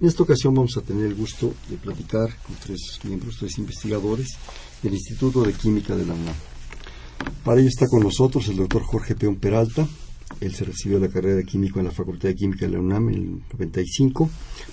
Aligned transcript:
En 0.00 0.08
esta 0.08 0.22
ocasión 0.22 0.54
vamos 0.54 0.76
a 0.76 0.80
tener 0.80 1.06
el 1.06 1.14
gusto 1.14 1.54
de 1.68 1.76
platicar 1.76 2.36
con 2.44 2.56
tres 2.56 3.00
miembros, 3.04 3.36
tres 3.38 3.58
investigadores 3.58 4.36
del 4.82 4.94
Instituto 4.94 5.42
de 5.42 5.52
Química 5.52 5.94
de 5.94 6.06
la 6.06 6.14
UNAM. 6.14 6.34
Para 7.44 7.60
ello 7.60 7.68
está 7.68 7.86
con 7.88 8.02
nosotros 8.02 8.48
el 8.48 8.56
doctor 8.56 8.82
Jorge 8.82 9.14
Peón 9.14 9.36
Peralta. 9.36 9.86
Él 10.40 10.54
se 10.54 10.64
recibió 10.64 10.98
la 10.98 11.08
carrera 11.08 11.36
de 11.36 11.44
químico 11.44 11.78
en 11.78 11.84
la 11.84 11.92
Facultad 11.92 12.28
de 12.28 12.34
Química 12.34 12.66
de 12.66 12.72
la 12.72 12.80
UNAM 12.80 13.10
en 13.10 13.14
el 13.14 13.30
95. 13.52 14.28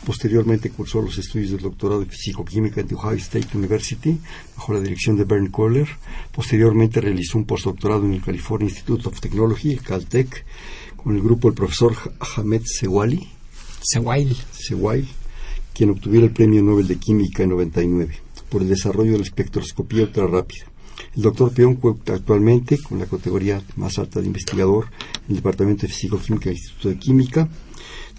Posteriormente 0.06 0.72
cursó 0.72 1.02
los 1.02 1.18
estudios 1.18 1.52
del 1.52 1.62
doctorado 1.62 2.02
en 2.02 2.10
Físico-Química 2.10 2.82
en 2.82 2.88
The 2.88 2.96
Ohio 2.96 3.18
State 3.18 3.56
University 3.56 4.18
bajo 4.56 4.74
la 4.74 4.80
dirección 4.80 5.16
de 5.16 5.26
Bernd 5.26 5.52
Kohler. 5.52 5.88
Posteriormente 6.32 7.02
realizó 7.02 7.38
un 7.38 7.46
postdoctorado 7.46 8.06
en 8.06 8.14
el 8.14 8.22
California 8.22 8.70
Institute 8.70 9.08
of 9.08 9.20
Technology, 9.20 9.76
Caltech, 9.78 10.46
con 10.96 11.16
el 11.16 11.22
grupo 11.22 11.50
del 11.50 11.56
profesor 11.56 11.96
Ahmed 12.20 12.62
Sewali. 12.66 13.39
Sewail. 13.82 14.36
Sewail, 14.52 15.08
quien 15.74 15.92
obtuviera 15.92 16.26
el 16.26 16.34
Premio 16.34 16.62
Nobel 16.62 16.88
de 16.88 16.98
Química 16.98 17.44
en 17.44 17.50
99 17.50 18.20
por 18.50 18.62
el 18.62 18.70
desarrollo 18.70 19.14
de 19.14 19.20
la 19.20 19.24
espectroscopía 19.24 20.04
ultrarrápida. 20.04 20.66
El 21.16 21.24
doctor 21.24 21.52
Peón 21.54 21.76
cuenta 21.76 22.14
actualmente 22.14 22.78
con 22.78 23.00
la 23.00 23.06
categoría 23.06 23.62
más 23.78 23.98
alta 23.98 24.20
de 24.20 24.28
investigador 24.28 24.88
en 25.26 25.30
el 25.30 25.36
Departamento 25.38 25.84
de 25.84 25.94
Físico-Química 25.94 26.50
del 26.50 26.58
Instituto 26.58 26.90
de 26.90 26.98
Química. 26.98 27.50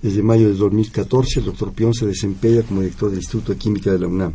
Desde 0.03 0.23
mayo 0.23 0.49
de 0.49 0.55
2014, 0.55 1.41
el 1.41 1.47
doctor 1.47 1.73
Peón 1.73 1.95
se 1.95 2.07
desempeña 2.07 2.63
como 2.63 2.81
director 2.81 3.11
del 3.11 3.19
Instituto 3.19 3.53
de 3.53 3.59
Química 3.59 3.93
de 3.93 3.99
la 3.99 4.09
UNAM. 4.09 4.35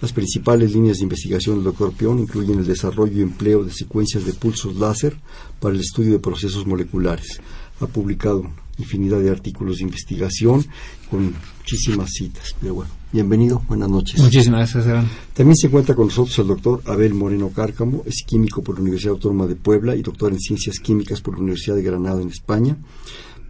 Las 0.00 0.12
principales 0.12 0.72
líneas 0.72 0.98
de 0.98 1.02
investigación 1.04 1.56
del 1.56 1.64
doctor 1.64 1.92
Peón 1.92 2.20
incluyen 2.20 2.58
el 2.58 2.66
desarrollo 2.66 3.18
y 3.18 3.22
empleo 3.22 3.64
de 3.64 3.72
secuencias 3.72 4.24
de 4.24 4.32
pulsos 4.32 4.76
láser 4.76 5.16
para 5.58 5.74
el 5.74 5.80
estudio 5.80 6.12
de 6.12 6.20
procesos 6.20 6.66
moleculares. 6.66 7.40
Ha 7.80 7.86
publicado 7.86 8.50
infinidad 8.80 9.20
de 9.20 9.30
artículos 9.30 9.78
de 9.78 9.84
investigación 9.84 10.64
con 11.10 11.34
muchísimas 11.58 12.10
citas. 12.10 12.54
Pero 12.60 12.74
bueno, 12.74 12.90
bienvenido, 13.12 13.62
buenas 13.68 13.88
noches. 13.88 14.20
Muchísimas 14.20 14.60
gracias, 14.72 14.86
Aaron. 14.86 15.08
También 15.34 15.56
se 15.56 15.68
encuentra 15.68 15.94
con 15.94 16.06
nosotros 16.06 16.38
el 16.38 16.46
doctor 16.48 16.82
Abel 16.86 17.14
Moreno 17.14 17.50
Cárcamo, 17.50 18.02
es 18.06 18.24
químico 18.26 18.62
por 18.62 18.76
la 18.76 18.82
Universidad 18.82 19.12
Autónoma 19.12 19.46
de 19.46 19.56
Puebla 19.56 19.94
y 19.96 20.02
doctor 20.02 20.32
en 20.32 20.40
Ciencias 20.40 20.78
Químicas 20.78 21.20
por 21.20 21.34
la 21.34 21.40
Universidad 21.40 21.76
de 21.76 21.82
Granada 21.82 22.20
en 22.22 22.28
España. 22.28 22.76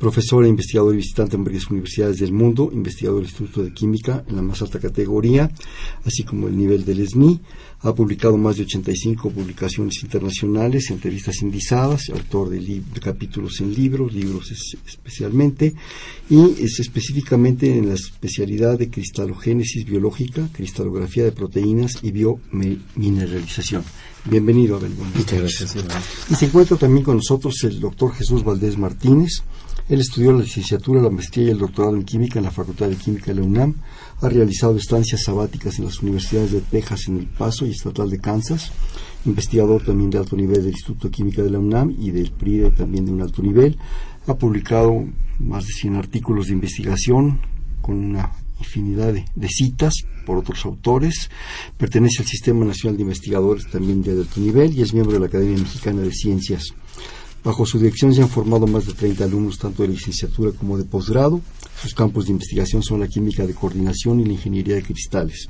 Profesor 0.01 0.47
e 0.47 0.49
investigador 0.49 0.95
y 0.95 0.97
visitante 0.97 1.37
en 1.37 1.45
varias 1.45 1.67
universidades 1.69 2.21
del 2.21 2.33
mundo, 2.33 2.71
investigador 2.73 3.21
del 3.21 3.29
Instituto 3.29 3.63
de 3.63 3.75
Química 3.75 4.25
en 4.27 4.37
la 4.37 4.41
más 4.41 4.63
alta 4.63 4.81
categoría, 4.81 5.51
así 6.07 6.23
como 6.25 6.49
el 6.49 6.57
nivel 6.57 6.87
del 6.87 7.07
SNI. 7.07 7.39
Ha 7.83 7.95
publicado 7.95 8.39
más 8.39 8.57
de 8.57 8.63
85 8.63 9.31
publicaciones 9.31 10.03
internacionales, 10.03 10.91
entrevistas 10.91 11.43
indizadas, 11.43 12.09
autor 12.09 12.49
de, 12.49 12.61
de 12.61 13.01
capítulos 13.01 13.61
en 13.61 13.75
libros, 13.75 14.15
libros 14.15 14.51
es, 14.51 14.79
especialmente, 14.87 15.75
y 16.31 16.63
es 16.63 16.81
específicamente 16.81 17.77
en 17.77 17.89
la 17.89 17.95
especialidad 17.95 18.79
de 18.79 18.89
cristalogénesis 18.89 19.85
biológica, 19.85 20.49
cristalografía 20.51 21.25
de 21.25 21.33
proteínas 21.33 21.99
y 22.03 22.11
biomineralización. 22.11 23.85
Bienvenido, 24.25 24.77
Abel. 24.77 24.93
Muchas 25.15 25.39
gracias. 25.39 25.77
Y 26.31 26.35
se 26.35 26.47
encuentra 26.47 26.77
también 26.77 27.05
con 27.05 27.17
nosotros 27.17 27.55
el 27.65 27.81
doctor 27.81 28.15
Jesús 28.15 28.45
Valdés 28.45 28.77
Martínez. 28.79 29.43
Él 29.91 29.99
estudió 29.99 30.31
la 30.31 30.45
licenciatura, 30.45 31.03
la 31.03 31.11
maestría 31.11 31.47
y 31.47 31.51
el 31.51 31.59
doctorado 31.59 31.97
en 31.97 32.05
química 32.05 32.39
en 32.39 32.45
la 32.45 32.53
Facultad 32.53 32.89
de 32.89 32.95
Química 32.95 33.27
de 33.27 33.41
la 33.41 33.43
UNAM. 33.43 33.75
Ha 34.21 34.29
realizado 34.29 34.77
estancias 34.77 35.25
sabáticas 35.25 35.81
en 35.81 35.87
las 35.87 35.99
universidades 36.01 36.53
de 36.53 36.61
Texas 36.61 37.09
en 37.09 37.19
El 37.19 37.27
Paso 37.27 37.67
y 37.67 37.71
Estatal 37.71 38.09
de 38.09 38.21
Kansas. 38.21 38.71
Investigador 39.27 39.83
también 39.85 40.11
de 40.11 40.19
alto 40.19 40.37
nivel 40.37 40.63
del 40.63 40.75
Instituto 40.75 41.09
de 41.09 41.11
Química 41.11 41.43
de 41.43 41.51
la 41.51 41.59
UNAM 41.59 41.93
y 41.99 42.13
del 42.13 42.31
PRIDE 42.31 42.71
también 42.71 43.05
de 43.05 43.11
un 43.11 43.21
alto 43.21 43.43
nivel. 43.43 43.79
Ha 44.29 44.35
publicado 44.35 45.07
más 45.41 45.67
de 45.67 45.73
100 45.73 45.97
artículos 45.97 46.47
de 46.47 46.53
investigación 46.53 47.41
con 47.83 47.97
una 47.97 48.31
infinidad 48.61 49.13
de, 49.13 49.25
de, 49.35 49.49
citas 49.49 50.05
por 50.25 50.39
otros 50.39 50.65
autores, 50.67 51.31
pertenece 51.77 52.23
al 52.23 52.29
Sistema 52.29 52.65
Nacional 52.65 52.97
de 52.97 53.03
Investigadores 53.03 53.69
también 53.69 54.03
de 54.03 54.13
alto 54.13 54.39
nivel 54.39 54.73
y 54.73 54.83
es 54.83 54.95
miembro 54.95 55.15
de 55.15 55.21
la 55.21 55.27
Academia 55.27 55.59
Mexicana 55.59 56.03
de 56.03 56.13
Ciencias. 56.13 56.75
Bajo 57.43 57.65
su 57.65 57.79
dirección 57.79 58.15
se 58.15 58.21
han 58.23 58.29
formado 58.29 58.67
más 58.67 58.87
de 58.87 58.93
30 58.93 59.25
alumnos 59.25 59.59
tanto 59.59 59.83
de 59.83 59.89
licenciatura 59.89 60.53
como 60.53 60.77
de 60.77 60.85
posgrado. 60.85 61.41
Sus 61.81 61.95
campos 61.95 62.27
de 62.27 62.33
investigación 62.33 62.83
son 62.83 63.01
la 63.01 63.09
química 63.09 63.47
de 63.47 63.55
coordinación 63.55 64.21
y 64.21 64.27
la 64.27 64.33
ingeniería 64.33 64.75
de 64.75 64.83
cristales. 64.83 65.49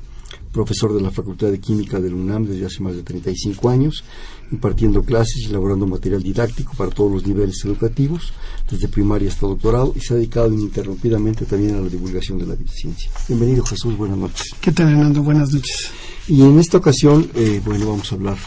Profesor 0.53 0.93
de 0.93 1.01
la 1.01 1.11
Facultad 1.11 1.51
de 1.51 1.59
Química 1.59 1.99
del 1.99 2.13
UNAM 2.13 2.45
desde 2.45 2.65
hace 2.65 2.81
más 2.81 2.95
de 2.95 3.03
35 3.03 3.69
años, 3.69 4.05
impartiendo 4.51 5.03
clases 5.03 5.41
y 5.41 5.45
elaborando 5.45 5.85
material 5.85 6.23
didáctico 6.23 6.73
para 6.77 6.91
todos 6.91 7.11
los 7.11 7.27
niveles 7.27 7.63
educativos, 7.65 8.31
desde 8.69 8.87
primaria 8.87 9.29
hasta 9.29 9.47
doctorado, 9.47 9.93
y 9.95 9.99
se 9.99 10.13
ha 10.13 10.17
dedicado 10.17 10.53
ininterrumpidamente 10.53 11.45
también 11.45 11.75
a 11.75 11.81
la 11.81 11.89
divulgación 11.89 12.39
de 12.39 12.47
la 12.47 12.55
ciencia. 12.55 13.09
Bienvenido 13.27 13.65
Jesús, 13.65 13.97
buenas 13.97 14.17
noches. 14.17 14.55
¿Qué 14.61 14.71
tal, 14.71 14.89
Hernando? 14.89 15.21
Buenas 15.23 15.51
noches. 15.51 15.91
Y 16.27 16.41
en 16.41 16.59
esta 16.59 16.77
ocasión, 16.77 17.29
eh, 17.35 17.61
bueno, 17.65 17.87
vamos 17.87 18.11
a 18.11 18.15
hablar 18.15 18.37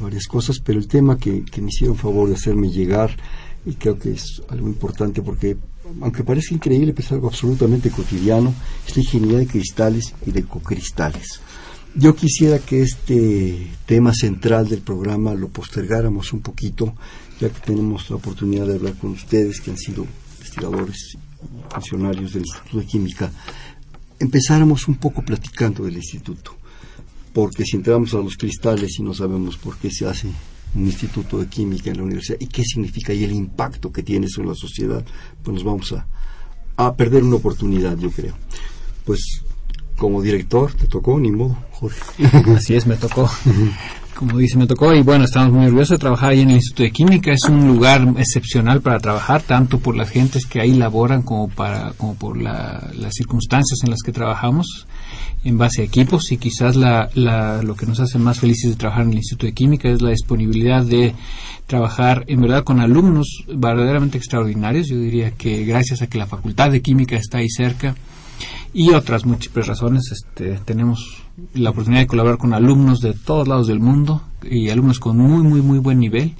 varias 0.00 0.26
cosas, 0.26 0.58
pero 0.60 0.78
el 0.78 0.88
tema 0.88 1.18
que, 1.18 1.44
me 1.60 1.68
hicieron 1.68 1.96
favor 1.96 2.28
de 2.28 2.34
hacerme 2.34 2.70
llegar, 2.70 3.16
y 3.64 3.74
creo 3.74 3.98
que 3.98 4.12
es 4.12 4.42
algo 4.48 4.68
importante 4.68 5.22
porque, 5.22 5.56
aunque 6.00 6.24
parece 6.24 6.54
increíble, 6.54 6.92
pues 6.92 7.06
es 7.06 7.12
algo 7.12 7.28
absolutamente 7.28 7.90
cotidiano, 7.90 8.54
es 8.86 8.96
la 8.96 9.02
ingeniería 9.02 9.38
de 9.38 9.46
cristales 9.46 10.14
y 10.26 10.32
de 10.32 10.44
cocristales. 10.44 11.40
Yo 11.94 12.16
quisiera 12.16 12.58
que 12.58 12.82
este 12.82 13.70
tema 13.84 14.14
central 14.14 14.68
del 14.68 14.80
programa 14.80 15.34
lo 15.34 15.48
postergáramos 15.48 16.32
un 16.32 16.40
poquito, 16.40 16.94
ya 17.38 17.50
que 17.50 17.60
tenemos 17.60 18.08
la 18.08 18.16
oportunidad 18.16 18.66
de 18.66 18.76
hablar 18.76 18.94
con 18.94 19.10
ustedes, 19.10 19.60
que 19.60 19.70
han 19.70 19.76
sido 19.76 20.06
investigadores 20.38 21.14
y 21.14 21.72
funcionarios 21.74 22.32
del 22.32 22.42
Instituto 22.42 22.78
de 22.78 22.86
Química. 22.86 23.30
Empezáramos 24.18 24.88
un 24.88 24.94
poco 24.94 25.22
platicando 25.22 25.84
del 25.84 25.96
instituto 25.96 26.61
porque 27.32 27.64
si 27.64 27.76
entramos 27.76 28.14
a 28.14 28.18
los 28.18 28.36
cristales 28.36 28.98
y 28.98 29.02
no 29.02 29.14
sabemos 29.14 29.56
por 29.56 29.76
qué 29.78 29.90
se 29.90 30.06
hace 30.06 30.28
un 30.74 30.86
instituto 30.86 31.38
de 31.38 31.46
química 31.46 31.90
en 31.90 31.98
la 31.98 32.02
universidad 32.02 32.38
y 32.40 32.46
qué 32.46 32.62
significa 32.64 33.12
y 33.12 33.24
el 33.24 33.32
impacto 33.32 33.92
que 33.92 34.02
tiene 34.02 34.26
eso 34.26 34.40
en 34.40 34.48
la 34.48 34.54
sociedad, 34.54 35.04
pues 35.42 35.54
nos 35.54 35.64
vamos 35.64 35.92
a, 35.92 36.06
a 36.76 36.94
perder 36.94 37.22
una 37.22 37.36
oportunidad, 37.36 37.96
yo 37.98 38.10
creo. 38.10 38.34
Pues 39.04 39.42
como 39.96 40.22
director 40.22 40.72
te 40.72 40.86
tocó, 40.86 41.18
ni 41.18 41.30
modo, 41.30 41.56
Jorge. 41.72 42.00
Así 42.56 42.74
es, 42.74 42.86
me 42.86 42.96
tocó. 42.96 43.30
Como 44.14 44.38
dice, 44.38 44.58
me 44.58 44.66
tocó 44.66 44.92
y 44.94 45.02
bueno, 45.02 45.24
estamos 45.24 45.52
muy 45.52 45.66
orgullosos 45.66 45.96
de 45.96 45.98
trabajar 45.98 46.30
ahí 46.30 46.40
en 46.40 46.50
el 46.50 46.56
Instituto 46.56 46.82
de 46.82 46.92
Química. 46.92 47.32
Es 47.32 47.48
un 47.48 47.66
lugar 47.66 48.06
excepcional 48.18 48.80
para 48.80 49.00
trabajar, 49.00 49.42
tanto 49.42 49.78
por 49.78 49.96
las 49.96 50.10
gentes 50.10 50.46
que 50.46 50.60
ahí 50.60 50.74
laboran 50.74 51.22
como, 51.22 51.48
para, 51.48 51.92
como 51.94 52.14
por 52.14 52.40
la, 52.40 52.90
las 52.94 53.14
circunstancias 53.14 53.80
en 53.82 53.90
las 53.90 54.00
que 54.04 54.12
trabajamos 54.12 54.86
en 55.44 55.58
base 55.58 55.82
a 55.82 55.84
equipos 55.84 56.30
y 56.32 56.38
quizás 56.38 56.76
la, 56.76 57.10
la, 57.14 57.62
lo 57.62 57.74
que 57.74 57.86
nos 57.86 58.00
hace 58.00 58.18
más 58.18 58.40
felices 58.40 58.70
de 58.70 58.76
trabajar 58.76 59.04
en 59.04 59.10
el 59.10 59.18
Instituto 59.18 59.46
de 59.46 59.52
Química 59.52 59.88
es 59.88 60.02
la 60.02 60.10
disponibilidad 60.10 60.84
de 60.84 61.14
trabajar 61.66 62.24
en 62.28 62.40
verdad 62.40 62.64
con 62.64 62.80
alumnos 62.80 63.44
verdaderamente 63.48 64.18
extraordinarios. 64.18 64.88
Yo 64.88 64.98
diría 64.98 65.32
que 65.32 65.64
gracias 65.64 66.02
a 66.02 66.06
que 66.06 66.18
la 66.18 66.26
Facultad 66.26 66.70
de 66.70 66.82
Química 66.82 67.16
está 67.16 67.38
ahí 67.38 67.48
cerca 67.48 67.94
y 68.74 68.90
otras 68.90 69.26
múltiples 69.26 69.66
razones, 69.66 70.10
este, 70.12 70.58
tenemos 70.64 71.22
la 71.54 71.70
oportunidad 71.70 72.02
de 72.02 72.06
colaborar 72.06 72.38
con 72.38 72.54
alumnos 72.54 73.00
de 73.00 73.12
todos 73.12 73.46
lados 73.48 73.66
del 73.66 73.80
mundo 73.80 74.22
y 74.42 74.70
alumnos 74.70 74.98
con 74.98 75.16
muy, 75.16 75.42
muy, 75.42 75.60
muy 75.60 75.78
buen 75.78 75.98
nivel 75.98 76.34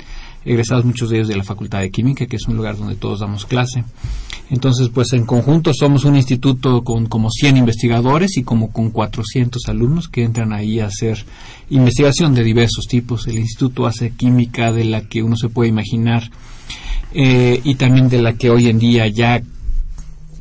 egresados 0.45 0.85
muchos 0.85 1.11
de 1.11 1.17
ellos 1.17 1.29
de 1.29 1.37
la 1.37 1.45
Facultad 1.45 1.81
de 1.81 1.91
Química, 1.91 2.27
que 2.27 2.37
es 2.37 2.47
un 2.49 2.57
lugar 2.57 2.77
donde 2.77 2.97
todos 2.97 3.21
damos 3.21 3.47
clase. 3.47 3.85
Entonces, 4.53 4.91
pues 4.91 5.15
en 5.15 5.25
conjunto 5.25 5.73
somos 5.73 6.05
un 6.05 6.15
instituto 6.15 6.85
con 6.85 7.07
como 7.07 7.31
100 7.31 7.57
investigadores 7.57 8.37
y 8.37 8.43
como 8.43 8.71
con 8.71 8.91
400 8.91 9.67
alumnos 9.67 10.09
que 10.09 10.25
entran 10.25 10.53
ahí 10.53 10.79
a 10.79 10.87
hacer 10.87 11.25
investigación 11.71 12.35
de 12.35 12.45
diversos 12.45 12.87
tipos. 12.87 13.27
El 13.27 13.39
instituto 13.39 13.87
hace 13.87 14.11
química 14.11 14.71
de 14.71 14.85
la 14.85 15.09
que 15.09 15.23
uno 15.23 15.37
se 15.37 15.49
puede 15.49 15.71
imaginar 15.71 16.31
eh, 17.15 17.63
y 17.65 17.77
también 17.77 18.11
de 18.11 18.21
la 18.21 18.35
que 18.35 18.51
hoy 18.51 18.69
en 18.69 18.79
día 18.79 19.07
ya 19.07 19.43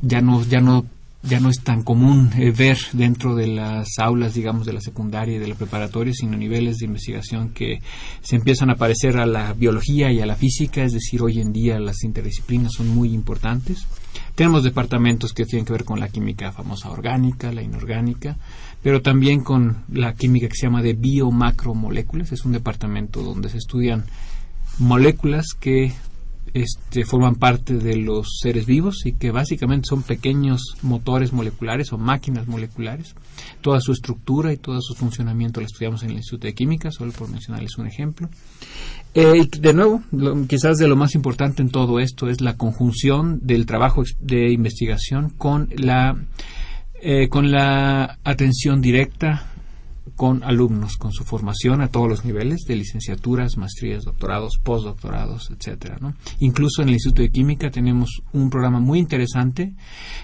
ya 0.02 0.20
no 0.20 0.44
ya 0.44 0.60
no 0.60 0.86
ya 1.24 1.40
no 1.40 1.50
es 1.50 1.62
tan 1.62 1.84
común 1.84 2.32
eh, 2.38 2.52
ver 2.52 2.78
dentro 2.94 3.36
de 3.36 3.48
las 3.48 4.00
aulas, 4.00 4.34
digamos, 4.34 4.66
de 4.66 4.74
la 4.74 4.82
secundaria 4.82 5.36
y 5.36 5.40
de 5.40 5.48
la 5.48 5.56
preparatoria, 5.56 6.14
sino 6.14 6.36
niveles 6.36 6.78
de 6.78 6.88
investigación 6.88 7.50
que 7.50 7.80
se 8.22 8.36
empiezan 8.36 8.72
a 8.72 8.76
parecer 8.76 9.18
a 9.18 9.26
la 9.26 9.54
biología 9.54 10.12
y 10.12 10.20
a 10.20 10.26
la 10.26 10.36
física, 10.36 10.84
es 10.84 10.94
decir, 10.94 11.22
hoy 11.22 11.40
en 11.40 11.54
día 11.54 11.80
las 11.80 12.04
interdisciplinas 12.04 12.72
son 12.76 12.88
muy 12.88 13.14
importantes. 13.14 13.86
Tenemos 14.34 14.64
departamentos 14.64 15.34
que 15.34 15.46
tienen 15.46 15.66
que 15.66 15.74
ver 15.74 15.84
con 15.84 16.00
la 16.00 16.10
química 16.10 16.52
famosa 16.52 16.90
orgánica, 16.90 17.52
la 17.52 17.62
inorgánica, 17.62 18.38
pero 18.82 19.02
también 19.02 19.44
con 19.44 19.84
la 19.92 20.16
química 20.16 20.48
que 20.48 20.56
se 20.56 20.66
llama 20.66 20.82
de 20.82 20.94
biomacromoléculas. 20.94 22.32
Es 22.32 22.46
un 22.46 22.54
departamento 22.54 23.22
donde 23.22 23.50
se 23.50 23.58
estudian 23.58 24.06
moléculas 24.80 25.48
que 25.60 25.94
este, 26.54 27.06
forman 27.06 27.36
parte 27.36 27.76
de 27.76 27.96
los 27.96 28.40
seres 28.42 28.66
vivos 28.66 29.06
y 29.06 29.14
que 29.14 29.32
básicamente 29.32 29.88
son 29.88 30.04
pequeños 30.04 30.76
motores 30.82 31.32
moleculares 31.34 31.94
o 31.94 31.98
máquinas 31.98 32.48
moleculares. 32.48 33.16
Toda 33.62 33.80
su 33.80 33.94
estructura 33.94 34.52
y 34.52 34.58
todo 34.58 34.82
su 34.82 34.96
funcionamiento 34.96 35.62
lo 35.62 35.68
estudiamos 35.68 36.04
en 36.04 36.12
el 36.12 36.18
Instituto 36.18 36.48
de 36.48 36.54
Química, 36.54 36.92
solo 36.92 37.12
por 37.12 37.30
mencionarles 37.30 37.78
un 37.78 37.88
ejemplo. 37.88 38.30
Eh, 39.14 39.48
de 39.60 39.74
nuevo, 39.74 40.02
quizás 40.48 40.78
de 40.78 40.88
lo 40.88 40.96
más 40.96 41.16
importante 41.16 41.62
en 41.62 41.70
todo 41.70 42.00
esto 42.00 42.30
es 42.30 42.42
la 42.42 42.58
conjunción 42.58 43.40
del 43.42 43.66
trabajo 43.66 44.04
de 44.20 44.52
investigación 44.52 45.30
con 45.30 45.70
la, 45.76 46.18
eh, 47.02 47.30
con 47.30 47.52
la 47.52 48.20
atención 48.24 48.82
directa 48.82 49.51
con 50.22 50.44
alumnos, 50.44 50.98
con 50.98 51.12
su 51.12 51.24
formación 51.24 51.82
a 51.82 51.88
todos 51.88 52.08
los 52.08 52.26
niveles 52.26 52.66
de 52.68 52.76
licenciaturas, 52.76 53.58
maestrías, 53.58 54.04
doctorados, 54.04 54.60
postdoctorados, 54.64 55.50
etcétera. 55.50 55.98
¿no? 56.00 56.14
Incluso 56.38 56.84
en 56.84 56.90
el 56.90 56.94
Instituto 56.94 57.24
de 57.24 57.32
Química 57.32 57.72
tenemos 57.72 58.22
un 58.32 58.52
programa 58.52 58.80
muy 58.80 59.00
interesante, 59.00 59.74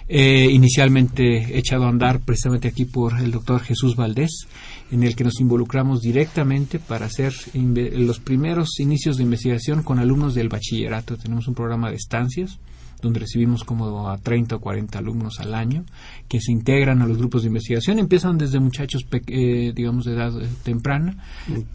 eh, 0.08 0.50
inicialmente 0.52 1.58
echado 1.58 1.86
a 1.86 1.90
andar 1.90 2.20
precisamente 2.20 2.68
aquí 2.68 2.86
por 2.86 3.20
el 3.20 3.32
doctor 3.32 3.62
Jesús 3.62 3.96
Valdés, 3.96 4.46
en 4.92 5.02
el 5.02 5.16
que 5.16 5.24
nos 5.24 5.40
involucramos 5.40 6.02
directamente 6.02 6.78
para 6.78 7.08
hacer 7.08 7.34
los 7.56 8.20
primeros 8.20 8.80
inicios 8.80 9.18
de 9.18 9.24
investigación 9.24 9.82
con 9.82 9.98
alumnos 9.98 10.36
del 10.36 10.48
bachillerato. 10.48 11.18
Tenemos 11.18 11.48
un 11.48 11.56
programa 11.56 11.90
de 11.90 11.96
estancias 11.96 12.60
donde 13.02 13.20
recibimos 13.20 13.64
como 13.64 14.10
a 14.10 14.18
30 14.18 14.56
o 14.56 14.60
40 14.60 15.00
alumnos 15.00 15.40
al 15.40 15.54
año 15.54 15.84
que 16.28 16.42
se 16.42 16.52
integran 16.52 17.02
a 17.02 17.08
los 17.08 17.18
grupos 17.18 17.44
de 17.44 17.48
investigación. 17.48 18.00
Empiezan 18.00 18.38
desde 18.38 18.60
muchachos, 18.60 19.06
eh, 19.28 19.72
digamos, 19.76 20.06
de 20.06 20.14
edad 20.14 20.42
eh, 20.42 20.48
temprana 20.64 21.18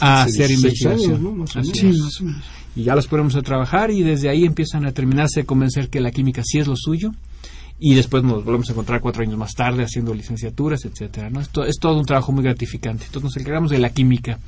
a 0.00 0.22
hacer 0.22 0.50
investigación. 0.50 1.44
Y 2.74 2.84
ya 2.84 2.94
los 2.94 3.06
ponemos 3.06 3.36
a 3.36 3.42
trabajar 3.42 3.90
y 3.90 4.02
desde 4.02 4.28
ahí 4.30 4.44
empiezan 4.44 4.86
a 4.86 4.92
terminarse 4.92 5.40
de 5.40 5.46
convencer 5.46 5.88
que 5.90 6.00
la 6.00 6.10
química 6.10 6.42
sí 6.44 6.58
es 6.58 6.66
lo 6.66 6.76
suyo 6.76 7.12
y 7.78 7.94
después 7.94 8.22
nos 8.22 8.44
volvemos 8.44 8.68
a 8.68 8.72
encontrar 8.72 9.00
cuatro 9.00 9.22
años 9.22 9.36
más 9.36 9.54
tarde 9.54 9.82
haciendo 9.82 10.14
licenciaturas, 10.14 10.84
etcétera. 10.84 11.30
¿no? 11.30 11.40
Esto 11.40 11.64
es 11.64 11.78
todo 11.80 11.98
un 11.98 12.06
trabajo 12.06 12.30
muy 12.30 12.44
gratificante. 12.44 13.06
Entonces 13.06 13.24
nos 13.24 13.36
encargamos 13.36 13.70
de 13.72 13.78
la 13.78 13.90
química 13.90 14.38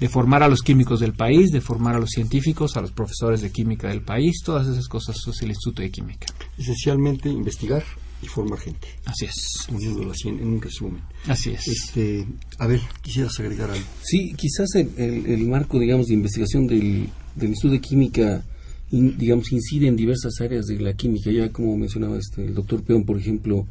de 0.00 0.08
formar 0.08 0.42
a 0.42 0.48
los 0.48 0.60
químicos 0.60 1.00
del 1.00 1.14
país, 1.14 1.50
de 1.50 1.60
formar 1.60 1.96
a 1.96 1.98
los 1.98 2.10
científicos, 2.10 2.76
a 2.76 2.80
los 2.80 2.92
profesores 2.92 3.40
de 3.40 3.50
química 3.50 3.88
del 3.88 4.02
país, 4.02 4.42
todas 4.44 4.66
esas 4.66 4.88
cosas 4.88 5.16
es 5.26 5.42
el 5.42 5.48
Instituto 5.48 5.82
de 5.82 5.90
Química. 5.90 6.26
Esencialmente 6.58 7.28
investigar 7.28 7.82
y 8.22 8.26
formar 8.26 8.58
gente. 8.58 8.88
Así 9.04 9.26
es. 9.26 9.68
Uniéndolo 9.70 10.12
así 10.12 10.28
en, 10.28 10.46
un 10.46 10.60
resumen. 10.60 11.02
Así 11.26 11.50
es. 11.50 11.66
Este, 11.68 12.26
a 12.58 12.66
ver, 12.66 12.80
quisieras 13.02 13.38
agregar 13.40 13.70
algo. 13.70 13.86
Sí, 14.02 14.34
quizás 14.36 14.74
el, 14.74 15.46
marco, 15.46 15.78
digamos, 15.78 16.06
de 16.06 16.14
investigación 16.14 16.66
del, 16.66 17.08
del 17.34 17.48
Instituto 17.50 17.72
de 17.72 17.80
Química, 17.80 18.44
digamos, 18.90 19.52
incide 19.52 19.88
en 19.88 19.96
diversas 19.96 20.40
áreas 20.40 20.66
de 20.66 20.78
la 20.78 20.94
química. 20.94 21.30
Ya 21.30 21.50
como 21.50 21.76
mencionaba 21.76 22.18
este, 22.18 22.44
el 22.44 22.54
doctor 22.54 22.82
Peón, 22.82 23.04
por 23.04 23.18
ejemplo, 23.18 23.66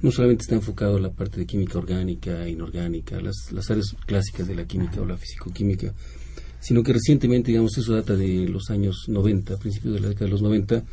no 0.00 0.10
solamente 0.12 0.42
está 0.42 0.54
enfocado 0.54 0.96
a 0.96 1.00
la 1.00 1.10
parte 1.10 1.40
de 1.40 1.46
química 1.46 1.78
orgánica, 1.78 2.48
inorgánica, 2.48 3.20
las, 3.20 3.50
las 3.52 3.70
áreas 3.70 3.94
clásicas 4.06 4.46
de 4.46 4.54
la 4.54 4.64
química 4.64 5.00
o 5.00 5.06
la 5.06 5.16
fisicoquímica, 5.16 5.92
sino 6.60 6.82
que 6.82 6.92
recientemente, 6.92 7.50
digamos, 7.50 7.76
eso 7.78 7.94
data 7.94 8.14
de 8.14 8.48
los 8.48 8.70
años 8.70 9.04
90, 9.08 9.54
a 9.54 9.58
principios 9.58 9.94
de 9.94 10.00
la 10.00 10.08
década 10.08 10.26
de 10.26 10.32
los 10.32 10.42
90, 10.42 10.84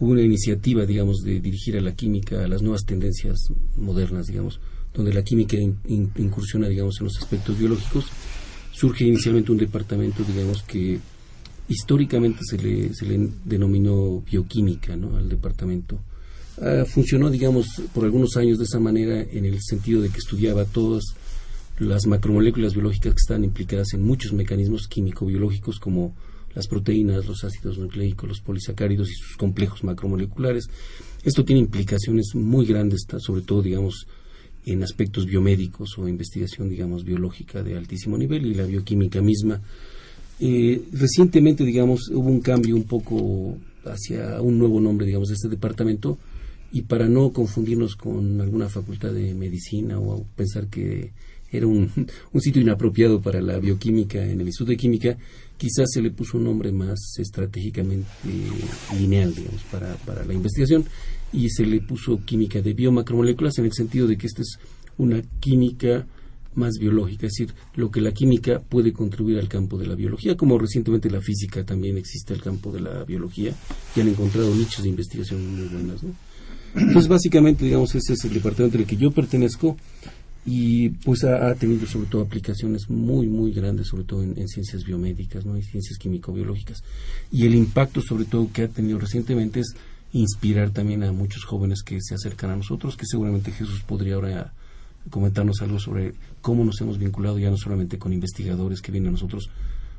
hubo 0.00 0.10
una 0.10 0.22
iniciativa, 0.22 0.86
digamos, 0.86 1.18
de 1.18 1.40
dirigir 1.40 1.76
a 1.76 1.80
la 1.80 1.94
química 1.94 2.44
a 2.44 2.48
las 2.48 2.62
nuevas 2.62 2.84
tendencias 2.84 3.38
modernas, 3.76 4.26
digamos, 4.26 4.60
donde 4.92 5.12
la 5.12 5.22
química 5.22 5.56
incursiona, 5.86 6.68
digamos, 6.68 7.00
en 7.00 7.04
los 7.04 7.18
aspectos 7.18 7.58
biológicos. 7.58 8.06
Surge 8.72 9.04
inicialmente 9.04 9.52
un 9.52 9.58
departamento, 9.58 10.24
digamos, 10.24 10.62
que 10.62 10.98
históricamente 11.68 12.40
se 12.42 12.58
le, 12.58 12.94
se 12.94 13.06
le 13.06 13.28
denominó 13.44 14.20
bioquímica, 14.20 14.96
¿no?, 14.96 15.16
al 15.16 15.28
departamento 15.28 16.00
Ah, 16.60 16.84
funcionó, 16.84 17.30
digamos, 17.30 17.66
por 17.94 18.04
algunos 18.04 18.36
años 18.36 18.58
de 18.58 18.64
esa 18.64 18.80
manera 18.80 19.22
en 19.22 19.44
el 19.44 19.60
sentido 19.62 20.02
de 20.02 20.08
que 20.08 20.18
estudiaba 20.18 20.64
todas 20.64 21.04
las 21.78 22.06
macromoléculas 22.06 22.72
biológicas 22.72 23.14
que 23.14 23.20
están 23.20 23.44
implicadas 23.44 23.94
en 23.94 24.02
muchos 24.02 24.32
mecanismos 24.32 24.88
químico-biológicos 24.88 25.78
como 25.78 26.14
las 26.54 26.66
proteínas, 26.66 27.26
los 27.26 27.44
ácidos 27.44 27.78
nucleicos, 27.78 28.28
los 28.28 28.40
polisacáridos 28.40 29.08
y 29.10 29.14
sus 29.14 29.36
complejos 29.36 29.84
macromoleculares. 29.84 30.68
Esto 31.22 31.44
tiene 31.44 31.60
implicaciones 31.60 32.34
muy 32.34 32.66
grandes, 32.66 33.06
sobre 33.18 33.42
todo, 33.42 33.62
digamos, 33.62 34.08
en 34.66 34.82
aspectos 34.82 35.26
biomédicos 35.26 35.96
o 35.98 36.08
investigación, 36.08 36.68
digamos, 36.68 37.04
biológica 37.04 37.62
de 37.62 37.76
altísimo 37.76 38.18
nivel 38.18 38.46
y 38.46 38.54
la 38.54 38.64
bioquímica 38.64 39.22
misma. 39.22 39.60
Eh, 40.40 40.82
recientemente, 40.92 41.64
digamos, 41.64 42.08
hubo 42.08 42.28
un 42.28 42.40
cambio 42.40 42.74
un 42.74 42.84
poco 42.84 43.56
hacia 43.84 44.40
un 44.40 44.58
nuevo 44.58 44.80
nombre, 44.80 45.06
digamos, 45.06 45.28
de 45.28 45.34
este 45.34 45.48
departamento, 45.48 46.18
y 46.72 46.82
para 46.82 47.08
no 47.08 47.32
confundirnos 47.32 47.96
con 47.96 48.40
alguna 48.40 48.68
facultad 48.68 49.12
de 49.12 49.34
medicina 49.34 49.98
o 49.98 50.24
pensar 50.36 50.68
que 50.68 51.12
era 51.50 51.66
un, 51.66 51.90
sitio 52.40 52.62
inapropiado 52.62 53.20
para 53.20 53.40
la 53.40 53.58
bioquímica 53.58 54.24
en 54.24 54.40
el 54.40 54.46
Instituto 54.46 54.70
de 54.70 54.76
Química, 54.76 55.18
quizás 55.56 55.86
se 55.92 56.02
le 56.02 56.10
puso 56.10 56.36
un 56.36 56.44
nombre 56.44 56.70
más 56.72 56.98
estratégicamente 57.18 58.08
lineal, 58.98 59.34
digamos, 59.34 59.62
para, 59.64 59.94
para 59.96 60.24
la 60.24 60.34
investigación 60.34 60.84
y 61.32 61.48
se 61.50 61.66
le 61.66 61.80
puso 61.80 62.24
química 62.24 62.60
de 62.60 62.74
biomacromoléculas 62.74 63.58
en 63.58 63.66
el 63.66 63.72
sentido 63.72 64.06
de 64.06 64.16
que 64.16 64.26
esta 64.26 64.42
es 64.42 64.58
una 64.98 65.22
química 65.40 66.06
más 66.54 66.74
biológica, 66.78 67.26
es 67.26 67.34
decir, 67.34 67.54
lo 67.76 67.90
que 67.90 68.00
la 68.00 68.12
química 68.12 68.60
puede 68.60 68.92
contribuir 68.92 69.38
al 69.38 69.48
campo 69.48 69.78
de 69.78 69.86
la 69.86 69.94
biología, 69.94 70.36
como 70.36 70.58
recientemente 70.58 71.08
la 71.08 71.20
física 71.20 71.64
también 71.64 71.96
existe 71.96 72.34
el 72.34 72.42
campo 72.42 72.72
de 72.72 72.80
la 72.80 73.04
biología 73.04 73.54
y 73.94 74.00
han 74.00 74.08
encontrado 74.08 74.52
nichos 74.54 74.82
de 74.82 74.88
investigación 74.88 75.56
muy 75.56 75.68
buenos. 75.68 76.02
¿no? 76.02 76.27
Entonces, 76.74 77.08
básicamente, 77.08 77.64
digamos, 77.64 77.94
ese 77.94 78.12
es 78.12 78.24
el 78.24 78.34
departamento 78.34 78.76
en 78.76 78.82
el 78.82 78.88
que 78.88 78.96
yo 78.96 79.10
pertenezco 79.10 79.76
y 80.50 80.88
pues 80.90 81.24
ha, 81.24 81.54
tenido 81.56 81.86
sobre 81.86 82.08
todo 82.08 82.22
aplicaciones 82.22 82.88
muy, 82.88 83.26
muy 83.26 83.52
grandes, 83.52 83.88
sobre 83.88 84.04
todo 84.04 84.22
en, 84.22 84.48
ciencias 84.48 84.84
biomédicas, 84.84 85.44
¿no? 85.44 85.58
Y 85.58 85.62
ciencias 85.62 85.98
químico-biológicas. 85.98 86.82
Y 87.30 87.44
el 87.44 87.54
impacto, 87.54 88.00
sobre 88.00 88.24
todo, 88.24 88.50
que 88.52 88.62
ha 88.62 88.68
tenido 88.68 88.98
recientemente 88.98 89.60
es 89.60 89.74
inspirar 90.12 90.70
también 90.70 91.02
a 91.02 91.12
muchos 91.12 91.44
jóvenes 91.44 91.82
que 91.82 91.98
se 92.00 92.14
acercan 92.14 92.50
a 92.50 92.56
nosotros, 92.56 92.96
que 92.96 93.04
seguramente 93.06 93.52
Jesús 93.52 93.82
podría 93.82 94.14
ahora 94.14 94.54
comentarnos 95.10 95.60
algo 95.60 95.78
sobre 95.78 96.14
cómo 96.40 96.64
nos 96.64 96.80
hemos 96.80 96.98
vinculado 96.98 97.38
ya 97.38 97.50
no 97.50 97.56
solamente 97.56 97.98
con 97.98 98.12
investigadores 98.12 98.80
que 98.80 98.92
vienen 98.92 99.08
a 99.08 99.12
nosotros 99.12 99.50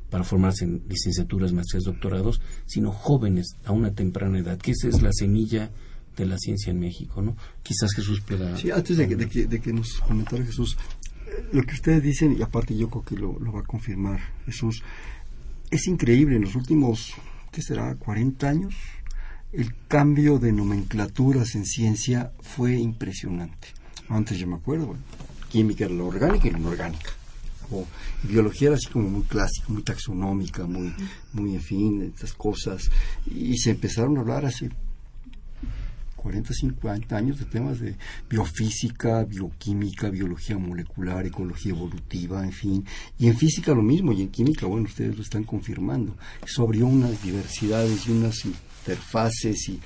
para 0.09 0.23
formarse 0.23 0.65
en 0.65 0.81
licenciaturas, 0.89 1.53
maestrías, 1.53 1.83
doctorados, 1.83 2.41
sino 2.65 2.91
jóvenes 2.91 3.55
a 3.65 3.71
una 3.71 3.91
temprana 3.91 4.39
edad, 4.39 4.57
que 4.57 4.71
esa 4.71 4.87
es 4.87 5.01
la 5.01 5.13
semilla 5.13 5.69
de 6.15 6.25
la 6.25 6.37
ciencia 6.37 6.71
en 6.71 6.79
México, 6.79 7.21
¿no? 7.21 7.35
Quizás 7.63 7.93
Jesús 7.95 8.21
pueda... 8.21 8.57
Sí, 8.57 8.71
antes 8.71 8.97
de 8.97 9.07
que, 9.07 9.15
de 9.15 9.59
que, 9.61 9.73
nos 9.73 9.99
comentara 9.99 10.45
Jesús, 10.45 10.77
lo 11.51 11.63
que 11.63 11.73
ustedes 11.73 12.03
dicen, 12.03 12.35
y 12.37 12.41
aparte 12.41 12.75
yo 12.75 12.89
creo 12.89 13.03
que 13.03 13.15
lo, 13.15 13.39
lo 13.39 13.53
va 13.53 13.61
a 13.61 13.63
confirmar 13.63 14.19
Jesús, 14.45 14.83
es 15.71 15.87
increíble, 15.87 16.35
en 16.35 16.43
los 16.43 16.55
últimos, 16.55 17.13
¿qué 17.51 17.61
será?, 17.61 17.95
40 17.95 18.49
años, 18.49 18.75
el 19.51 19.73
cambio 19.87 20.37
de 20.39 20.51
nomenclaturas 20.51 21.55
en 21.55 21.65
ciencia 21.65 22.31
fue 22.41 22.75
impresionante. 22.75 23.69
Antes 24.07 24.37
yo 24.37 24.47
me 24.47 24.55
acuerdo, 24.55 24.95
química 25.49 25.85
era 25.85 25.93
la 25.93 26.03
orgánica 26.03 26.47
y 26.47 26.51
la 26.51 26.59
inorgánica. 26.59 27.11
O 27.71 27.85
biología 28.23 28.69
era 28.69 28.77
así 28.77 28.87
como 28.87 29.09
muy 29.09 29.23
clásica, 29.23 29.67
muy 29.69 29.83
taxonómica, 29.83 30.65
muy, 30.65 30.93
muy 31.33 31.55
en 31.55 31.61
fin, 31.61 32.01
estas 32.01 32.33
cosas. 32.33 32.89
Y 33.27 33.57
se 33.57 33.71
empezaron 33.71 34.17
a 34.17 34.21
hablar 34.21 34.45
así 34.45 34.69
40, 36.19 36.53
50 36.53 37.15
años 37.15 37.39
de 37.39 37.45
temas 37.45 37.79
de 37.79 37.95
biofísica, 38.29 39.23
bioquímica, 39.23 40.09
biología 40.09 40.57
molecular, 40.57 41.25
ecología 41.25 41.71
evolutiva, 41.71 42.43
en 42.43 42.51
fin. 42.51 42.85
Y 43.17 43.27
en 43.27 43.37
física 43.37 43.73
lo 43.73 43.81
mismo, 43.81 44.11
y 44.11 44.21
en 44.21 44.29
química, 44.29 44.67
bueno, 44.67 44.85
ustedes 44.85 45.15
lo 45.15 45.23
están 45.23 45.43
confirmando. 45.43 46.15
Eso 46.45 46.63
abrió 46.63 46.87
unas 46.87 47.23
diversidades 47.23 48.07
y 48.07 48.11
unas 48.11 48.45
interfaces 48.45 49.69
y, 49.69 49.79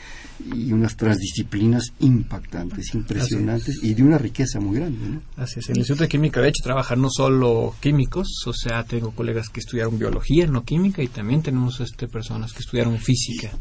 unas 0.71 0.97
transdisciplinas 0.97 1.93
impactantes, 1.99 2.93
impresionantes 2.95 3.83
y 3.83 3.93
de 3.93 4.03
una 4.03 4.17
riqueza 4.17 4.59
muy 4.59 4.77
grande. 4.77 5.07
¿no? 5.07 5.21
Así 5.37 5.59
es. 5.59 5.69
En 5.69 5.75
el 5.75 5.79
Instituto 5.79 6.03
de 6.03 6.09
Química, 6.09 6.41
de 6.41 6.49
hecho, 6.49 6.63
trabajan 6.63 7.01
no 7.01 7.09
solo 7.09 7.75
químicos, 7.79 8.43
o 8.45 8.53
sea, 8.53 8.83
tengo 8.83 9.11
colegas 9.11 9.49
que 9.49 9.59
estudiaron 9.59 9.99
biología, 9.99 10.47
no 10.47 10.63
química, 10.63 11.03
y 11.03 11.07
también 11.07 11.41
tenemos 11.41 11.79
este, 11.79 12.07
personas 12.07 12.53
que 12.53 12.59
estudiaron 12.59 12.97
física. 12.97 13.51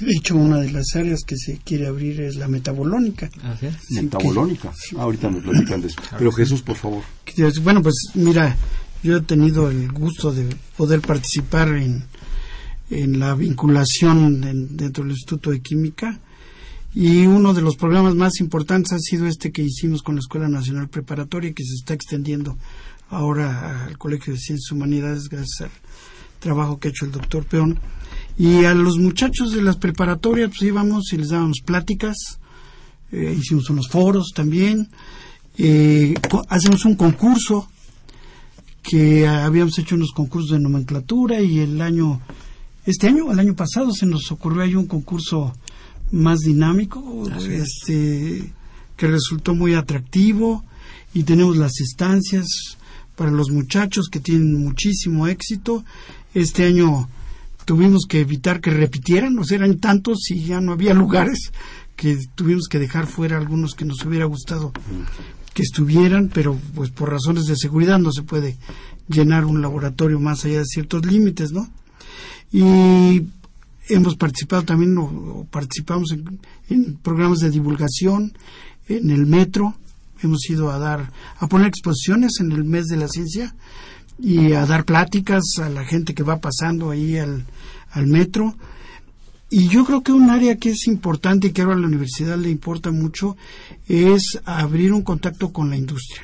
De 0.00 0.12
hecho, 0.12 0.36
una 0.36 0.58
de 0.58 0.70
las 0.70 0.94
áreas 0.94 1.22
que 1.24 1.36
se 1.36 1.58
quiere 1.64 1.86
abrir 1.86 2.20
es 2.20 2.36
la 2.36 2.46
metabolónica. 2.46 3.30
Metabolónica. 3.90 4.72
ahorita 4.96 5.30
nos 5.30 5.42
platican 5.42 5.80
de 5.80 5.88
eso. 5.88 6.00
Pero 6.18 6.30
Jesús, 6.32 6.62
por 6.62 6.76
favor. 6.76 7.02
Bueno, 7.62 7.82
pues 7.82 7.94
mira, 8.14 8.56
yo 9.02 9.16
he 9.16 9.20
tenido 9.22 9.70
el 9.70 9.90
gusto 9.90 10.32
de 10.32 10.54
poder 10.76 11.00
participar 11.00 11.68
en, 11.68 12.04
en 12.90 13.18
la 13.18 13.34
vinculación 13.34 14.76
dentro 14.76 15.04
del 15.04 15.12
Instituto 15.12 15.50
de 15.50 15.60
Química 15.60 16.18
Y 16.94 17.26
uno 17.26 17.54
de 17.54 17.62
los 17.62 17.76
programas 17.76 18.14
más 18.14 18.40
importantes 18.40 18.92
ha 18.92 18.98
sido 18.98 19.26
este 19.26 19.52
que 19.52 19.62
hicimos 19.62 20.02
con 20.02 20.16
la 20.16 20.20
Escuela 20.20 20.48
Nacional 20.48 20.88
Preparatoria, 20.88 21.52
que 21.52 21.64
se 21.64 21.74
está 21.74 21.94
extendiendo 21.94 22.58
ahora 23.10 23.84
al 23.84 23.98
Colegio 23.98 24.32
de 24.32 24.38
Ciencias 24.38 24.70
Humanidades 24.72 25.28
gracias 25.28 25.62
al 25.62 25.70
trabajo 26.40 26.78
que 26.78 26.88
ha 26.88 26.90
hecho 26.90 27.04
el 27.04 27.12
doctor 27.12 27.44
Peón. 27.44 27.78
Y 28.38 28.64
a 28.64 28.74
los 28.74 28.98
muchachos 28.98 29.52
de 29.52 29.62
las 29.62 29.76
preparatorias, 29.76 30.50
pues 30.50 30.62
íbamos 30.62 31.12
y 31.12 31.16
les 31.16 31.30
dábamos 31.30 31.58
pláticas, 31.64 32.38
eh, 33.10 33.36
hicimos 33.36 33.68
unos 33.68 33.88
foros 33.88 34.32
también, 34.32 34.88
eh, 35.56 36.14
hacemos 36.48 36.84
un 36.84 36.94
concurso, 36.94 37.68
que 38.80 39.26
habíamos 39.26 39.78
hecho 39.78 39.96
unos 39.96 40.12
concursos 40.12 40.52
de 40.52 40.60
nomenclatura 40.60 41.40
y 41.42 41.58
el 41.58 41.82
año, 41.82 42.20
este 42.86 43.08
año, 43.08 43.30
el 43.32 43.38
año 43.38 43.54
pasado 43.54 43.92
se 43.92 44.06
nos 44.06 44.30
ocurrió 44.30 44.62
ahí 44.62 44.74
un 44.76 44.86
concurso 44.86 45.52
más 46.12 46.38
dinámico, 46.38 47.28
este, 47.40 48.52
que 48.96 49.06
resultó 49.06 49.54
muy 49.54 49.74
atractivo 49.74 50.64
y 51.12 51.24
tenemos 51.24 51.56
las 51.56 51.80
estancias 51.80 52.46
para 53.16 53.30
los 53.30 53.50
muchachos 53.50 54.08
que 54.08 54.20
tienen 54.20 54.62
muchísimo 54.62 55.26
éxito. 55.26 55.84
Este 56.34 56.64
año 56.64 57.08
tuvimos 57.68 58.06
que 58.08 58.22
evitar 58.22 58.62
que 58.62 58.70
repitieran, 58.70 59.38
o 59.38 59.44
sea, 59.44 59.58
eran 59.58 59.76
tantos 59.76 60.30
y 60.30 60.42
ya 60.42 60.58
no 60.58 60.72
había 60.72 60.94
lugares 60.94 61.52
que 61.96 62.16
tuvimos 62.34 62.66
que 62.66 62.78
dejar 62.78 63.06
fuera 63.06 63.36
algunos 63.36 63.74
que 63.74 63.84
nos 63.84 64.02
hubiera 64.06 64.24
gustado 64.24 64.72
que 65.52 65.60
estuvieran, 65.60 66.30
pero 66.32 66.58
pues 66.74 66.88
por 66.88 67.10
razones 67.10 67.44
de 67.44 67.56
seguridad 67.56 67.98
no 67.98 68.10
se 68.10 68.22
puede 68.22 68.56
llenar 69.06 69.44
un 69.44 69.60
laboratorio 69.60 70.18
más 70.18 70.46
allá 70.46 70.60
de 70.60 70.64
ciertos 70.64 71.04
límites, 71.04 71.52
¿no? 71.52 71.68
Y 72.50 73.26
hemos 73.90 74.16
participado 74.16 74.62
también, 74.62 74.96
o, 74.96 75.46
participamos 75.50 76.16
en, 76.70 76.94
programas 77.02 77.40
de 77.40 77.50
divulgación 77.50 78.32
en 78.88 79.10
el 79.10 79.26
metro, 79.26 79.74
hemos 80.22 80.48
ido 80.48 80.70
a 80.70 80.78
dar, 80.78 81.12
a 81.38 81.46
poner 81.48 81.66
exposiciones 81.66 82.40
en 82.40 82.50
el 82.50 82.64
mes 82.64 82.86
de 82.86 82.96
la 82.96 83.08
ciencia 83.08 83.54
y 84.18 84.54
a 84.54 84.64
dar 84.64 84.86
pláticas 84.86 85.44
a 85.58 85.68
la 85.68 85.84
gente 85.84 86.14
que 86.14 86.22
va 86.22 86.38
pasando 86.38 86.90
ahí 86.90 87.18
al, 87.18 87.44
al 87.90 88.06
metro. 88.06 88.56
Y 89.50 89.68
yo 89.68 89.84
creo 89.84 90.02
que 90.02 90.12
un 90.12 90.30
área 90.30 90.56
que 90.56 90.70
es 90.70 90.86
importante 90.86 91.48
y 91.48 91.50
que 91.52 91.62
ahora 91.62 91.76
a 91.76 91.78
la 91.78 91.86
universidad 91.86 92.36
le 92.36 92.50
importa 92.50 92.90
mucho 92.90 93.36
es 93.86 94.38
abrir 94.44 94.92
un 94.92 95.02
contacto 95.02 95.52
con 95.52 95.70
la 95.70 95.76
industria, 95.76 96.22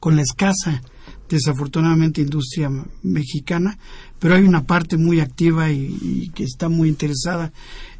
con 0.00 0.16
la 0.16 0.22
escasa, 0.22 0.82
desafortunadamente, 1.28 2.20
industria 2.20 2.70
mexicana, 3.02 3.78
pero 4.18 4.34
hay 4.34 4.42
una 4.42 4.64
parte 4.64 4.96
muy 4.96 5.20
activa 5.20 5.70
y, 5.70 6.30
que 6.34 6.44
está 6.44 6.68
muy 6.68 6.88
interesada 6.88 7.52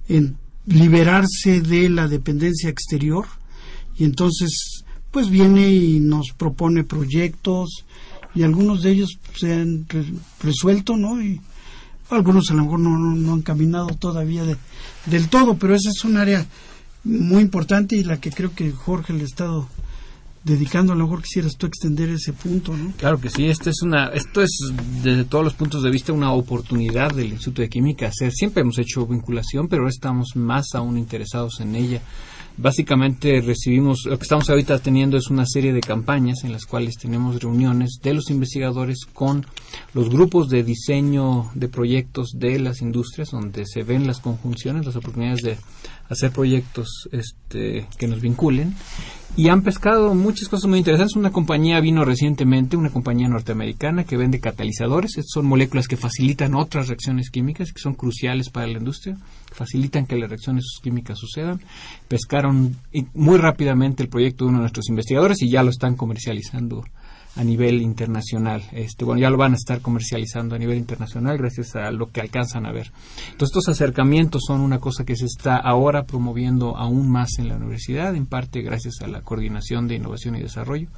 en 0.08 0.36
liberarse 0.66 1.60
de 1.60 1.88
la 1.88 2.08
dependencia 2.08 2.70
exterior 2.70 3.26
y 3.96 4.04
entonces 4.04 4.84
pues 5.10 5.28
viene 5.28 5.70
y 5.70 6.00
nos 6.00 6.32
propone 6.36 6.84
proyectos 6.84 7.84
y 8.34 8.42
algunos 8.42 8.82
de 8.82 8.92
ellos 8.92 9.18
se 9.34 9.52
han 9.52 9.86
resuelto, 10.40 10.96
¿no? 10.96 11.22
Y 11.22 11.40
algunos 12.14 12.50
a 12.50 12.54
lo 12.54 12.64
mejor 12.64 12.80
no, 12.80 12.98
no, 12.98 13.32
han 13.32 13.42
caminado 13.42 13.88
todavía 13.88 14.42
del 15.06 15.28
todo, 15.28 15.56
pero 15.56 15.74
esa 15.74 15.90
es 15.90 16.04
un 16.04 16.16
área 16.16 16.46
muy 17.04 17.42
importante 17.42 17.96
y 17.96 18.04
la 18.04 18.20
que 18.20 18.30
creo 18.30 18.54
que 18.54 18.70
Jorge 18.72 19.12
le 19.12 19.22
ha 19.22 19.26
estado 19.26 19.68
dedicando, 20.44 20.92
a 20.92 20.96
lo 20.96 21.04
mejor 21.04 21.22
quisieras 21.22 21.56
tú 21.56 21.66
extender 21.66 22.08
ese 22.08 22.32
punto, 22.32 22.76
¿no? 22.76 22.92
Claro 22.96 23.20
que 23.20 23.30
sí, 23.30 23.46
esto 23.46 23.70
es 23.70 23.82
una, 23.82 24.08
esto 24.08 24.42
es 24.42 24.50
desde 25.02 25.24
todos 25.24 25.44
los 25.44 25.54
puntos 25.54 25.82
de 25.82 25.90
vista 25.90 26.12
una 26.12 26.32
oportunidad 26.32 27.14
del 27.14 27.32
Instituto 27.32 27.62
de 27.62 27.68
Química 27.68 28.08
hacer. 28.08 28.32
Siempre 28.32 28.62
hemos 28.62 28.78
hecho 28.78 29.06
vinculación, 29.06 29.68
pero 29.68 29.82
ahora 29.82 29.90
estamos 29.90 30.30
más 30.34 30.74
aún 30.74 30.98
interesados 30.98 31.60
en 31.60 31.76
ella. 31.76 32.02
Básicamente 32.56 33.40
recibimos, 33.40 34.04
lo 34.04 34.18
que 34.18 34.24
estamos 34.24 34.50
ahorita 34.50 34.78
teniendo 34.80 35.16
es 35.16 35.30
una 35.30 35.46
serie 35.46 35.72
de 35.72 35.80
campañas 35.80 36.44
en 36.44 36.52
las 36.52 36.66
cuales 36.66 36.96
tenemos 36.96 37.40
reuniones 37.42 37.98
de 38.02 38.14
los 38.14 38.30
investigadores 38.30 39.06
con 39.12 39.46
los 39.94 40.10
grupos 40.10 40.48
de 40.48 40.62
diseño 40.62 41.50
de 41.54 41.68
proyectos 41.68 42.32
de 42.34 42.58
las 42.58 42.82
industrias, 42.82 43.30
donde 43.30 43.64
se 43.64 43.82
ven 43.82 44.06
las 44.06 44.20
conjunciones, 44.20 44.84
las 44.84 44.96
oportunidades 44.96 45.42
de 45.42 45.56
hacer 46.10 46.30
proyectos 46.30 47.08
este, 47.10 47.88
que 47.98 48.06
nos 48.06 48.20
vinculen 48.20 48.74
y 49.34 49.48
han 49.48 49.62
pescado 49.62 50.14
muchas 50.14 50.48
cosas 50.48 50.68
muy 50.68 50.78
interesantes. 50.78 51.16
Una 51.16 51.32
compañía 51.32 51.80
vino 51.80 52.04
recientemente, 52.04 52.76
una 52.76 52.90
compañía 52.90 53.28
norteamericana 53.28 54.04
que 54.04 54.18
vende 54.18 54.40
catalizadores. 54.40 55.12
Son 55.26 55.46
moléculas 55.46 55.88
que 55.88 55.96
facilitan 55.96 56.54
otras 56.54 56.88
reacciones 56.88 57.30
químicas 57.30 57.72
que 57.72 57.80
son 57.80 57.94
cruciales 57.94 58.50
para 58.50 58.66
la 58.66 58.78
industria, 58.78 59.16
facilitan 59.52 60.06
que 60.06 60.16
las 60.16 60.28
reacciones 60.28 60.64
químicas 60.82 61.18
sucedan. 61.18 61.60
Pescaron 62.08 62.76
muy 63.14 63.38
rápidamente 63.38 64.02
el 64.02 64.08
proyecto 64.08 64.44
de 64.44 64.50
uno 64.50 64.58
de 64.58 64.62
nuestros 64.62 64.88
investigadores 64.88 65.42
y 65.42 65.50
ya 65.50 65.62
lo 65.62 65.70
están 65.70 65.96
comercializando 65.96 66.84
a 67.34 67.44
nivel 67.44 67.80
internacional. 67.80 68.62
Este, 68.72 69.04
bueno, 69.04 69.20
ya 69.20 69.30
lo 69.30 69.38
van 69.38 69.52
a 69.52 69.56
estar 69.56 69.80
comercializando 69.80 70.54
a 70.54 70.58
nivel 70.58 70.76
internacional 70.76 71.38
gracias 71.38 71.74
a 71.76 71.90
lo 71.90 72.10
que 72.10 72.20
alcanzan 72.20 72.66
a 72.66 72.72
ver. 72.72 72.92
Entonces, 73.30 73.56
estos 73.56 73.68
acercamientos 73.68 74.42
son 74.46 74.60
una 74.60 74.78
cosa 74.78 75.04
que 75.04 75.16
se 75.16 75.26
está 75.26 75.56
ahora 75.56 76.04
promoviendo 76.04 76.76
aún 76.76 77.10
más 77.10 77.38
en 77.38 77.48
la 77.48 77.56
universidad, 77.56 78.14
en 78.14 78.26
parte 78.26 78.60
gracias 78.62 79.00
a 79.00 79.06
la 79.06 79.22
coordinación 79.22 79.88
de 79.88 79.96
innovación 79.96 80.36
y 80.36 80.40
desarrollo, 80.40 80.88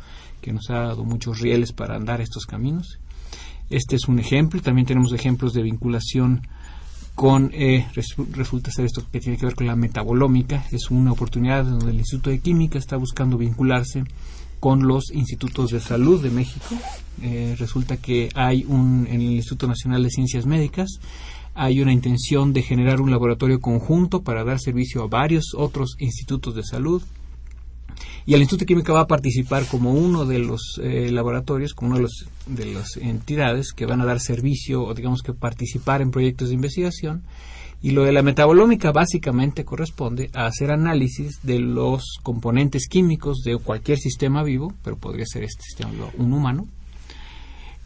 que 0.40 0.52
nos 0.52 0.70
ha 0.70 0.80
dado 0.80 1.04
muchos 1.04 1.40
rieles 1.40 1.72
para 1.72 1.94
andar 1.94 2.20
estos 2.20 2.46
caminos. 2.46 2.98
Este 3.70 3.96
es 3.96 4.08
un 4.08 4.18
ejemplo. 4.18 4.60
También 4.60 4.86
tenemos 4.86 5.12
ejemplos 5.12 5.52
de 5.52 5.62
vinculación 5.62 6.46
con, 7.14 7.50
eh, 7.54 7.86
resulta 8.32 8.70
ser 8.70 8.86
esto 8.86 9.04
que 9.10 9.20
tiene 9.20 9.38
que 9.38 9.46
ver 9.46 9.54
con 9.54 9.66
la 9.66 9.76
metabolómica. 9.76 10.64
Es 10.72 10.90
una 10.90 11.12
oportunidad 11.12 11.64
donde 11.64 11.90
el 11.90 11.98
Instituto 11.98 12.30
de 12.30 12.40
Química 12.40 12.78
está 12.78 12.96
buscando 12.96 13.38
vincularse 13.38 14.04
con 14.60 14.86
los 14.86 15.10
institutos 15.12 15.70
de 15.70 15.80
salud 15.80 16.22
de 16.22 16.30
México. 16.30 16.74
Eh, 17.22 17.54
resulta 17.58 17.98
que 17.98 18.30
hay 18.34 18.64
un, 18.66 19.06
en 19.08 19.20
el 19.20 19.32
Instituto 19.34 19.66
Nacional 19.66 20.02
de 20.02 20.10
Ciencias 20.10 20.46
Médicas, 20.46 21.00
hay 21.54 21.80
una 21.80 21.92
intención 21.92 22.52
de 22.52 22.62
generar 22.62 23.00
un 23.00 23.10
laboratorio 23.10 23.60
conjunto 23.60 24.22
para 24.22 24.42
dar 24.42 24.58
servicio 24.58 25.02
a 25.02 25.06
varios 25.06 25.54
otros 25.56 25.96
institutos 25.98 26.54
de 26.54 26.64
salud. 26.64 27.02
Y 28.26 28.34
el 28.34 28.40
Instituto 28.40 28.60
de 28.60 28.66
Química 28.66 28.92
va 28.92 29.00
a 29.00 29.06
participar 29.06 29.66
como 29.66 29.92
uno 29.92 30.24
de 30.24 30.38
los 30.38 30.80
eh, 30.82 31.10
laboratorios, 31.10 31.74
como 31.74 31.90
uno 31.90 31.96
de, 31.98 32.02
los, 32.02 32.26
de 32.46 32.66
las 32.66 32.96
entidades 32.96 33.72
que 33.72 33.86
van 33.86 34.00
a 34.00 34.06
dar 34.06 34.20
servicio 34.20 34.82
o 34.82 34.94
digamos 34.94 35.22
que 35.22 35.34
participar 35.34 36.00
en 36.00 36.10
proyectos 36.10 36.48
de 36.48 36.54
investigación. 36.54 37.22
Y 37.82 37.90
lo 37.90 38.04
de 38.04 38.12
la 38.12 38.22
metabolómica 38.22 38.92
básicamente 38.92 39.66
corresponde 39.66 40.30
a 40.32 40.46
hacer 40.46 40.70
análisis 40.70 41.40
de 41.42 41.58
los 41.58 42.18
componentes 42.22 42.88
químicos 42.88 43.42
de 43.44 43.58
cualquier 43.58 43.98
sistema 43.98 44.42
vivo, 44.42 44.72
pero 44.82 44.96
podría 44.96 45.26
ser 45.26 45.44
este 45.44 45.64
sistema 45.64 45.90
vivo, 45.90 46.10
un 46.16 46.32
humano, 46.32 46.66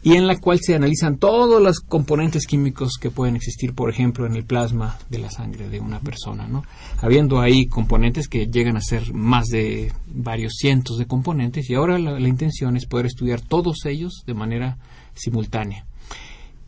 y 0.01 0.13
en 0.13 0.27
la 0.27 0.37
cual 0.37 0.59
se 0.61 0.75
analizan 0.75 1.17
todos 1.17 1.61
los 1.61 1.81
componentes 1.81 2.47
químicos 2.47 2.97
que 2.99 3.11
pueden 3.11 3.35
existir, 3.35 3.73
por 3.73 3.89
ejemplo, 3.89 4.25
en 4.25 4.35
el 4.35 4.45
plasma 4.45 4.97
de 5.09 5.19
la 5.19 5.29
sangre 5.29 5.69
de 5.69 5.79
una 5.79 5.99
persona, 5.99 6.47
¿no? 6.47 6.63
Habiendo 7.01 7.41
ahí 7.41 7.67
componentes 7.67 8.27
que 8.27 8.47
llegan 8.47 8.77
a 8.77 8.81
ser 8.81 9.13
más 9.13 9.47
de 9.47 9.91
varios 10.07 10.53
cientos 10.57 10.97
de 10.97 11.05
componentes 11.05 11.69
y 11.69 11.75
ahora 11.75 11.99
la 11.99 12.27
intención 12.27 12.77
es 12.77 12.85
poder 12.85 13.07
estudiar 13.07 13.41
todos 13.41 13.85
ellos 13.85 14.23
de 14.25 14.33
manera 14.33 14.77
simultánea 15.15 15.85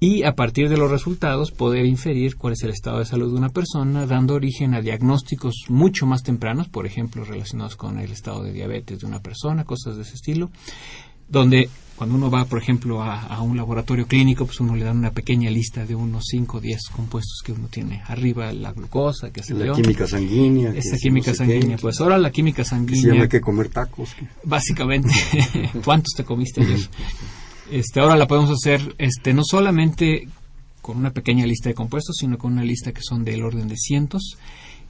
y 0.03 0.23
a 0.23 0.33
partir 0.33 0.67
de 0.67 0.77
los 0.77 0.89
resultados 0.89 1.51
poder 1.51 1.85
inferir 1.85 2.35
cuál 2.35 2.53
es 2.53 2.63
el 2.63 2.71
estado 2.71 2.97
de 2.97 3.05
salud 3.05 3.31
de 3.31 3.37
una 3.37 3.49
persona, 3.49 4.07
dando 4.07 4.33
origen 4.33 4.73
a 4.73 4.81
diagnósticos 4.81 5.65
mucho 5.69 6.07
más 6.07 6.23
tempranos, 6.23 6.69
por 6.69 6.87
ejemplo, 6.87 7.23
relacionados 7.23 7.75
con 7.75 7.99
el 7.99 8.11
estado 8.11 8.41
de 8.41 8.51
diabetes 8.51 8.99
de 8.99 9.05
una 9.05 9.19
persona, 9.19 9.63
cosas 9.63 9.97
de 9.97 10.01
ese 10.01 10.15
estilo, 10.15 10.49
donde 11.29 11.69
cuando 11.95 12.15
uno 12.15 12.31
va, 12.31 12.45
por 12.45 12.59
ejemplo, 12.59 13.03
a, 13.03 13.41
un 13.41 13.55
laboratorio 13.55 14.07
clínico, 14.07 14.45
pues 14.45 14.59
uno 14.59 14.75
le 14.75 14.83
da 14.83 14.91
una 14.91 15.11
pequeña 15.11 15.49
lista 15.51 15.85
de 15.85 15.93
unos 15.93 16.25
5 16.29 16.57
o 16.57 16.59
10 16.59 16.89
compuestos 16.95 17.41
que 17.45 17.51
uno 17.51 17.67
tiene 17.67 18.01
arriba, 18.07 18.51
la 18.53 18.71
glucosa, 18.71 19.31
que 19.31 19.43
se 19.43 19.53
La 19.53 19.73
química 19.73 20.07
sanguínea. 20.07 20.73
Esta 20.75 20.97
química 20.97 21.33
sanguínea. 21.33 21.77
pues 21.77 22.01
ahora 22.01 22.17
la 22.17 22.31
química 22.31 22.63
sanguínea. 22.63 23.01
Se 23.01 23.07
llama 23.09 23.27
que 23.27 23.41
comer 23.41 23.69
tacos. 23.69 24.15
Básicamente, 24.43 25.13
¿cuántos 25.85 26.13
te 26.15 26.23
comiste 26.23 26.61
ayer? 26.65 26.79
Este, 27.71 27.99
ahora 27.99 28.15
la 28.15 28.27
podemos 28.27 28.49
hacer 28.51 28.95
este, 28.97 29.33
no 29.33 29.43
solamente 29.43 30.27
con 30.81 30.97
una 30.97 31.11
pequeña 31.11 31.45
lista 31.45 31.69
de 31.69 31.75
compuestos, 31.75 32.17
sino 32.19 32.37
con 32.37 32.53
una 32.53 32.63
lista 32.63 32.91
que 32.91 33.01
son 33.01 33.23
del 33.23 33.43
orden 33.43 33.67
de 33.67 33.77
cientos 33.77 34.37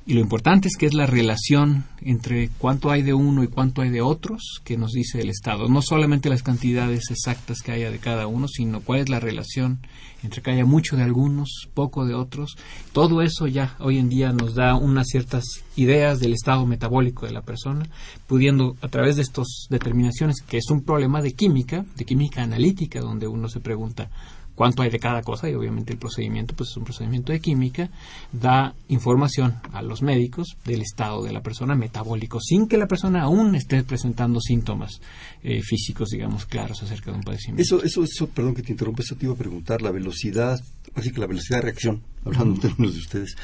y 0.05 0.13
lo 0.15 0.19
importante 0.19 0.67
es 0.67 0.77
que 0.77 0.87
es 0.87 0.95
la 0.95 1.05
relación 1.05 1.85
entre 2.01 2.49
cuánto 2.57 2.89
hay 2.89 3.03
de 3.03 3.13
uno 3.13 3.43
y 3.43 3.47
cuánto 3.47 3.83
hay 3.83 3.89
de 3.89 4.01
otros 4.01 4.59
que 4.63 4.75
nos 4.75 4.93
dice 4.93 5.21
el 5.21 5.29
Estado. 5.29 5.69
No 5.69 5.83
solamente 5.83 6.29
las 6.29 6.41
cantidades 6.41 7.11
exactas 7.11 7.61
que 7.61 7.71
haya 7.71 7.91
de 7.91 7.99
cada 7.99 8.25
uno, 8.25 8.47
sino 8.47 8.81
cuál 8.81 9.01
es 9.01 9.09
la 9.09 9.19
relación 9.19 9.79
entre 10.23 10.41
que 10.41 10.51
haya 10.51 10.65
mucho 10.65 10.97
de 10.97 11.03
algunos, 11.03 11.69
poco 11.75 12.05
de 12.05 12.15
otros. 12.15 12.57
Todo 12.93 13.21
eso 13.21 13.45
ya 13.45 13.75
hoy 13.79 13.99
en 13.99 14.09
día 14.09 14.31
nos 14.31 14.55
da 14.55 14.75
unas 14.75 15.07
ciertas 15.07 15.45
ideas 15.75 16.19
del 16.19 16.33
estado 16.33 16.65
metabólico 16.65 17.27
de 17.27 17.33
la 17.33 17.43
persona, 17.43 17.87
pudiendo 18.25 18.75
a 18.81 18.87
través 18.87 19.17
de 19.17 19.21
estas 19.21 19.67
determinaciones, 19.69 20.41
que 20.41 20.57
es 20.57 20.69
un 20.71 20.81
problema 20.81 21.21
de 21.21 21.33
química, 21.33 21.85
de 21.95 22.05
química 22.05 22.41
analítica, 22.41 23.01
donde 23.01 23.27
uno 23.27 23.49
se 23.49 23.59
pregunta 23.59 24.09
cuánto 24.55 24.83
hay 24.83 24.89
de 24.89 24.99
cada 24.99 25.21
cosa 25.21 25.49
y 25.49 25.53
obviamente 25.53 25.93
el 25.93 25.99
procedimiento 25.99 26.55
pues 26.55 26.69
es 26.69 26.77
un 26.77 26.83
procedimiento 26.83 27.31
de 27.31 27.39
química, 27.39 27.89
da 28.31 28.75
información 28.87 29.55
a 29.73 29.81
los 29.81 30.01
médicos 30.01 30.57
del 30.65 30.81
estado 30.81 31.23
de 31.23 31.31
la 31.31 31.41
persona 31.41 31.75
metabólico 31.75 32.39
sin 32.39 32.67
que 32.67 32.77
la 32.77 32.87
persona 32.87 33.23
aún 33.23 33.55
esté 33.55 33.83
presentando 33.83 34.39
síntomas 34.39 35.01
eh, 35.43 35.61
físicos, 35.61 36.09
digamos, 36.09 36.45
claros 36.45 36.81
acerca 36.83 37.11
de 37.11 37.17
un 37.17 37.23
padecimiento. 37.23 37.61
Eso, 37.61 37.83
eso, 37.83 38.03
eso, 38.03 38.27
perdón 38.27 38.55
que 38.55 38.63
te 38.63 38.71
interrumpa, 38.71 39.03
eso 39.03 39.15
te 39.15 39.25
iba 39.25 39.33
a 39.33 39.37
preguntar, 39.37 39.81
la 39.81 39.91
velocidad, 39.91 40.59
así 40.95 41.11
que 41.11 41.19
la 41.19 41.27
velocidad 41.27 41.57
de 41.59 41.63
reacción, 41.63 42.01
hablando 42.25 42.55
en 42.55 42.61
términos 42.61 42.93
de 42.93 42.99
ustedes, 42.99 43.35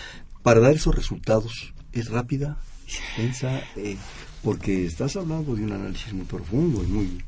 para 0.44 0.60
dar 0.60 0.74
esos 0.74 0.96
resultados, 0.96 1.74
¿es 1.94 2.10
rápida? 2.10 2.58
¿Es 2.88 3.00
intensa? 3.18 3.62
Eh, 3.76 3.98
porque 4.44 4.86
estás 4.86 5.16
hablando 5.16 5.56
de 5.56 5.64
un 5.64 5.74
análisis 5.74 6.14
muy 6.14 6.26
profundo 6.26 6.84
y 6.84 6.88
muy 6.88 7.24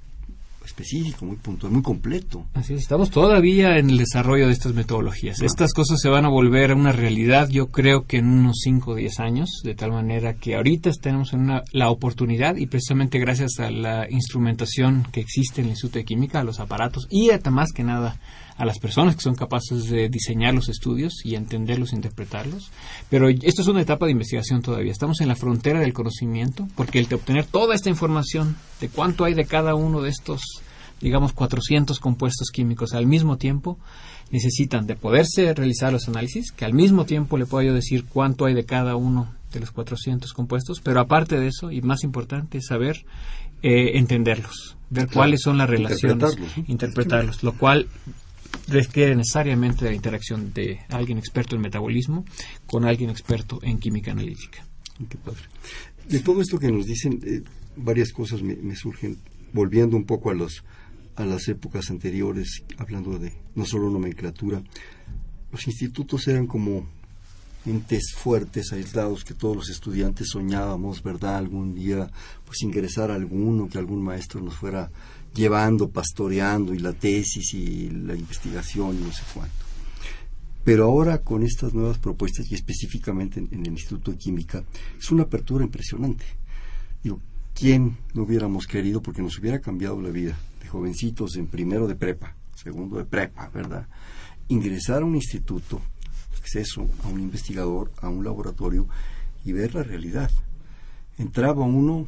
específico, 0.70 1.26
muy 1.26 1.38
puntual, 1.38 1.72
muy 1.74 1.82
completo. 1.82 2.46
Así 2.54 2.74
es, 2.74 2.82
estamos 2.82 3.10
todavía 3.10 3.78
en 3.78 3.90
el 3.90 3.98
desarrollo 3.98 4.48
de 4.48 4.54
estas 4.54 4.74
metodologías. 4.74 5.42
Estas 5.42 5.74
cosas 5.74 6.00
se 6.00 6.10
van 6.10 6.26
a 6.26 6.30
volver 6.30 6.72
a 6.72 6.76
una 6.76 6.92
realidad, 6.92 7.50
yo 7.50 7.68
creo 7.68 8.06
que 8.06 8.18
en 8.18 8.28
unos 8.28 8.60
5 8.64 8.92
o 8.92 8.96
10 8.96 9.20
años, 9.20 9.50
de 9.64 9.76
tal 9.76 9.92
manera 9.92 10.36
que 10.36 10.56
ahorita 10.56 10.92
tenemos 11.02 11.34
en 11.34 11.42
una, 11.42 11.64
la 11.72 11.90
oportunidad 11.90 12.56
y 12.56 12.68
precisamente 12.68 13.20
gracias 13.20 13.60
a 13.60 13.70
la 13.70 14.10
instrumentación 14.10 15.06
que 15.12 15.20
existe 15.20 15.62
en 15.62 15.66
el 15.68 15.72
Instituto 15.72 16.00
de 16.00 16.06
Química, 16.06 16.40
a 16.40 16.44
los 16.44 16.60
aparatos 16.60 17.08
y 17.10 17.32
hasta 17.32 17.52
más 17.52 17.72
que 17.72 17.84
nada 17.84 18.20
a 18.60 18.66
las 18.66 18.78
personas 18.78 19.16
que 19.16 19.22
son 19.22 19.36
capaces 19.36 19.90
de 19.90 20.10
diseñar 20.10 20.54
los 20.54 20.68
estudios 20.68 21.22
y 21.24 21.36
entenderlos, 21.36 21.94
interpretarlos. 21.94 22.72
Pero 23.10 23.30
esto 23.30 23.62
es 23.62 23.68
una 23.70 23.82
etapa 23.82 24.06
de 24.06 24.12
investigación 24.12 24.62
todavía. 24.62 24.92
Estamos 24.92 25.22
en 25.22 25.30
la 25.30 25.38
frontera 25.38 25.80
del 25.80 25.94
conocimiento, 25.94 26.68
porque 26.76 27.00
el 27.00 27.08
de 27.08 27.16
obtener 27.16 27.46
toda 27.46 27.74
esta 27.74 27.90
información 27.90 28.58
de 28.82 28.90
cuánto 28.90 29.24
hay 29.24 29.34
de 29.34 29.46
cada 29.46 29.76
uno 29.76 30.02
de 30.02 30.10
estos, 30.10 30.42
digamos, 31.00 31.32
400 31.32 32.00
compuestos 32.02 32.50
químicos 32.52 32.94
al 32.94 33.08
mismo 33.08 33.38
tiempo, 33.38 33.80
necesitan 34.30 34.86
de 34.88 34.98
poderse 34.98 35.54
realizar 35.54 35.94
los 35.94 36.10
análisis, 36.10 36.52
que 36.52 36.66
al 36.66 36.74
mismo 36.74 37.06
tiempo 37.06 37.38
le 37.38 37.46
puedo 37.46 37.66
yo 37.66 37.74
decir 37.74 38.04
cuánto 38.10 38.44
hay 38.44 38.56
de 38.56 38.66
cada 38.66 38.98
uno 38.98 39.34
de 39.54 39.62
los 39.62 39.72
400 39.72 40.34
compuestos, 40.34 40.82
pero 40.82 41.00
aparte 41.00 41.40
de 41.40 41.48
eso, 41.48 41.72
y 41.72 41.82
más 41.82 42.04
importante, 42.04 42.62
saber 42.62 43.06
eh, 43.64 43.98
entenderlos, 43.98 44.76
ver 44.90 45.08
cuáles 45.08 45.44
son 45.44 45.58
las 45.58 45.70
relaciones, 45.70 46.36
interpretarlos, 46.36 46.70
interpretarlos, 46.70 47.44
lo 47.44 47.54
cual 47.54 47.88
requiere 48.68 49.16
necesariamente 49.16 49.86
la 49.86 49.94
interacción 49.94 50.54
de 50.54 50.80
alguien 50.90 51.18
experto 51.18 51.56
en 51.56 51.62
metabolismo 51.62 52.26
con 52.66 52.86
alguien 52.86 53.10
experto 53.10 53.60
en 53.64 53.80
química 53.80 54.12
analítica. 54.12 54.66
Qué. 55.10 55.18
De 56.08 56.20
todo 56.20 56.42
esto 56.42 56.60
que 56.60 56.72
nos 56.72 56.86
dicen, 56.86 57.20
eh, 57.24 57.42
varias 57.76 58.12
cosas 58.12 58.42
me, 58.42 58.56
me, 58.56 58.76
surgen, 58.76 59.18
volviendo 59.54 59.96
un 59.96 60.06
poco 60.06 60.30
a, 60.30 60.34
los, 60.34 60.64
a 61.16 61.26
las 61.26 61.48
épocas 61.48 61.90
anteriores, 61.90 62.64
hablando 62.78 63.18
de 63.18 63.34
no 63.56 63.66
solo 63.66 63.90
nomenclatura, 63.90 64.62
los 65.52 65.68
institutos 65.68 66.28
eran 66.28 66.48
como 66.48 66.88
entes 67.66 68.14
fuertes, 68.16 68.72
aislados, 68.72 69.24
que 69.24 69.34
todos 69.34 69.56
los 69.56 69.70
estudiantes 69.70 70.30
soñábamos, 70.30 71.04
¿verdad? 71.04 71.38
Algún 71.38 71.76
día, 71.76 72.10
pues 72.46 72.62
ingresar 72.62 73.12
a 73.12 73.16
alguno, 73.16 73.68
que 73.68 73.78
algún 73.78 74.02
maestro 74.02 74.42
nos 74.42 74.56
fuera 74.56 74.92
llevando, 75.34 75.90
pastoreando, 75.90 76.74
y 76.74 76.80
la 76.80 76.94
tesis 76.94 77.54
y 77.54 77.90
la 77.90 78.16
investigación 78.16 78.98
y 78.98 79.04
no 79.04 79.12
sé 79.12 79.24
cuánto. 79.34 79.56
Pero 80.64 80.86
ahora 80.86 81.20
con 81.20 81.44
estas 81.44 81.74
nuevas 81.74 81.98
propuestas 81.98 82.52
y 82.52 82.56
específicamente 82.56 83.40
en, 83.40 83.66
el 83.66 83.72
Instituto 83.72 84.12
de 84.12 84.18
Química, 84.18 84.64
es 84.98 85.10
una 85.12 85.24
apertura 85.24 85.64
impresionante. 85.64 86.26
Digo, 87.04 87.20
¿quién 87.56 87.98
no 88.14 88.24
hubiéramos 88.24 88.68
querido? 88.68 89.02
Porque 89.02 89.22
nos 89.22 89.40
hubiera 89.40 89.60
cambiado 89.60 90.02
la 90.02 90.10
vida 90.10 90.38
de 90.62 90.68
jovencitos 90.68 91.38
en 91.38 91.48
primero 91.48 91.88
de 91.88 91.96
prepa, 91.96 92.36
segundo 92.56 92.98
de 92.98 93.06
prepa, 93.06 93.50
¿verdad? 93.50 93.88
Ingresar 94.50 95.02
a 95.02 95.06
un 95.06 95.16
instituto, 95.16 95.82
acceso 96.38 96.88
a 97.04 97.08
un 97.08 97.22
investigador, 97.22 97.92
a 98.02 98.10
un 98.10 98.24
laboratorio 98.24 98.88
y 99.46 99.54
ver 99.54 99.74
la 99.76 99.84
realidad. 99.84 100.30
Entraba 101.18 101.64
uno 101.64 102.06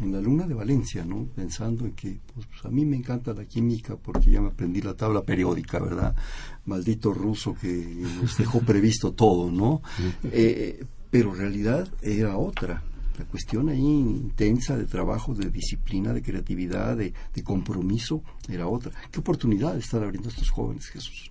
en 0.00 0.12
la 0.12 0.20
luna 0.20 0.46
de 0.46 0.54
Valencia, 0.54 1.04
¿no? 1.04 1.26
Pensando 1.34 1.84
en 1.84 1.92
que, 1.92 2.20
pues, 2.34 2.46
a 2.64 2.68
mí 2.68 2.84
me 2.84 2.96
encanta 2.96 3.32
la 3.32 3.44
química 3.44 3.96
porque 3.96 4.30
ya 4.30 4.40
me 4.40 4.48
aprendí 4.48 4.80
la 4.80 4.94
tabla 4.94 5.22
periódica, 5.22 5.78
¿verdad? 5.78 6.14
Maldito 6.66 7.12
ruso 7.12 7.54
que 7.54 7.68
nos 8.20 8.36
dejó 8.36 8.60
previsto 8.66 9.12
todo, 9.12 9.50
¿no? 9.50 9.82
Eh, 10.24 10.84
pero 11.10 11.34
realidad 11.34 11.88
era 12.02 12.36
otra. 12.36 12.82
La 13.18 13.24
cuestión 13.26 13.68
ahí 13.68 13.80
intensa 13.80 14.76
de 14.76 14.86
trabajo, 14.86 15.34
de 15.34 15.50
disciplina, 15.50 16.12
de 16.12 16.22
creatividad, 16.22 16.96
de, 16.96 17.12
de 17.34 17.42
compromiso, 17.42 18.22
era 18.48 18.66
otra. 18.66 18.92
¿Qué 19.10 19.20
oportunidad 19.20 19.76
estar 19.76 20.02
abriendo 20.02 20.28
estos 20.30 20.50
jóvenes, 20.50 20.86
Jesús? 20.86 21.30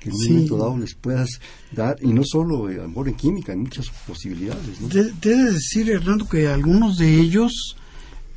que 0.00 0.08
en 0.08 0.14
un 0.14 0.20
sí. 0.20 0.32
momento 0.32 0.56
dado 0.56 0.78
les 0.78 0.94
puedas 0.94 1.40
dar, 1.70 1.96
y 2.00 2.12
no 2.12 2.22
solo 2.24 2.70
eh, 2.70 2.82
amor 2.82 3.08
en 3.08 3.14
química, 3.14 3.52
hay 3.52 3.58
muchas 3.58 3.90
posibilidades. 4.06 4.80
¿no? 4.80 4.88
Debe 4.88 5.52
decir, 5.52 5.90
Hernando, 5.90 6.26
que 6.26 6.48
algunos 6.48 6.96
de 6.96 7.20
ellos 7.20 7.76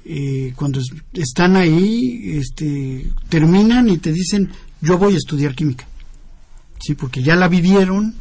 eh, 0.06 0.54
cuando 0.56 0.82
están 1.14 1.56
ahí, 1.56 2.38
este, 2.38 3.10
terminan 3.30 3.90
y 3.90 3.98
te 3.98 4.12
dicen, 4.12 4.50
yo 4.82 4.98
voy 4.98 5.14
a 5.14 5.18
estudiar 5.18 5.56
química. 5.56 5.88
Sí, 6.80 6.96
porque 6.96 7.24
ya 7.24 7.36
la 7.36 7.48
vivieron, 7.48 8.16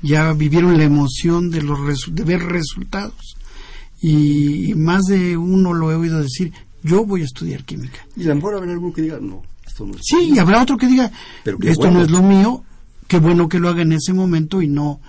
ya 0.00 0.32
vivieron 0.32 0.78
la 0.78 0.84
emoción 0.84 1.50
de, 1.50 1.62
los 1.62 1.78
de 2.10 2.24
ver 2.24 2.40
resultados. 2.40 3.36
Y, 4.00 4.74
más 4.74 5.04
de 5.04 5.36
uno 5.36 5.74
lo 5.74 5.90
he 5.90 5.96
oído 5.96 6.22
decir, 6.22 6.52
yo 6.82 7.04
voy 7.04 7.22
a 7.22 7.24
estudiar 7.24 7.64
química. 7.64 8.06
Y 8.16 8.24
a 8.24 8.28
lo 8.28 8.36
mejor 8.36 8.54
habrá 8.54 8.72
alguno 8.72 8.94
que 8.94 9.02
diga, 9.02 9.18
no, 9.20 9.42
esto 9.66 9.84
no 9.84 9.94
es 9.94 10.00
Sí, 10.04 10.32
y 10.34 10.38
habrá 10.38 10.62
otro 10.62 10.78
que 10.78 10.86
diga, 10.86 11.10
esto 11.44 11.82
bueno. 11.82 11.98
no 11.98 12.04
es 12.04 12.10
lo 12.10 12.22
mío, 12.22 12.64
qué 13.06 13.18
bueno 13.18 13.48
que 13.48 13.58
lo 13.58 13.68
haga 13.68 13.82
en 13.82 13.92
ese 13.92 14.14
momento 14.14 14.62
y 14.62 14.68
no 14.68 15.00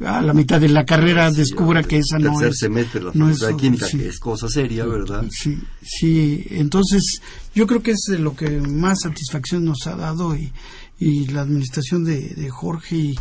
a 0.00 0.20
la 0.20 0.34
mitad 0.34 0.60
de 0.60 0.68
la 0.68 0.84
carrera 0.84 1.30
sí, 1.30 1.38
descubra 1.38 1.82
que 1.82 1.98
esa 1.98 2.18
no 2.18 2.40
es 2.40 2.58
semestre 2.58 3.02
la 3.02 3.12
no 3.14 3.28
es 3.28 3.38
sí, 3.38 3.98
que 3.98 4.08
es 4.08 4.18
cosa 4.18 4.48
seria 4.48 4.84
verdad 4.84 5.24
sí 5.30 5.58
sí. 5.82 6.44
Entonces 6.50 7.20
yo 7.54 7.66
creo 7.66 7.82
que 7.82 7.92
es 7.92 8.08
lo 8.18 8.34
que 8.34 8.50
más 8.60 9.02
satisfacción 9.02 9.64
nos 9.64 9.86
ha 9.86 9.94
dado 9.94 10.34
y, 10.34 10.52
y 10.98 11.26
la 11.28 11.42
administración 11.42 12.04
de, 12.04 12.30
de, 12.30 12.50
Jorge 12.50 12.96
y 12.96 13.14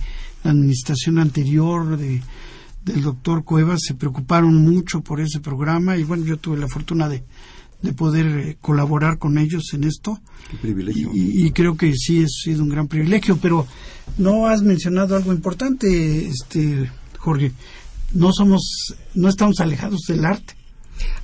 la 0.44 0.52
administración 0.52 1.20
anterior 1.20 1.98
de 1.98 2.22
del 2.86 3.04
doctor 3.04 3.44
Cuevas 3.44 3.82
se 3.86 3.94
preocuparon 3.94 4.56
mucho 4.56 5.02
por 5.02 5.22
ese 5.22 5.40
programa 5.40 5.98
y 5.98 6.04
bueno 6.04 6.26
yo 6.26 6.38
tuve 6.38 6.58
la 6.58 6.68
fortuna 6.68 7.08
de 7.08 7.24
de 7.82 7.94
poder 7.94 8.26
eh, 8.28 8.58
colaborar 8.62 9.18
con 9.18 9.38
ellos 9.38 9.74
en 9.74 9.84
esto. 9.86 10.20
Qué 10.50 10.58
privilegio. 10.58 11.12
Y, 11.14 11.46
y, 11.46 11.52
creo 11.52 11.76
que 11.78 11.94
sí 11.96 12.24
ha 12.24 12.28
sido 12.28 12.64
un 12.64 12.70
gran 12.70 12.88
privilegio, 12.88 13.38
pero 13.42 13.68
no 14.18 14.48
has 14.48 14.62
mencionado 14.62 15.16
algo 15.16 15.34
importante, 15.34 16.28
este 16.28 16.90
Jorge. 17.18 17.52
No 18.14 18.34
somos, 18.34 18.96
no 19.14 19.30
estamos 19.30 19.60
alejados 19.60 20.02
del 20.08 20.26
arte. 20.26 20.56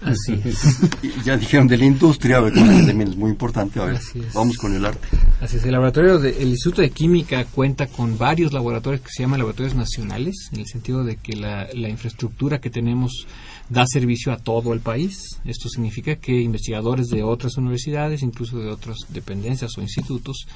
Así 0.01 0.39
es. 0.45 0.79
ya 1.25 1.37
dijeron 1.37 1.67
de 1.67 1.77
la 1.77 1.85
industria, 1.85 2.39
también 2.39 3.01
es 3.01 3.15
muy 3.15 3.31
importante. 3.31 3.79
A 3.79 3.85
ver, 3.85 3.99
vamos 4.33 4.57
con 4.57 4.73
el 4.75 4.85
arte. 4.85 5.07
Así 5.41 5.57
es. 5.57 5.65
El 5.65 5.71
laboratorio 5.71 6.19
del 6.19 6.47
Instituto 6.47 6.81
de 6.81 6.91
Química 6.91 7.45
cuenta 7.45 7.87
con 7.87 8.17
varios 8.17 8.53
laboratorios 8.53 9.01
que 9.01 9.09
se 9.11 9.23
llaman 9.23 9.39
laboratorios 9.39 9.75
nacionales, 9.75 10.49
en 10.53 10.59
el 10.59 10.67
sentido 10.67 11.03
de 11.03 11.17
que 11.17 11.35
la, 11.35 11.67
la 11.73 11.89
infraestructura 11.89 12.59
que 12.59 12.69
tenemos 12.69 13.27
da 13.69 13.85
servicio 13.85 14.31
a 14.31 14.37
todo 14.37 14.73
el 14.73 14.79
país. 14.79 15.39
Esto 15.45 15.69
significa 15.69 16.15
que 16.15 16.41
investigadores 16.41 17.07
de 17.07 17.23
otras 17.23 17.57
universidades, 17.57 18.23
incluso 18.23 18.59
de 18.59 18.69
otras 18.69 18.97
dependencias 19.09 19.77
o 19.77 19.81
institutos, 19.81 20.47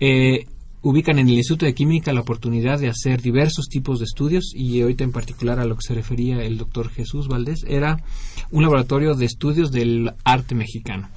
eh, 0.00 0.46
ubican 0.82 1.18
en 1.18 1.28
el 1.28 1.34
Instituto 1.34 1.66
de 1.66 1.74
Química 1.74 2.12
la 2.12 2.20
oportunidad 2.20 2.78
de 2.78 2.88
hacer 2.88 3.20
diversos 3.20 3.66
tipos 3.68 3.98
de 3.98 4.04
estudios 4.04 4.52
y 4.54 4.80
ahorita 4.80 5.04
en 5.04 5.12
particular 5.12 5.58
a 5.58 5.64
lo 5.64 5.74
que 5.74 5.82
se 5.82 5.94
refería 5.94 6.42
el 6.42 6.56
doctor 6.56 6.88
Jesús 6.90 7.26
Valdés 7.26 7.64
era 7.66 8.02
un 8.50 8.62
laboratorio 8.62 9.14
de 9.14 9.26
estudios 9.26 9.72
del 9.72 10.12
arte 10.24 10.54
mexicano. 10.54 11.08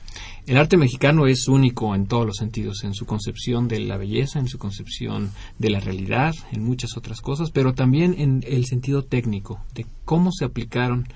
El 0.47 0.57
arte 0.57 0.75
mexicano 0.75 1.27
es 1.27 1.47
único 1.47 1.93
en 1.95 2.07
todos 2.07 2.25
los 2.25 2.37
sentidos, 2.37 2.83
en 2.83 2.93
su 2.93 3.05
concepción 3.05 3.67
de 3.67 3.79
la 3.79 3.97
belleza, 3.97 4.39
en 4.39 4.47
su 4.47 4.57
concepción 4.57 5.31
de 5.59 5.69
la 5.69 5.79
realidad, 5.79 6.33
en 6.51 6.63
muchas 6.63 6.97
otras 6.97 7.21
cosas, 7.21 7.51
pero 7.51 7.73
también 7.73 8.15
en 8.17 8.43
el 8.47 8.65
sentido 8.65 9.03
técnico, 9.03 9.63
de 9.75 9.85
cómo 10.03 10.31
se 10.31 10.45
aplicaron 10.45 11.07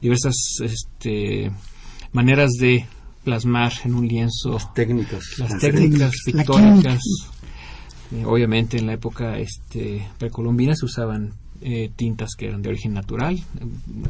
diversas 0.00 0.34
este, 0.60 1.52
maneras 2.12 2.52
de 2.58 2.86
plasmar 3.22 3.72
en 3.84 3.94
un 3.94 4.06
lienzo 4.06 4.52
las 4.52 4.74
técnicas, 4.74 5.24
las, 5.38 5.50
las 5.50 5.60
técnicas 5.60 6.12
pictóricas. 6.24 7.00
Eh, 8.12 8.24
obviamente 8.26 8.76
en 8.76 8.86
la 8.86 8.92
época 8.94 9.38
este, 9.38 10.06
precolombina 10.18 10.74
se 10.74 10.84
usaban 10.84 11.32
eh, 11.62 11.90
tintas 11.96 12.34
que 12.36 12.48
eran 12.48 12.60
de 12.60 12.68
origen 12.68 12.92
natural, 12.92 13.40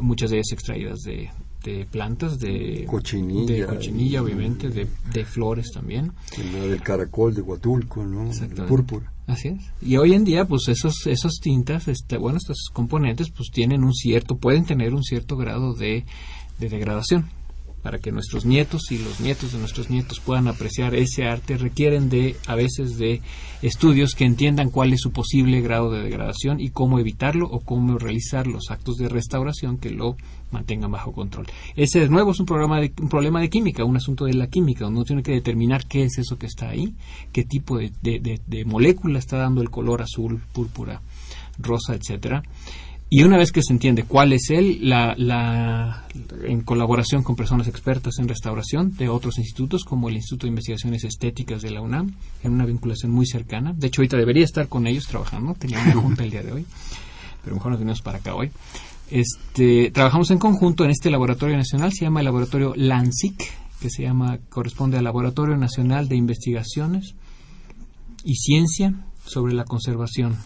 muchas 0.00 0.30
de 0.30 0.38
ellas 0.38 0.52
extraídas 0.52 0.98
de, 1.00 1.30
de 1.64 1.86
plantas, 1.86 2.38
de 2.38 2.84
cochinilla, 2.86 3.54
de 3.54 3.66
cochinilla 3.66 4.22
obviamente, 4.22 4.68
de, 4.68 4.86
de, 5.12 5.24
flores 5.24 5.70
también. 5.72 6.12
La 6.52 6.66
del 6.66 6.82
caracol 6.82 7.34
de 7.34 7.40
Huatulco, 7.40 8.04
¿no? 8.04 8.30
El 8.30 8.50
púrpura. 8.66 9.10
Así 9.26 9.48
es. 9.48 9.62
Y 9.80 9.96
hoy 9.96 10.12
en 10.12 10.24
día, 10.24 10.44
pues 10.44 10.68
esos, 10.68 11.06
esas 11.06 11.40
tintas, 11.40 11.88
este, 11.88 12.18
bueno, 12.18 12.36
estos 12.36 12.68
componentes, 12.72 13.30
pues 13.30 13.48
tienen 13.50 13.82
un 13.82 13.94
cierto, 13.94 14.36
pueden 14.36 14.66
tener 14.66 14.92
un 14.92 15.02
cierto 15.02 15.36
grado 15.36 15.72
de, 15.74 16.04
de 16.58 16.68
degradación. 16.68 17.30
para 17.82 17.98
que 17.98 18.12
nuestros 18.12 18.46
nietos 18.46 18.90
y 18.90 18.98
los 18.98 19.20
nietos 19.20 19.52
de 19.52 19.58
nuestros 19.58 19.90
nietos 19.90 20.18
puedan 20.18 20.48
apreciar 20.48 20.94
ese 20.94 21.24
arte 21.26 21.58
requieren 21.58 22.08
de 22.08 22.34
a 22.46 22.54
veces 22.54 22.96
de 22.96 23.20
estudios 23.60 24.14
que 24.14 24.24
entiendan 24.24 24.70
cuál 24.70 24.94
es 24.94 25.02
su 25.02 25.10
posible 25.10 25.60
grado 25.60 25.90
de 25.90 26.02
degradación 26.02 26.60
y 26.60 26.70
cómo 26.70 26.98
evitarlo 26.98 27.46
o 27.46 27.60
cómo 27.60 27.98
realizar 27.98 28.46
los 28.46 28.70
actos 28.70 28.96
de 28.96 29.10
restauración 29.10 29.76
que 29.76 29.90
lo 29.90 30.16
mantengan 30.54 30.90
bajo 30.90 31.12
control. 31.12 31.46
Ese 31.76 32.00
de 32.00 32.08
nuevo 32.08 32.30
es 32.30 32.40
un 32.40 32.46
programa 32.46 32.80
de, 32.80 32.92
un 33.00 33.08
problema 33.08 33.40
de 33.40 33.50
química, 33.50 33.84
un 33.84 33.96
asunto 33.96 34.24
de 34.24 34.34
la 34.34 34.46
química, 34.46 34.84
donde 34.84 35.00
uno 35.00 35.04
tiene 35.04 35.22
que 35.22 35.32
determinar 35.32 35.86
qué 35.86 36.04
es 36.04 36.18
eso 36.18 36.38
que 36.38 36.46
está 36.46 36.70
ahí, 36.70 36.94
qué 37.32 37.44
tipo 37.44 37.78
de, 37.78 38.64
molécula 38.66 39.18
está 39.18 39.36
dando 39.36 39.60
el 39.60 39.70
color 39.70 40.02
azul, 40.02 40.40
púrpura, 40.52 41.02
rosa, 41.58 41.94
etcétera 41.94 42.42
y 43.10 43.22
una 43.22 43.36
vez 43.36 43.52
que 43.52 43.62
se 43.62 43.72
entiende 43.72 44.02
cuál 44.02 44.32
es 44.32 44.50
él, 44.50 44.88
la, 44.88 46.04
en 46.42 46.62
colaboración 46.62 47.22
con 47.22 47.36
personas 47.36 47.68
expertas 47.68 48.18
en 48.18 48.26
restauración 48.26 48.96
de 48.96 49.08
otros 49.08 49.38
institutos, 49.38 49.84
como 49.84 50.08
el 50.08 50.16
Instituto 50.16 50.46
de 50.46 50.48
Investigaciones 50.48 51.04
Estéticas 51.04 51.62
de 51.62 51.70
la 51.70 51.80
UNAM, 51.80 52.12
en 52.42 52.52
una 52.52 52.64
vinculación 52.64 53.12
muy 53.12 53.24
cercana. 53.26 53.72
De 53.72 53.86
hecho, 53.86 54.00
ahorita 54.00 54.16
debería 54.16 54.42
estar 54.42 54.66
con 54.66 54.88
ellos 54.88 55.06
trabajando, 55.06 55.54
tenía 55.54 55.80
una 55.80 55.92
junta 56.02 56.24
el 56.24 56.30
día 56.32 56.42
de 56.42 56.52
hoy, 56.52 56.66
pero 57.44 57.54
mejor 57.54 57.70
nos 57.70 57.78
venimos 57.78 58.02
para 58.02 58.18
acá 58.18 58.34
hoy. 58.34 58.50
Este, 59.10 59.90
trabajamos 59.90 60.30
en 60.30 60.38
conjunto 60.38 60.84
en 60.84 60.90
este 60.90 61.10
laboratorio 61.10 61.56
nacional, 61.56 61.92
se 61.92 62.04
llama 62.04 62.20
el 62.20 62.24
laboratorio 62.24 62.72
LANSIC, 62.76 63.36
que 63.80 63.90
se 63.90 64.02
llama, 64.02 64.38
corresponde 64.48 64.96
al 64.96 65.04
Laboratorio 65.04 65.56
Nacional 65.56 66.08
de 66.08 66.16
Investigaciones 66.16 67.14
y 68.24 68.34
Ciencia 68.36 68.94
sobre 69.26 69.54
la 69.54 69.64
Conservación. 69.64 70.36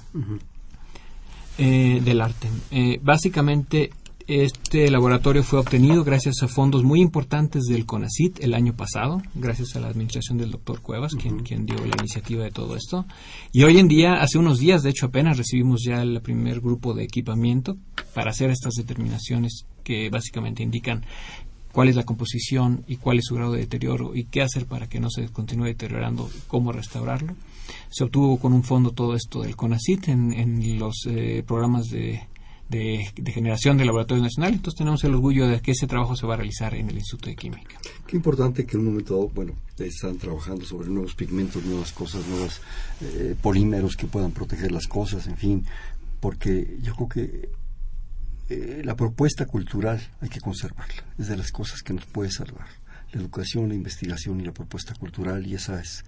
Eh, 1.61 2.01
del 2.05 2.21
arte. 2.21 2.49
Eh, 2.71 3.01
básicamente, 3.03 3.90
este 4.29 4.91
laboratorio 4.91 5.43
fue 5.43 5.59
obtenido 5.59 6.05
gracias 6.05 6.43
a 6.43 6.49
fondos 6.49 6.85
muy 6.85 7.01
importantes 7.01 7.64
del 7.64 7.87
CONACIT 7.87 8.41
el 8.41 8.53
año 8.53 8.75
pasado, 8.77 9.23
gracias 9.35 9.75
a 9.75 9.81
la 9.81 9.88
administración 9.88 10.37
del 10.37 10.51
doctor 10.51 10.83
Cuevas, 10.83 11.14
quien, 11.14 11.38
quien 11.38 11.64
dio 11.64 11.79
la 11.79 11.97
iniciativa 11.99 12.45
de 12.45 12.51
todo 12.51 12.77
esto. 12.77 13.07
Y 13.53 13.62
hoy 13.62 13.79
en 13.79 13.88
día, 13.88 14.21
hace 14.21 14.37
unos 14.37 14.59
días, 14.59 14.83
de 14.83 14.91
hecho 14.91 15.07
apenas 15.07 15.38
recibimos 15.38 15.83
ya 15.83 16.03
el 16.03 16.21
primer 16.21 16.61
grupo 16.61 16.93
de 16.93 17.05
equipamiento 17.05 17.79
para 18.12 18.31
hacer 18.31 18.51
estas 18.51 18.75
determinaciones 18.75 19.64
que 19.83 20.11
básicamente 20.11 20.62
indican 20.62 21.07
cuál 21.73 21.88
es 21.88 21.97
la 21.97 22.05
composición 22.05 22.85
y 22.87 22.97
cuál 22.97 23.21
es 23.21 23.25
su 23.25 23.35
grado 23.35 23.53
de 23.53 23.61
deterioro 23.61 24.14
y 24.14 24.25
qué 24.25 24.43
hacer 24.43 24.67
para 24.67 24.91
que 24.91 25.01
no 25.01 25.09
se 25.09 25.29
continúe 25.29 25.69
deteriorando, 25.69 26.29
cómo 26.49 26.71
restaurarlo. 26.71 27.35
Se 27.88 28.05
obtuvo 28.05 28.38
con 28.38 28.53
un 28.53 28.62
fondo 28.62 28.91
todo 28.91 29.14
esto 29.14 29.41
del 29.41 29.57
CONACIT 29.57 30.09
en, 30.09 30.79
los 30.79 31.07
eh, 31.07 31.43
programas 31.47 31.87
de, 31.87 32.29
generación 32.70 33.76
del 33.76 33.87
Laboratorio 33.87 34.22
Nacional. 34.22 34.54
Entonces 34.54 34.78
tenemos 34.78 35.02
el 35.04 35.14
orgullo 35.14 35.48
de 35.48 35.61
que 35.61 35.72
ese 35.72 35.87
trabajo 35.87 36.16
se 36.16 36.26
va 36.26 36.35
a 36.35 36.37
realizar 36.37 36.74
en 36.74 36.88
el 36.90 36.96
Instituto 36.96 37.31
de 37.31 37.37
Química. 37.37 37.76
Qué 38.07 38.16
importante 38.16 38.66
que 38.66 38.76
en 38.76 38.81
un 38.81 38.87
momento 38.87 39.14
dado, 39.14 39.28
bueno, 39.28 39.54
están 39.78 40.18
trabajando 40.18 40.64
sobre 40.64 40.88
nuevos 40.88 41.14
pigmentos, 41.14 41.64
nuevas 41.64 41.92
cosas, 41.92 42.26
nuevos 42.26 42.61
eh, 43.00 43.35
polímeros 43.40 43.96
que 43.96 44.07
puedan 44.07 44.33
proteger 44.33 44.72
las 44.72 44.87
cosas, 44.87 45.26
en 45.26 45.37
fin, 45.37 45.66
porque 46.20 46.78
yo 46.83 46.94
creo 46.94 47.09
que 47.09 47.50
eh, 48.50 48.83
la 48.85 48.96
propuesta 48.96 49.46
cultural 49.46 50.00
hay 50.20 50.28
que 50.28 50.40
conservarla. 50.40 51.04
Es 51.18 51.28
de 51.28 51.37
las 51.37 51.50
cosas 51.50 51.83
que 51.83 51.92
nos 51.92 52.04
puede 52.07 52.31
salvar. 52.31 52.66
La 53.12 53.20
educación, 53.20 53.68
la 53.68 53.74
investigación 53.74 54.40
y 54.40 54.44
la 54.44 54.52
propuesta 54.52 54.94
cultural, 54.94 55.46
y 55.46 55.54
esa 55.54 55.81
es 55.81 56.04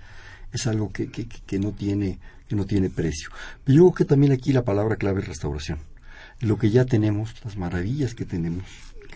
es 0.52 0.66
algo 0.66 0.90
que, 0.92 1.10
que, 1.10 1.26
que, 1.26 1.58
no 1.58 1.72
tiene, 1.72 2.18
que 2.48 2.56
no 2.56 2.66
tiene 2.66 2.90
precio. 2.90 3.30
Pero 3.64 3.76
yo 3.76 3.82
creo 3.84 3.94
que 3.94 4.04
también 4.04 4.32
aquí 4.32 4.52
la 4.52 4.64
palabra 4.64 4.96
clave 4.96 5.20
es 5.20 5.28
restauración. 5.28 5.78
Lo 6.40 6.58
que 6.58 6.70
ya 6.70 6.84
tenemos, 6.84 7.34
las 7.44 7.56
maravillas 7.56 8.14
que 8.14 8.24
tenemos, 8.24 8.64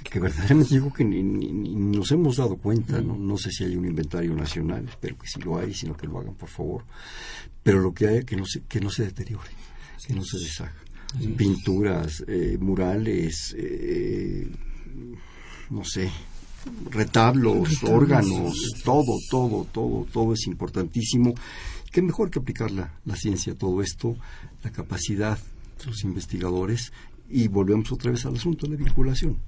que, 0.02 0.20
verdaderamente 0.20 0.74
digo 0.74 0.92
que 0.92 1.04
ni, 1.04 1.22
nos 1.22 2.10
hemos 2.12 2.36
dado 2.36 2.56
cuenta, 2.56 3.00
¿no? 3.00 3.16
no 3.16 3.38
sé 3.38 3.50
si 3.50 3.64
hay 3.64 3.76
un 3.76 3.86
inventario 3.86 4.34
nacional, 4.34 4.86
espero 4.88 5.16
que 5.18 5.26
sí 5.26 5.40
lo 5.40 5.58
hay, 5.58 5.72
sino 5.72 5.96
que 5.96 6.06
lo 6.06 6.18
hagan 6.18 6.34
por 6.34 6.48
favor, 6.48 6.84
pero 7.62 7.80
lo 7.80 7.94
que 7.94 8.08
hay 8.08 8.24
que 8.24 8.36
no 8.36 8.44
se, 8.44 8.62
que 8.62 8.80
no 8.80 8.90
se 8.90 9.04
deteriore, 9.04 9.50
que 10.06 10.14
no 10.14 10.24
se 10.24 10.38
deshaga. 10.38 10.74
Pinturas, 11.36 12.24
eh, 12.26 12.58
murales, 12.60 13.54
eh, 13.56 14.50
no 15.70 15.84
sé, 15.84 16.10
retablos, 16.90 17.82
órganos, 17.84 18.74
todo, 18.84 19.18
todo, 19.30 19.66
todo, 19.72 20.06
todo 20.12 20.32
es 20.32 20.46
importantísimo. 20.46 21.34
Qué 21.90 22.02
mejor 22.02 22.30
que 22.30 22.40
aplicar 22.40 22.70
la, 22.70 22.90
ciencia 23.16 23.52
a 23.52 23.56
todo 23.56 23.80
esto, 23.82 24.16
la 24.62 24.72
capacidad 24.72 25.38
de 25.78 25.86
los 25.86 26.02
investigadores 26.04 26.92
y 27.28 27.48
volvemos 27.48 27.90
otra 27.92 28.10
vez 28.10 28.24
al 28.26 28.36
asunto 28.36 28.66
de 28.66 28.76
la 28.76 28.84
vinculación. 28.84 29.38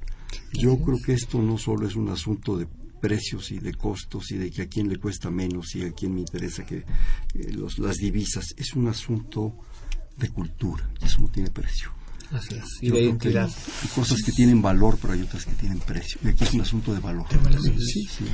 Yo 0.53 0.79
creo 0.79 0.99
que 1.05 1.13
esto 1.13 1.41
no 1.41 1.59
solo 1.59 1.87
es 1.87 1.97
un 1.97 2.09
asunto 2.09 2.57
de 2.57 2.67
precios 3.01 3.51
y 3.53 3.59
de 3.59 3.75
costos 3.75 4.31
y 4.33 4.37
de 4.37 4.51
que 4.51 4.63
a 4.63 4.67
quién 4.69 4.89
le 4.89 4.99
cuesta 4.99 5.31
menos 5.31 5.75
y 5.77 5.83
a 5.85 5.93
quién 5.93 6.15
me 6.15 6.21
interesa 6.21 6.65
que 6.65 6.79
eh, 6.79 7.53
los, 7.53 7.79
las 7.79 7.99
divisas, 7.99 8.55
es 8.57 8.75
un 8.75 8.89
asunto 8.89 9.55
de 10.17 10.29
cultura, 10.31 10.91
eso 11.03 11.21
no 11.21 11.29
tiene 11.29 11.51
precio. 11.51 11.91
Así 12.33 12.57
Y 12.81 12.91
de 12.91 13.03
identidad. 13.03 13.49
Hay 13.83 13.89
cosas 13.91 14.21
que 14.23 14.33
tienen 14.33 14.61
valor, 14.61 14.99
pero 15.01 15.13
hay 15.13 15.23
otras 15.23 15.45
que 15.45 15.53
tienen 15.53 15.79
precio. 15.79 16.19
Y 16.25 16.29
aquí 16.29 16.43
es 16.43 16.55
un 16.55 16.63
asunto 16.63 16.93
de 16.93 16.99
valor. 16.99 17.27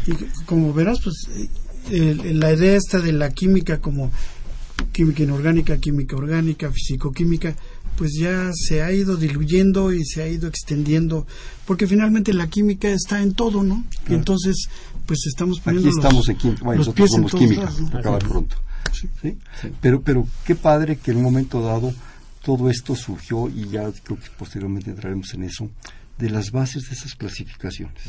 Y 0.07 0.14
como 0.46 0.72
verás, 0.72 1.00
pues 1.02 1.28
eh, 1.90 2.33
la 2.33 2.55
idea 2.55 2.76
esta 2.76 3.00
de 3.00 3.12
la 3.12 3.31
química 3.31 3.81
como 3.81 4.11
química 4.92 5.22
inorgánica, 5.22 5.78
química 5.78 6.16
orgánica, 6.16 6.70
fisicoquímica, 6.70 7.55
pues 7.96 8.12
ya 8.18 8.50
se 8.52 8.83
ha 8.83 8.92
ido 8.92 9.16
diluyendo 9.16 9.92
y 9.92 10.05
se 10.05 10.22
ha 10.22 10.28
ido 10.28 10.48
extendiendo, 10.48 11.26
porque 11.66 11.87
finalmente 11.87 12.33
la 12.33 12.48
química 12.48 12.88
está 12.88 13.22
en 13.22 13.35
todo, 13.35 13.62
¿no? 13.62 13.85
Y 14.09 14.14
entonces, 14.14 14.68
pues 15.07 15.26
estamos 15.26 15.61
poniendo 15.61 15.88
Aquí 15.88 15.98
estamos 15.98 16.28
en 16.28 16.37
química, 16.37 16.64
bueno, 16.64 16.78
nosotros 16.81 17.11
somos 17.11 17.33
química, 17.33 17.72
acaba 17.92 18.18
pronto. 18.18 18.57
¿Sí? 18.92 19.38
Pero, 19.81 20.02
pero 20.02 20.26
qué 20.44 20.55
padre 20.55 20.96
que 20.96 21.12
en 21.12 21.18
un 21.18 21.22
momento 21.22 21.61
dado 21.62 21.94
todo 22.42 22.70
esto 22.70 22.96
surgió, 22.96 23.48
y 23.48 23.68
ya 23.68 23.90
creo 24.02 24.18
que 24.18 24.28
posteriormente 24.37 24.90
entraremos 24.90 25.33
en 25.35 25.44
eso, 25.44 25.70
de 26.18 26.31
las 26.31 26.50
bases 26.50 26.88
de 26.88 26.94
esas 26.94 27.14
clasificaciones. 27.14 28.02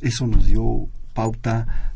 Eso 0.00 0.26
nos 0.26 0.46
dio 0.46 0.88
pauta 1.12 1.94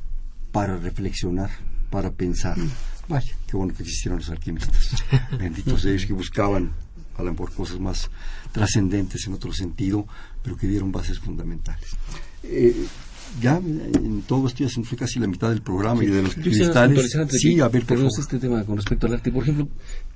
para 0.53 0.77
reflexionar, 0.77 1.51
para 1.91 2.11
pensar. 2.11 2.59
Mm. 2.59 2.71
Vaya, 3.09 3.33
qué 3.47 3.57
bueno 3.57 3.73
que 3.75 3.83
existieron 3.83 4.19
los 4.19 4.31
alquimistas. 4.31 5.05
Benditos 5.39 5.85
ellos 5.85 6.07
que 6.07 6.13
buscaban 6.13 6.73
a 7.17 7.23
lo 7.23 7.31
mejor 7.33 7.53
cosas 7.53 7.81
más 7.81 8.11
trascendentes 8.53 9.27
en 9.27 9.35
otro 9.35 9.53
sentido, 9.53 10.07
pero 10.43 10.57
que 10.57 10.67
dieron 10.67 10.93
bases 10.93 11.19
fundamentales. 11.19 11.91
Eh, 12.45 12.87
ya 13.41 13.57
en 13.59 14.23
todo 14.23 14.47
esto 14.47 14.65
ya 14.65 14.69
se 14.69 14.83
fue 14.83 14.97
casi 14.97 15.19
la 15.19 15.27
mitad 15.27 15.51
del 15.51 15.61
programa 15.61 16.03
y 16.05 16.07
de 16.07 16.23
los 16.23 16.35
cristales. 16.35 17.13
Sí, 17.31 17.61
a 17.61 17.69
ver, 17.69 17.85
este 18.19 18.39
tema 18.39 18.65
con 18.65 18.77
respecto 18.77 19.07
al 19.07 19.15
arte. 19.15 19.31
Por 19.31 19.43
ejemplo, 19.43 19.69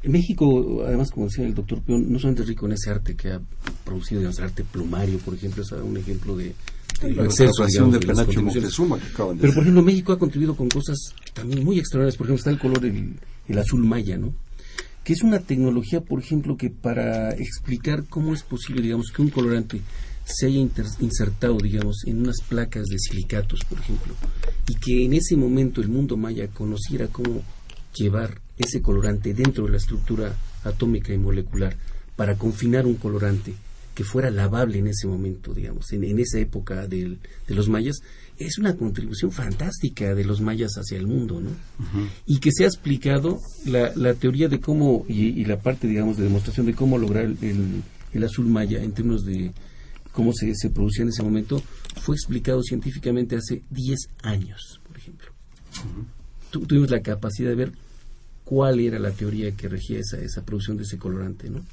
en 0.03 0.13
México, 0.13 0.83
además, 0.87 1.11
como 1.11 1.27
decía 1.27 1.45
el 1.45 1.55
doctor 1.55 1.83
Peón, 1.83 2.11
no 2.11 2.19
solamente 2.19 2.43
es 2.43 2.49
rico 2.49 2.67
en 2.67 2.73
ese 2.73 2.91
arte 2.91 3.17
que 3.17 3.33
ha 3.33 3.41
producido, 3.85 4.21
digamos, 4.21 4.41
arte 4.41 4.65
plumario, 4.65 5.19
por 5.19 5.35
ejemplo, 5.35 5.63
es 5.63 5.73
un 5.73 5.97
ejemplo 5.97 6.37
de, 6.37 6.55
la 7.03 7.25
exceso, 7.25 7.67
de, 7.67 7.99
Penacho 7.99 8.43
Moctezuma 8.43 8.99
que 8.99 9.09
acaban 9.09 9.37
de 9.37 9.43
Pero, 9.43 9.55
por 9.55 9.63
ejemplo, 9.65 9.83
México 9.83 10.13
ha 10.13 10.19
contribuido 10.19 10.57
con 10.57 10.69
cosas 10.69 11.15
también 11.35 11.65
muy 11.65 11.79
extraordinarias. 11.79 12.17
Por 12.17 12.27
ejemplo, 12.27 12.39
está 12.39 12.51
el 12.51 12.59
color, 12.59 12.85
el, 12.87 13.19
el 13.49 13.59
azul 13.59 13.85
maya, 13.85 14.17
¿no? 14.17 14.33
Que 15.05 15.15
es 15.15 15.23
una 15.23 15.41
tecnología, 15.41 16.01
por 16.01 16.21
ejemplo, 16.21 16.57
que 16.57 16.71
para 16.71 17.31
explicar 17.31 18.05
cómo 18.09 18.35
es 18.35 18.43
posible, 18.43 18.83
digamos, 18.83 19.11
que 19.11 19.23
un 19.23 19.31
colorante 19.31 19.81
se 20.25 20.47
haya 20.47 20.61
insertado, 21.01 21.59
digamos, 21.59 22.05
en 22.07 22.21
unas 22.21 22.41
placas 22.49 22.87
de 22.87 22.99
silicatos, 22.99 23.61
por 23.69 23.79
ejemplo, 23.79 24.15
y 24.69 24.75
que 24.75 25.05
en 25.05 25.15
ese 25.15 25.37
momento 25.37 25.81
el 25.81 25.89
mundo 25.89 26.17
maya 26.17 26.49
conociera 26.49 27.09
cómo 27.09 27.43
llevar 27.95 28.41
ese 28.59 28.83
colorante 28.83 29.35
dentro 29.35 29.65
de 29.65 29.73
la 29.73 29.77
estructura 29.79 30.37
atómica 30.65 31.13
y 31.13 31.19
molecular 31.19 31.77
para 32.17 32.37
confinar 32.37 32.87
un 32.87 32.95
colorante 32.95 33.55
que 33.95 34.05
fuera 34.05 34.31
lavable 34.31 34.79
en 34.79 34.87
ese 34.87 35.07
momento, 35.07 35.53
digamos, 35.53 35.93
en, 35.93 36.19
esa 36.19 36.39
época 36.39 36.87
de 36.87 37.17
los 37.49 37.69
mayas, 37.69 37.97
es 38.41 38.59
una 38.59 38.75
contribución 38.75 39.31
fantástica 39.31 40.15
de 40.15 40.25
los 40.25 40.41
mayas 40.41 40.73
hacia 40.77 40.99
el 40.99 41.07
mundo, 41.07 41.41
¿no? 41.41 41.51
Y 42.27 42.41
que 42.41 42.51
se 42.53 42.65
ha 42.65 42.67
explicado 42.67 43.39
la, 43.67 43.93
la 43.95 44.15
teoría 44.15 44.49
de 44.49 44.61
cómo, 44.61 45.05
y, 45.09 45.45
la 45.45 45.61
parte, 45.61 45.87
digamos, 45.87 46.17
de 46.17 46.25
demostración 46.25 46.67
de 46.67 46.75
cómo 46.75 46.97
lograr 46.97 47.27
el, 47.27 47.83
el 48.13 48.25
azul 48.25 48.47
maya 48.47 48.83
en 48.83 48.93
términos 48.93 49.27
de, 49.27 49.53
cómo 50.13 50.33
se, 50.33 50.55
se 50.55 50.71
producía 50.71 51.03
en 51.03 51.11
ese 51.11 51.23
momento, 51.23 51.63
fue 52.01 52.17
explicado 52.17 52.63
científicamente 52.63 53.37
hace 53.37 53.63
10 53.71 53.99
años, 54.23 54.81
por 54.87 54.97
ejemplo. 54.97 55.29
tuvimos 56.51 56.91
la 56.91 57.03
capacidad 57.03 57.51
de 57.51 57.57
ver 57.57 57.73
cuál 58.45 58.81
era 58.81 58.99
la 58.99 59.11
teoría 59.11 59.53
que 59.53 59.69
regía 59.69 59.99
esa, 60.01 60.19
esa 60.19 60.43
producción 60.45 60.77
de 60.77 60.85
ese 60.85 60.99
colorante, 60.99 61.51
¿no? 61.51 61.65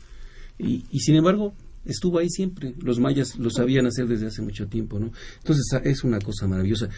Y, 0.60 0.86
y, 0.92 1.00
sin 1.00 1.16
embargo, 1.16 1.54
estuvo 1.88 2.20
ahí 2.20 2.30
siempre. 2.30 2.74
Los 2.82 3.00
mayas 3.00 3.38
lo 3.38 3.50
sabían 3.50 3.88
hacer 3.88 4.08
desde 4.08 4.28
hace 4.28 4.42
mucho 4.42 4.68
tiempo, 4.68 5.00
¿no? 5.00 5.12
Entonces, 5.40 5.66
es 5.84 6.04
una 6.04 6.20
cosa 6.20 6.48
maravillosa. 6.48 6.90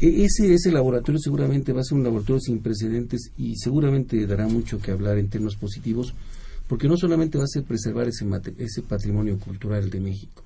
E, 0.00 0.24
ese, 0.24 0.52
ese 0.52 0.70
laboratorio 0.70 1.18
seguramente 1.20 1.72
va 1.72 1.80
a 1.80 1.84
ser 1.84 1.98
un 1.98 2.04
laboratorio 2.04 2.40
sin 2.40 2.60
precedentes 2.60 3.32
y 3.36 3.56
seguramente 3.56 4.26
dará 4.26 4.46
mucho 4.46 4.78
que 4.78 4.90
hablar 4.90 5.18
en 5.18 5.28
términos 5.28 5.56
positivos, 5.56 6.14
porque 6.68 6.88
no 6.88 6.96
solamente 6.96 7.38
va 7.38 7.44
a 7.44 7.48
ser 7.48 7.64
preservar 7.64 8.08
ese, 8.08 8.26
ese 8.58 8.82
patrimonio 8.82 9.38
cultural 9.38 9.88
de 9.90 10.00
México, 10.00 10.42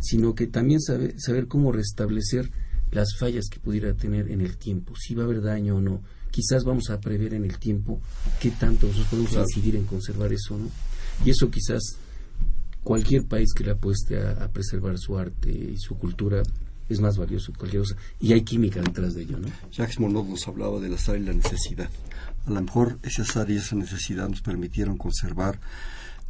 sino 0.00 0.34
que 0.34 0.46
también 0.46 0.80
saber 0.80 1.46
cómo 1.48 1.72
restablecer 1.72 2.50
las 2.92 3.16
fallas 3.18 3.46
que 3.50 3.58
pudiera 3.58 3.92
tener 3.94 4.30
en 4.30 4.40
el 4.40 4.56
tiempo, 4.56 4.94
si 4.96 5.14
va 5.14 5.22
a 5.22 5.26
haber 5.26 5.42
daño 5.42 5.76
o 5.76 5.80
no. 5.80 6.00
Quizás 6.30 6.64
vamos 6.64 6.90
a 6.90 7.00
prever 7.00 7.34
en 7.34 7.44
el 7.44 7.58
tiempo 7.58 8.00
qué 8.40 8.50
tanto 8.50 8.86
nosotros 8.86 9.08
podemos 9.08 9.34
incidir 9.34 9.76
en 9.76 9.84
conservar 9.84 10.32
eso, 10.32 10.58
¿no? 10.58 10.68
Y 11.24 11.30
eso 11.30 11.48
quizás 11.48 11.96
cualquier 12.84 13.26
país 13.26 13.52
que 13.52 13.64
le 13.64 13.72
apueste 13.72 14.20
a, 14.20 14.48
preservar 14.52 14.98
su 14.98 15.18
arte 15.18 15.50
y 15.50 15.76
su 15.78 15.96
cultura 15.98 16.42
es 16.88 17.00
más 17.00 17.16
valioso 17.16 17.52
que 17.52 17.58
cualquier 17.58 17.82
cosa. 17.82 17.96
Y 18.20 18.32
hay 18.32 18.42
química 18.42 18.80
detrás 18.80 19.14
de 19.14 19.22
ello, 19.22 19.38
¿no? 19.38 19.48
Jacques 19.72 19.98
Monod 19.98 20.26
nos 20.26 20.46
hablaba 20.46 20.78
del 20.78 20.94
azar 20.94 21.16
y 21.16 21.24
la 21.24 21.32
necesidad. 21.32 21.88
A 22.46 22.50
lo 22.50 22.60
mejor 22.60 22.98
ese 23.02 23.22
azar 23.22 23.50
y 23.50 23.56
esa 23.56 23.74
necesidad 23.74 24.28
nos 24.28 24.42
permitieron 24.42 24.98
conservar 24.98 25.58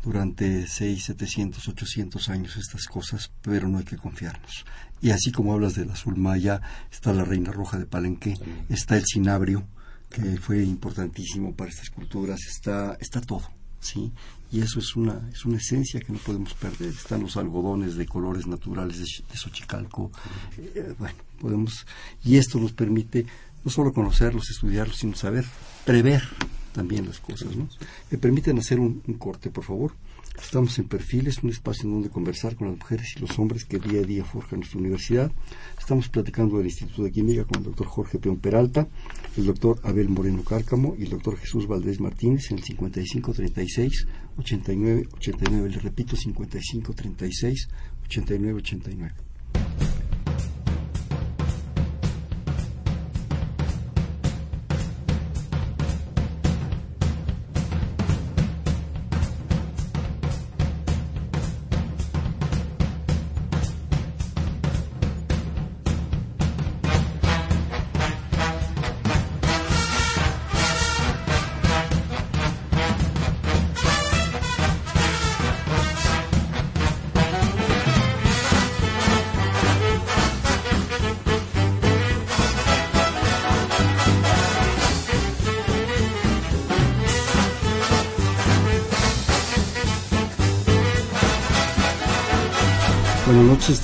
durante 0.05 0.67
6, 0.67 1.05
700, 1.05 1.69
800 1.69 2.29
años 2.29 2.57
estas 2.57 2.87
cosas, 2.87 3.33
pero 3.43 3.69
no 3.69 3.79
hay 3.79 3.85
que 3.85 3.97
confiarnos. 3.97 4.65
Y 5.01 5.11
así 5.11 5.33
como 5.33 5.53
hablas 5.55 5.75
del 5.75 5.91
azul 5.91 6.17
maya, 6.17 6.61
está 6.93 7.13
la 7.13 7.25
reina 7.25 7.51
roja 7.51 7.79
de 7.79 7.87
Palenque, 7.87 8.39
está 8.69 8.97
el 8.97 9.05
cinabrio, 9.05 9.67
que 10.11 10.37
fue 10.37 10.63
importantísimo 10.63 11.55
para 11.55 11.71
estas 11.71 11.91
culturas, 11.91 12.41
está, 12.47 12.97
está 13.01 13.21
todo, 13.21 13.51
¿sí? 13.81 14.13
Y 14.55 14.61
eso 14.61 14.79
es 14.79 14.95
una, 14.95 15.29
es 15.33 15.45
una 15.45 15.57
esencia 15.57 15.99
que 15.99 16.13
no 16.13 16.19
podemos 16.21 16.55
perder. 16.55 16.91
Están 16.91 17.23
los 17.23 17.37
algodones 17.37 17.97
de 17.97 18.07
colores 18.07 18.47
naturales 18.47 18.99
de, 18.99 19.05
de 19.29 19.37
Xochicalco, 19.37 20.13
eh, 20.57 20.95
bueno, 20.97 21.17
podemos, 21.41 21.85
y 22.23 22.37
esto 22.37 22.61
nos 22.61 22.71
permite 22.71 23.27
no 23.65 23.71
solo 23.73 23.93
conocerlos, 23.93 24.49
estudiarlos, 24.51 24.99
sino 24.99 25.17
saber 25.17 25.45
prever 25.85 26.23
también 26.73 27.05
las 27.05 27.19
cosas. 27.19 27.57
¿no? 27.57 27.69
Me 28.13 28.19
permiten 28.19 28.57
hacer 28.61 28.79
un, 28.79 29.01
corte, 29.19 29.51
por 29.51 29.65
favor. 29.65 29.93
Estamos 30.41 30.79
en 30.79 30.89
Perfiles, 30.89 31.43
un 31.43 31.51
espacio 31.51 31.85
en 31.85 31.93
donde 31.93 32.11
conversar 32.11 32.57
con 32.57 32.69
las 32.69 32.77
mujeres 32.77 33.15
y 33.17 33.21
los 33.21 33.39
hombres 33.39 33.65
que 33.65 33.79
día 33.79 34.01
a 34.01 34.05
día 34.05 34.25
forjan 34.25 34.61
nuestra 34.61 34.81
universidad. 34.81 35.31
Estamos 35.79 36.09
platicando 36.09 36.59
del 36.59 36.67
Instituto 36.67 37.05
de 37.05 37.13
Química 37.13 37.45
con 37.45 37.59
el 37.59 37.65
doctor 37.65 37.87
Jorge 37.87 38.19
Peón 38.19 38.39
Peralta, 38.39 38.89
el 39.37 39.47
doctor 39.47 39.81
Abel 39.85 40.09
Moreno 40.09 40.43
Cárcamo 40.43 40.97
y 40.99 41.05
el 41.05 41.11
doctor 41.11 41.37
Jesús 41.37 41.69
Valdés 41.69 42.01
Martínez 42.01 42.51
en 42.51 42.59
el 42.59 42.65
5536 42.65 44.07
89 44.37 45.09
89. 45.15 45.71
Le 45.71 45.79
repito, 45.79 46.17
5536 46.17 47.69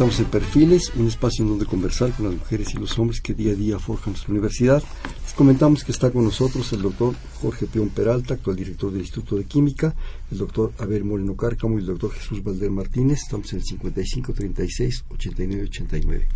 estamos 0.01 0.19
en 0.19 0.31
Perfiles, 0.31 0.93
un 0.97 1.09
espacio 1.09 1.43
en 1.45 1.51
donde 1.51 1.67
conversar 1.67 2.11
con 2.13 2.25
las 2.25 2.35
mujeres 2.35 2.73
y 2.73 2.79
los 2.79 2.99
hombres 2.99 3.21
que 3.21 3.35
día 3.35 3.53
a 3.53 3.55
día 3.55 3.79
forjan 3.79 4.15
nuestra 4.15 4.33
universidad. 4.33 4.83
Les 5.25 5.35
comentamos 5.35 5.85
que 5.85 5.93
está 5.93 6.11
con 6.11 6.25
nosotros 6.25 6.73
el 6.73 6.81
doctor 6.81 7.15
Jorge 7.43 7.67
Peón 7.67 7.91
Peralta, 7.91 8.33
actual 8.33 8.57
director 8.57 8.91
del 8.91 9.03
Instituto 9.03 9.37
de 9.37 9.45
Química, 9.45 9.95
el 10.33 10.39
doctor 10.39 10.73
Abel 10.79 11.05
Moreno 11.05 11.37
Cárcamo 11.37 11.77
y 11.77 11.83
el 11.83 11.87
doctor 11.89 12.13
Jesús 12.13 12.43
Valder 12.43 12.71
Martínez. 12.71 13.19
Estamos 13.25 13.53
en 13.53 13.59
el 13.59 13.65
55 13.67 14.33
36 14.33 15.05
89 15.11 15.65
89. 15.65 16.29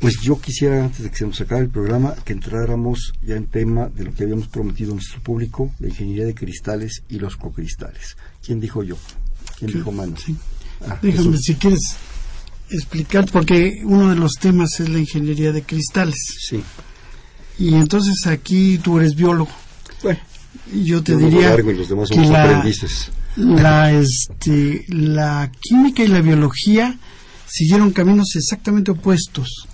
Pues 0.00 0.16
yo 0.20 0.40
quisiera, 0.40 0.84
antes 0.84 1.04
de 1.04 1.10
que 1.10 1.18
se 1.18 1.24
nos 1.24 1.40
acabe 1.40 1.60
el 1.60 1.70
programa, 1.70 2.16
que 2.24 2.32
entráramos 2.32 3.12
ya 3.24 3.36
en 3.36 3.46
tema 3.46 3.88
de 3.90 4.06
lo 4.06 4.12
que 4.12 4.24
habíamos 4.24 4.48
prometido 4.48 4.90
a 4.90 4.94
nuestro 4.96 5.20
público, 5.20 5.70
la 5.78 5.86
ingeniería 5.86 6.24
de 6.24 6.34
cristales 6.34 7.04
y 7.08 7.20
los 7.20 7.36
cocristales. 7.36 8.16
¿Quién 8.44 8.58
dijo 8.58 8.82
yo? 8.82 8.96
¿Quién 9.56 9.70
dijo 9.70 9.92
Mano? 9.92 10.16
Sí. 10.16 10.36
Ah, 10.80 10.98
Déjame, 11.00 11.38
si 11.38 11.54
quieres 11.54 11.96
explicar, 12.70 13.26
porque 13.30 13.80
uno 13.84 14.10
de 14.10 14.16
los 14.16 14.32
temas 14.34 14.80
es 14.80 14.88
la 14.88 14.98
ingeniería 14.98 15.52
de 15.52 15.62
cristales. 15.62 16.16
Sí. 16.48 16.62
Y 17.58 17.74
entonces 17.74 18.26
aquí 18.26 18.78
tú 18.78 18.98
eres 18.98 19.14
biólogo. 19.14 19.50
Bueno, 20.02 20.20
y 20.72 20.84
yo 20.84 21.02
te 21.02 21.16
diría 21.16 21.56
que 21.56 21.62
la, 22.26 22.64
la, 23.36 23.92
este, 23.92 24.84
la 24.88 25.50
química 25.60 26.04
y 26.04 26.08
la 26.08 26.20
biología 26.20 26.98
siguieron 27.46 27.92
caminos 27.92 28.36
exactamente 28.36 28.90
opuestos. 28.90 29.66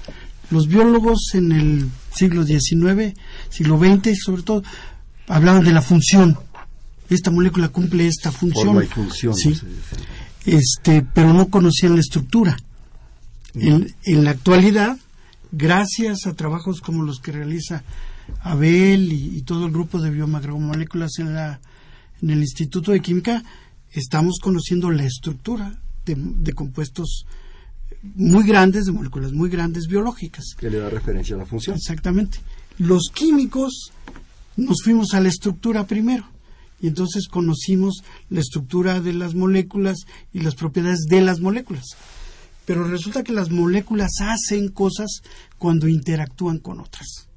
Los 0.51 0.69
biólogos 0.69 1.35
en 1.35 1.53
el 1.53 1.89
siglo 2.15 2.45
XIX, 2.45 3.15
siglo 3.51 3.79
XX 3.79 4.19
sobre 4.19 4.43
todo, 4.43 4.63
hablaban 5.29 5.65
de 5.65 5.73
la 5.73 5.83
función. 5.83 6.39
Esta 7.11 7.31
molécula 7.31 7.69
cumple 7.69 8.07
esta 8.07 8.33
función. 8.33 8.83
y 8.83 8.87
función. 8.87 9.35
Sí. 9.35 9.55
Este, 10.47 11.05
pero 11.15 11.33
no 11.33 11.49
conocían 11.49 11.95
la 11.95 12.01
estructura. 12.01 12.57
En, 13.55 14.25
la 14.25 14.31
actualidad, 14.31 14.99
gracias 15.53 16.27
a 16.27 16.35
trabajos 16.35 16.81
como 16.81 17.05
los 17.05 17.21
que 17.21 17.33
realiza 17.33 17.85
Abel 18.40 19.12
y, 19.12 19.43
todo 19.43 19.67
el 19.67 19.73
grupo 19.73 20.01
de 20.01 20.11
biomacromoléculas 20.11 21.19
en, 21.19 21.35
la, 21.35 21.61
en 22.21 22.31
el 22.31 22.40
Instituto 22.40 22.90
de 22.93 23.01
Química, 23.01 23.45
estamos 23.93 24.38
conociendo 24.40 24.90
la 24.90 25.05
estructura 25.05 25.81
de, 26.05 26.53
compuestos 26.53 27.27
muy 28.03 28.45
grandes, 28.45 28.87
de 28.87 28.93
moléculas 28.93 29.33
muy 29.33 29.49
grandes 29.49 29.87
biológicas. 29.87 30.45
Que 30.59 30.71
le 30.71 30.79
da 30.79 30.90
referencia 30.90 31.37
a 31.37 31.38
la 31.38 31.47
función. 31.47 31.77
Exactamente. 31.77 32.38
Los 32.79 33.11
químicos 33.14 33.93
nos 34.57 34.83
fuimos 34.83 35.14
a 35.14 35.21
la 35.21 35.29
estructura 35.29 35.87
primero 35.87 36.27
y 36.81 36.88
entonces 36.88 37.29
conocimos 37.29 38.03
la 38.31 38.40
estructura 38.40 39.01
de 39.01 39.12
las 39.12 39.35
moléculas 39.35 39.99
y 40.33 40.40
las 40.40 40.57
propiedades 40.57 41.05
de 41.09 41.23
las 41.23 41.40
moléculas 41.40 41.85
pero 42.66 42.85
resulta 42.85 43.22
que 43.22 43.33
las 43.33 43.50
moléculas 43.50 44.12
hacen 44.20 44.68
cosas 44.68 45.22
cuando 45.59 45.88
interactúan 45.88 46.59
con 46.59 46.81
otras. 46.81 47.29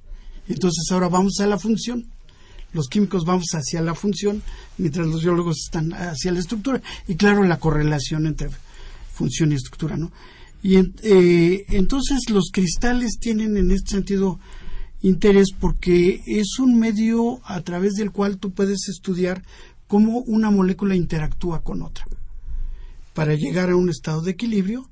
Entonces 0.48 0.86
ahora 0.92 1.10
vamos 1.10 1.40
a 1.40 1.48
la 1.48 1.60
función. 1.60 2.06
Los 2.74 2.88
químicos 2.88 3.26
vamos 3.26 3.48
hacia 3.54 3.82
la 3.82 3.96
función, 3.96 4.42
mientras 4.78 5.08
los 5.08 5.22
biólogos 5.24 5.58
están 5.66 5.94
hacia 5.94 6.32
la 6.32 6.40
estructura. 6.40 6.82
Y 7.08 7.16
claro, 7.16 7.44
la 7.44 7.60
correlación 7.60 8.28
entre 8.28 8.50
función 9.14 9.52
y 9.52 9.56
estructura, 9.56 9.98
¿no? 9.98 10.12
Y 10.64 10.76
eh, 10.76 11.66
entonces 11.70 12.30
los 12.30 12.50
cristales 12.52 13.20
tienen 13.20 13.58
en 13.58 13.72
este 13.72 13.92
sentido 13.92 14.40
interés 15.02 15.50
porque 15.58 16.22
es 16.26 16.60
un 16.60 16.80
medio 16.80 17.40
a 17.46 17.62
través 17.62 17.94
del 17.94 18.12
cual 18.12 18.38
tú 18.38 18.52
puedes 18.52 18.90
estudiar 18.90 19.44
cómo 19.88 20.20
una 20.20 20.50
molécula 20.52 20.96
interactúa 20.96 21.62
con 21.62 21.82
otra 21.82 22.06
para 23.14 23.36
llegar 23.36 23.70
a 23.70 23.76
un 23.76 23.90
estado 23.90 24.22
de 24.22 24.32
equilibrio 24.32 24.90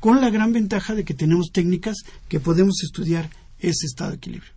con 0.00 0.20
la 0.20 0.30
gran 0.30 0.52
ventaja 0.52 0.94
de 0.94 1.04
que 1.04 1.14
tenemos 1.14 1.50
técnicas 1.52 1.96
que 2.28 2.40
podemos 2.40 2.82
estudiar 2.82 3.30
ese 3.58 3.86
estado 3.86 4.10
de 4.10 4.16
equilibrio. 4.16 4.52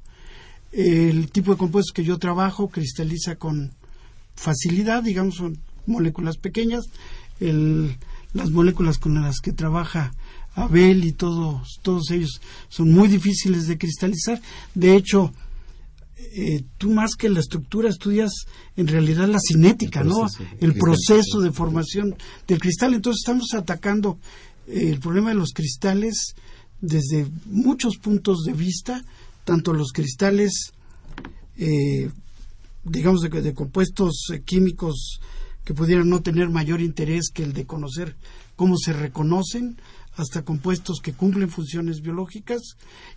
El 0.72 1.32
tipo 1.32 1.52
de 1.52 1.58
compuestos 1.58 1.94
que 1.94 2.04
yo 2.04 2.18
trabajo 2.20 2.70
cristaliza 2.70 3.36
con 3.36 3.72
facilidad, 4.36 5.04
digamos, 5.04 5.36
son 5.36 5.60
moléculas 5.86 6.38
pequeñas. 6.38 6.86
las 7.40 8.52
moléculas 8.52 8.98
con 9.00 9.22
las 9.22 9.40
que 9.40 9.54
trabaja 9.54 10.12
Abel 10.54 11.06
y 11.06 11.14
todos, 11.14 11.80
todos 11.82 12.12
ellos 12.12 12.42
son 12.68 12.92
muy 12.92 13.08
difíciles 13.08 13.68
de 13.68 13.78
cristalizar. 13.78 14.42
De 14.76 14.96
hecho, 14.96 15.32
eh, 16.36 16.64
tú 16.78 16.92
más 16.92 17.16
que 17.16 17.30
la 17.30 17.40
estructura 17.40 17.90
estudias 17.90 18.32
en 18.76 18.88
realidad 18.88 19.28
la 19.28 19.40
cinética, 19.40 20.04
¿no? 20.04 20.28
El 20.60 20.74
proceso 20.76 21.40
de 21.42 21.52
formación 21.52 22.16
del 22.48 22.60
cristal. 22.60 22.94
Entonces 22.94 23.22
estamos 23.24 23.54
atacando 23.54 24.20
el 24.70 25.00
problema 25.00 25.30
de 25.30 25.36
los 25.36 25.52
cristales 25.54 26.36
desde 26.82 27.28
muchos 27.46 27.98
puntos 27.98 28.44
de 28.46 28.54
vista, 28.54 29.04
tanto 29.44 29.74
los 29.74 29.92
cristales, 29.92 30.72
eh, 31.58 32.10
digamos, 32.84 33.22
de, 33.22 33.54
compuestos 33.54 34.28
químicos 34.46 35.20
que 35.66 35.74
pudieran 35.74 36.10
no 36.10 36.22
tener 36.22 36.50
mayor 36.50 36.82
interés 36.82 37.30
que 37.34 37.44
el 37.44 37.54
de 37.54 37.66
conocer 37.66 38.16
cómo 38.56 38.78
se 38.78 38.94
reconocen, 38.94 39.78
hasta 40.16 40.44
compuestos 40.44 41.00
que 41.02 41.14
cumplen 41.14 41.50
funciones 41.50 42.02
biológicas, 42.02 42.62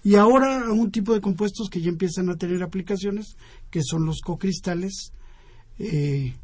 y 0.05 0.15
ahora 0.15 0.71
un 0.71 0.91
tipo 0.91 1.15
de 1.15 1.21
compuestos 1.21 1.69
que 1.69 1.81
ya 1.81 1.89
empiezan 1.89 2.29
a 2.31 2.37
tener 2.37 2.63
aplicaciones, 2.63 3.37
que 3.71 3.83
son 3.83 4.07
los 4.07 4.21
cocristales, 4.21 5.13
eh, 5.79 6.35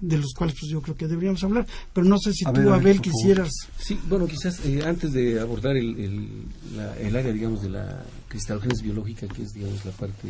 de 0.00 0.18
los 0.18 0.32
cuales 0.34 0.56
pues 0.58 0.70
yo 0.70 0.82
creo 0.82 0.96
que 0.96 1.06
deberíamos 1.06 1.42
hablar. 1.44 1.66
Pero 1.92 2.06
no 2.06 2.18
sé 2.18 2.32
si 2.32 2.44
A 2.46 2.52
tú, 2.52 2.60
ver, 2.60 2.72
Abel, 2.72 3.00
quisieras... 3.00 3.50
Sí, 3.78 3.98
bueno, 4.08 4.26
quizás 4.26 4.64
eh, 4.66 4.82
antes 4.84 5.12
de 5.12 5.40
abordar 5.40 5.76
el, 5.76 5.98
el, 5.98 6.28
la- 6.76 6.96
el 6.98 7.16
área, 7.16 7.32
digamos, 7.32 7.62
de 7.62 7.70
la 7.70 8.04
cristalogénesis 8.28 8.82
biológica, 8.82 9.26
que 9.28 9.42
es, 9.42 9.52
digamos, 9.52 9.84
la 9.84 9.92
parte 9.92 10.28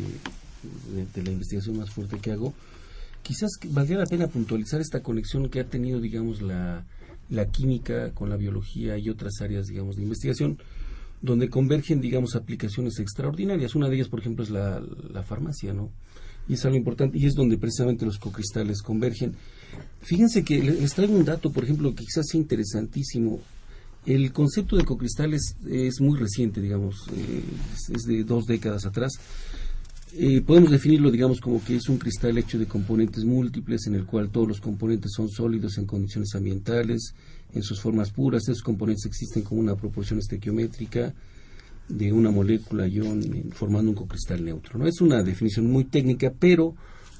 de, 0.93 1.05
de 1.13 1.23
la 1.23 1.31
investigación 1.31 1.77
más 1.77 1.89
fuerte 1.89 2.17
que 2.19 2.31
hago, 2.31 2.53
quizás 3.21 3.49
valdría 3.69 3.97
la 3.97 4.05
pena 4.05 4.27
puntualizar 4.27 4.79
esta 4.81 5.01
conexión 5.01 5.49
que 5.49 5.59
ha 5.59 5.65
tenido, 5.67 5.99
digamos, 5.99 6.41
la, 6.41 6.85
la 7.29 7.45
química 7.47 8.11
con 8.11 8.29
la 8.29 8.37
biología 8.37 8.97
y 8.97 9.09
otras 9.09 9.41
áreas, 9.41 9.65
digamos, 9.65 9.95
de 9.95 10.03
investigación, 10.03 10.57
donde 11.21 11.49
convergen, 11.49 12.01
digamos, 12.01 12.35
aplicaciones 12.35 12.99
extraordinarias. 12.99 13.73
Una 13.73 13.89
de 13.89 13.95
ellas, 13.95 14.09
por 14.09 14.19
ejemplo, 14.19 14.43
es 14.43 14.51
la, 14.51 14.79
la 15.11 15.23
farmacia, 15.23 15.73
¿no? 15.73 15.89
Y 16.47 16.53
es 16.53 16.63
algo 16.65 16.77
importante, 16.77 17.17
y 17.17 17.25
es 17.25 17.33
donde 17.33 17.57
precisamente 17.57 18.05
los 18.05 18.19
cocristales 18.19 18.83
convergen. 18.83 19.35
Fíjense 20.01 20.43
que 20.43 20.61
le- 20.61 20.79
les 20.81 20.93
traigo 20.93 21.15
un 21.15 21.25
dato, 21.25 21.51
por 21.51 21.63
ejemplo, 21.63 21.93
que 21.95 22.03
quizás 22.05 22.25
sea 22.29 22.39
interesantísimo. 22.39 23.39
El 24.05 24.31
concepto 24.31 24.75
de 24.77 24.85
cocristales 24.85 25.55
es 25.67 25.99
muy 25.99 26.19
reciente, 26.19 26.61
digamos, 26.61 26.95
eh, 27.15 27.41
es- 27.93 28.03
de 28.03 28.23
dos 28.23 28.45
décadas 28.45 28.85
atrás. 28.85 29.13
Eh, 30.17 30.41
podemos 30.41 30.69
definirlo, 30.71 31.11
digamos, 31.11 31.41
como 31.41 31.61
que 31.63 31.75
es 31.75 31.89
un 31.89 31.97
cristal 31.97 32.37
hecho 32.37 32.57
de 32.59 32.67
componentes 32.67 33.25
múltiples, 33.25 33.87
en 33.87 33.95
el 33.95 34.05
cual 34.05 34.29
todos 34.29 34.47
los 34.47 34.61
componentes 34.61 35.11
son 35.13 35.29
sólidos 35.29 35.77
en 35.77 35.85
condiciones 35.85 36.35
ambientales, 36.35 37.13
en 37.53 37.63
sus 37.63 37.81
formas 37.81 38.11
puras. 38.11 38.43
Esos 38.47 38.61
componentes 38.61 39.05
existen 39.07 39.41
como 39.43 39.59
una 39.59 39.75
proporción 39.75 40.19
estequiométrica 40.19 41.13
de 41.89 42.13
una 42.13 42.31
molécula 42.31 42.87
ion 42.87 43.21
formando 43.51 43.89
un 43.91 43.95
cocristal 43.95 44.43
neutro. 44.45 44.79
¿no? 44.79 44.87
Es 44.87 45.01
una 45.01 45.21
definición 45.23 45.69
muy 45.69 45.83
técnica, 45.85 46.31
pero 46.37 46.75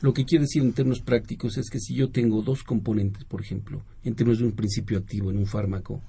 lo 0.05 0.13
que 0.13 0.23
quiere 0.25 0.43
decir 0.43 0.61
en 0.61 0.71
términos 0.73 1.01
prácticos 1.01 1.57
es 1.57 1.69
que 1.69 1.79
si 1.79 1.95
yo 1.95 2.09
tengo 2.09 2.41
dos 2.43 2.63
componentes, 2.63 3.23
por 3.25 3.41
ejemplo, 3.41 3.81
en 4.03 4.13
términos 4.15 4.39
de 4.39 4.45
un 4.45 4.51
principio 4.51 4.97
activo 4.99 5.31
en 5.31 5.37
un 5.37 5.47
fármaco, 5.47 6.01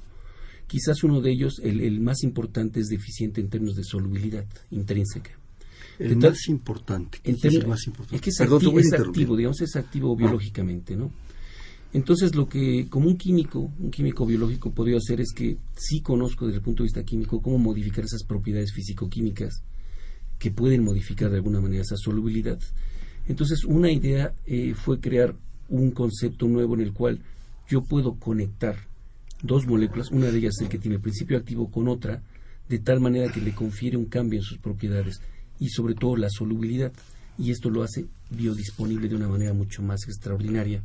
quizás 0.66 1.02
uno 1.02 1.20
de 1.20 1.30
ellos, 1.32 1.61
el, 1.62 1.80
el 1.80 2.00
más 2.00 2.22
importante, 2.22 2.78
es 2.80 2.88
deficiente 2.88 3.40
en 3.40 3.48
términos 3.48 3.76
de 3.76 3.85
solubilidad 3.85 4.44
intrínseca. 4.70 5.30
El 5.98 6.18
tal- 6.18 6.32
más 6.32 6.48
importante. 6.48 7.18
en 7.18 7.22
¿qué 7.22 7.30
es 7.30 7.37
el 7.37 7.40
términos- 7.50 7.68
más 7.68 7.87
importante? 7.87 8.16
es 8.16 8.22
que 8.22 8.30
es, 8.30 8.37
Perdón, 8.38 8.59
te 8.61 8.66
acti- 8.66 8.72
voy 8.72 8.82
a 8.82 8.87
es 8.87 8.92
activo, 8.92 9.37
digamos, 9.37 9.61
es 9.62 9.76
activo 9.76 10.14
biológicamente, 10.16 10.94
¿no? 10.96 11.11
Entonces, 11.92 12.35
lo 12.35 12.46
que 12.48 12.88
como 12.90 13.09
un 13.09 13.16
químico, 13.16 13.72
un 13.78 13.90
químico 13.90 14.26
biológico 14.26 14.72
podría 14.72 14.98
hacer 14.98 15.20
es 15.22 15.32
que 15.32 15.56
sí 15.76 16.02
conozco 16.02 16.44
desde 16.44 16.59
el 16.59 16.62
punto 16.62 16.82
de 16.82 16.88
vista 16.88 17.02
químico 17.04 17.40
cómo 17.40 17.56
modificar 17.56 18.04
esas 18.04 18.24
propiedades 18.24 18.72
físico-químicas 18.74 19.62
que 20.38 20.50
pueden 20.50 20.85
modificar 20.85 21.30
de 21.30 21.37
alguna 21.37 21.61
manera 21.62 21.82
esa 21.82 21.96
solubilidad. 21.96 22.59
Entonces, 23.29 23.65
una 23.65 23.91
idea 23.91 24.35
eh, 24.47 24.75
fue 24.75 25.01
crear 25.01 25.35
un 25.69 25.91
concepto 25.91 26.47
nuevo 26.47 26.75
en 26.75 26.81
el 26.81 26.93
cual 26.93 27.21
yo 27.69 27.83
puedo 27.83 28.15
conectar 28.15 28.77
dos 29.43 29.67
moléculas, 29.67 30.11
una 30.11 30.31
de 30.31 30.39
ellas 30.39 30.55
el 30.61 30.69
que 30.69 30.79
tiene 30.79 30.97
el 30.97 31.03
principio 31.03 31.37
activo 31.37 31.71
con 31.71 31.89
otra, 31.89 32.23
de 32.69 32.79
tal 32.79 33.01
manera 33.01 33.33
que 33.33 33.41
le 33.41 33.55
confiere 33.55 33.97
un 33.97 34.07
cambio 34.07 34.39
en 34.39 34.45
sus 34.45 34.59
propiedades 34.59 35.21
y 35.59 35.69
sobre 35.69 35.95
todo 35.95 36.17
la 36.17 36.31
solubilidad. 36.31 36.93
Y 37.39 37.51
esto 37.51 37.69
lo 37.69 37.83
hace 37.83 38.07
biodisponible 38.31 39.09
de 39.09 39.17
una 39.17 39.29
manera 39.29 39.53
mucho 39.53 39.83
más 39.83 40.05
extraordinaria. 40.07 40.83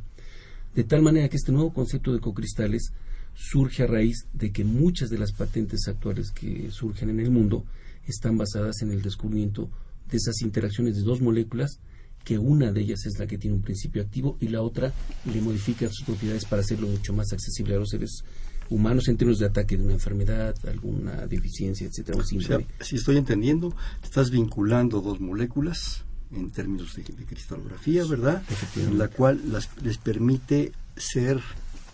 De 0.74 0.84
tal 0.84 1.02
manera 1.02 1.28
que 1.28 1.36
este 1.36 1.52
nuevo 1.52 1.72
concepto 1.72 2.12
de 2.12 2.20
cocristales 2.20 2.92
surge 3.34 3.84
a 3.84 3.86
raíz 3.86 4.26
de 4.32 4.52
que 4.52 4.64
muchas 4.64 5.08
de 5.08 5.18
las 5.18 5.32
patentes 5.32 5.88
actuales 5.88 6.30
que 6.30 6.70
surgen 6.70 7.10
en 7.10 7.20
el 7.20 7.30
mundo 7.30 7.64
están 8.06 8.36
basadas 8.36 8.82
en 8.82 8.90
el 8.90 9.00
descubrimiento 9.00 9.70
de 10.10 10.16
esas 10.18 10.42
interacciones 10.42 10.96
de 10.96 11.02
dos 11.02 11.20
moléculas 11.20 11.78
que 12.24 12.38
una 12.38 12.72
de 12.72 12.80
ellas 12.80 13.06
es 13.06 13.18
la 13.18 13.26
que 13.26 13.38
tiene 13.38 13.56
un 13.56 13.62
principio 13.62 14.02
activo 14.02 14.36
y 14.40 14.48
la 14.48 14.62
otra 14.62 14.92
le 15.24 15.40
modifica 15.40 15.88
sus 15.88 16.04
propiedades 16.04 16.44
para 16.44 16.62
hacerlo 16.62 16.88
mucho 16.88 17.12
más 17.12 17.32
accesible 17.32 17.74
a 17.74 17.78
los 17.78 17.90
seres 17.90 18.24
humanos 18.70 19.08
en 19.08 19.16
términos 19.16 19.38
de 19.38 19.46
ataque 19.46 19.76
de 19.76 19.84
una 19.84 19.94
enfermedad, 19.94 20.54
alguna 20.66 21.26
deficiencia, 21.26 21.86
etcétera, 21.86 22.18
O 22.18 22.22
sea, 22.22 22.60
si 22.80 22.96
estoy 22.96 23.16
entendiendo, 23.16 23.74
estás 24.02 24.30
vinculando 24.30 25.00
dos 25.00 25.20
moléculas 25.20 26.04
en 26.34 26.50
términos 26.50 26.94
de, 26.94 27.02
de 27.02 27.24
cristalografía, 27.26 28.04
¿verdad? 28.06 28.42
En 28.76 28.98
la 28.98 29.08
cual 29.08 29.40
las, 29.50 29.68
les 29.82 29.98
permite 29.98 30.72
ser, 30.96 31.40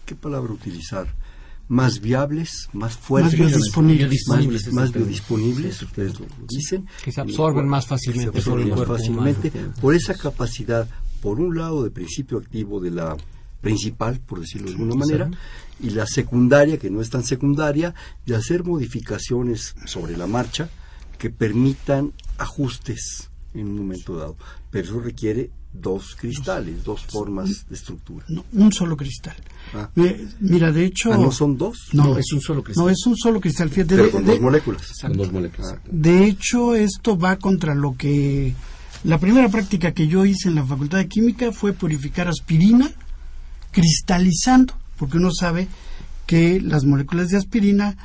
¿qué 0.07 0.15
palabra 0.15 0.53
utilizar? 0.53 1.09
Más 1.69 2.01
viables, 2.01 2.69
más 2.73 2.97
fuertes, 2.97 3.39
biodisponibles. 3.39 4.09
Biodisponibles, 4.09 4.73
más, 4.73 4.93
biodisponibles, 4.93 5.83
ustedes 5.83 6.19
lo, 6.19 6.27
dicen. 6.47 6.87
Que 7.05 7.13
se 7.13 7.21
absorben 7.21 7.69
más 7.69 7.87
fácilmente 7.87 8.41
por 8.41 8.61
el 8.61 8.69
más 8.69 8.87
fácilmente 8.87 9.51
humano. 9.55 9.75
por 9.81 9.95
esa 9.95 10.15
capacidad, 10.15 10.89
por 11.21 11.41
un 11.41 11.57
lado, 11.57 11.85
de 11.85 11.91
principio 11.91 12.39
activo 12.39 12.81
de 12.81 12.91
la 12.91 13.17
principal, 13.61 14.21
por 14.21 14.41
decirlo 14.41 14.69
de 14.69 14.75
alguna 14.75 14.95
manera, 14.95 15.31
y 15.81 15.91
la 15.91 16.07
secundaria, 16.07 16.79
que 16.79 16.91
no 16.91 17.01
es 17.01 17.11
tan 17.11 17.25
secundaria, 17.25 17.95
de 18.25 18.37
hacer 18.37 18.65
modificaciones 18.65 19.75
sobre 19.85 20.17
la 20.17 20.27
marcha 20.27 20.71
que 21.19 21.31
permitan 21.31 22.13
ajustes 22.39 23.31
en 23.55 23.69
un 23.69 23.77
momento 23.79 24.17
dado. 24.17 24.37
Pero 24.71 24.85
eso 24.85 25.01
requiere 25.01 25.51
dos 25.73 26.15
cristales, 26.19 26.83
dos 26.85 27.03
formas 27.05 27.67
de 27.69 27.75
estructura. 27.75 28.25
No, 28.29 28.45
un 28.53 28.73
solo 28.73 28.97
cristal. 28.97 29.37
Ah. 29.75 29.91
Me- 29.95 30.17
mira, 30.41 30.73
de 30.73 30.85
hecho... 30.87 31.13
Ah, 31.13 31.19
¿no 31.19 31.31
son 31.31 31.57
dos? 31.59 31.89
No, 31.93 32.05
No, 32.05 32.19
es 32.19 32.33
un 32.33 32.41
solo 32.41 32.63
cristal. 32.65 32.85
No, 32.85 32.91
es 32.91 33.07
un 33.07 33.17
solo 33.17 33.41
cristal. 33.41 33.69
Fíjate, 33.71 33.95
Pero 33.95 34.05
de- 34.07 34.11
con 34.11 34.25
de- 34.25 34.33
dos 34.33 34.41
moléculas. 34.41 34.93
Con 35.01 35.13
dos 35.17 35.31
moléculas. 35.33 35.75
Ah. 35.77 35.81
De 35.91 36.25
hecho, 36.25 36.75
esto 36.75 37.19
va 37.19 37.37
contra 37.37 37.75
lo 37.75 37.97
que... 37.97 38.55
La 39.05 39.19
primera 39.19 39.49
práctica 39.49 39.93
que 39.93 40.09
yo 40.09 40.25
hice 40.25 40.49
en 40.49 40.55
la 40.57 40.65
Facultad 40.65 40.99
de 40.99 41.09
Química 41.09 41.53
fue 41.53 41.73
purificar 41.73 42.27
aspirina 42.29 42.91
cristalizando, 43.71 44.75
porque 44.97 45.19
uno 45.19 45.31
sabe 45.33 45.69
que 46.27 46.61
las 46.61 46.85
moléculas 46.85 47.29
de 47.29 47.37
aspirina 47.37 47.97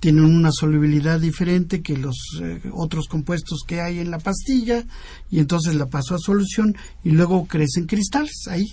tienen 0.00 0.24
una 0.24 0.50
solubilidad 0.52 1.20
diferente 1.20 1.82
que 1.82 1.96
los 1.96 2.16
eh, 2.40 2.60
otros 2.72 3.08
compuestos 3.08 3.62
que 3.66 3.80
hay 3.80 3.98
en 3.98 4.10
la 4.10 4.18
pastilla 4.18 4.84
y 5.30 5.40
entonces 5.40 5.74
la 5.74 5.86
paso 5.86 6.14
a 6.14 6.18
solución 6.18 6.76
y 7.04 7.10
luego 7.10 7.46
crecen 7.46 7.86
cristales 7.86 8.46
ahí 8.48 8.64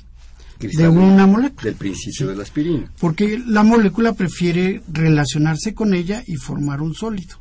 de 0.59 0.87
una 0.87 1.27
molécula 1.27 1.63
Del 1.63 1.75
principio 1.75 2.27
de 2.27 2.35
la 2.35 2.43
aspirina. 2.43 2.91
porque 2.99 3.37
la 3.45 3.63
molécula 3.63 4.13
prefiere 4.13 4.81
relacionarse 4.91 5.73
con 5.73 5.93
ella 5.93 6.23
y 6.25 6.35
formar 6.35 6.81
un 6.81 6.93
sólido. 6.93 7.37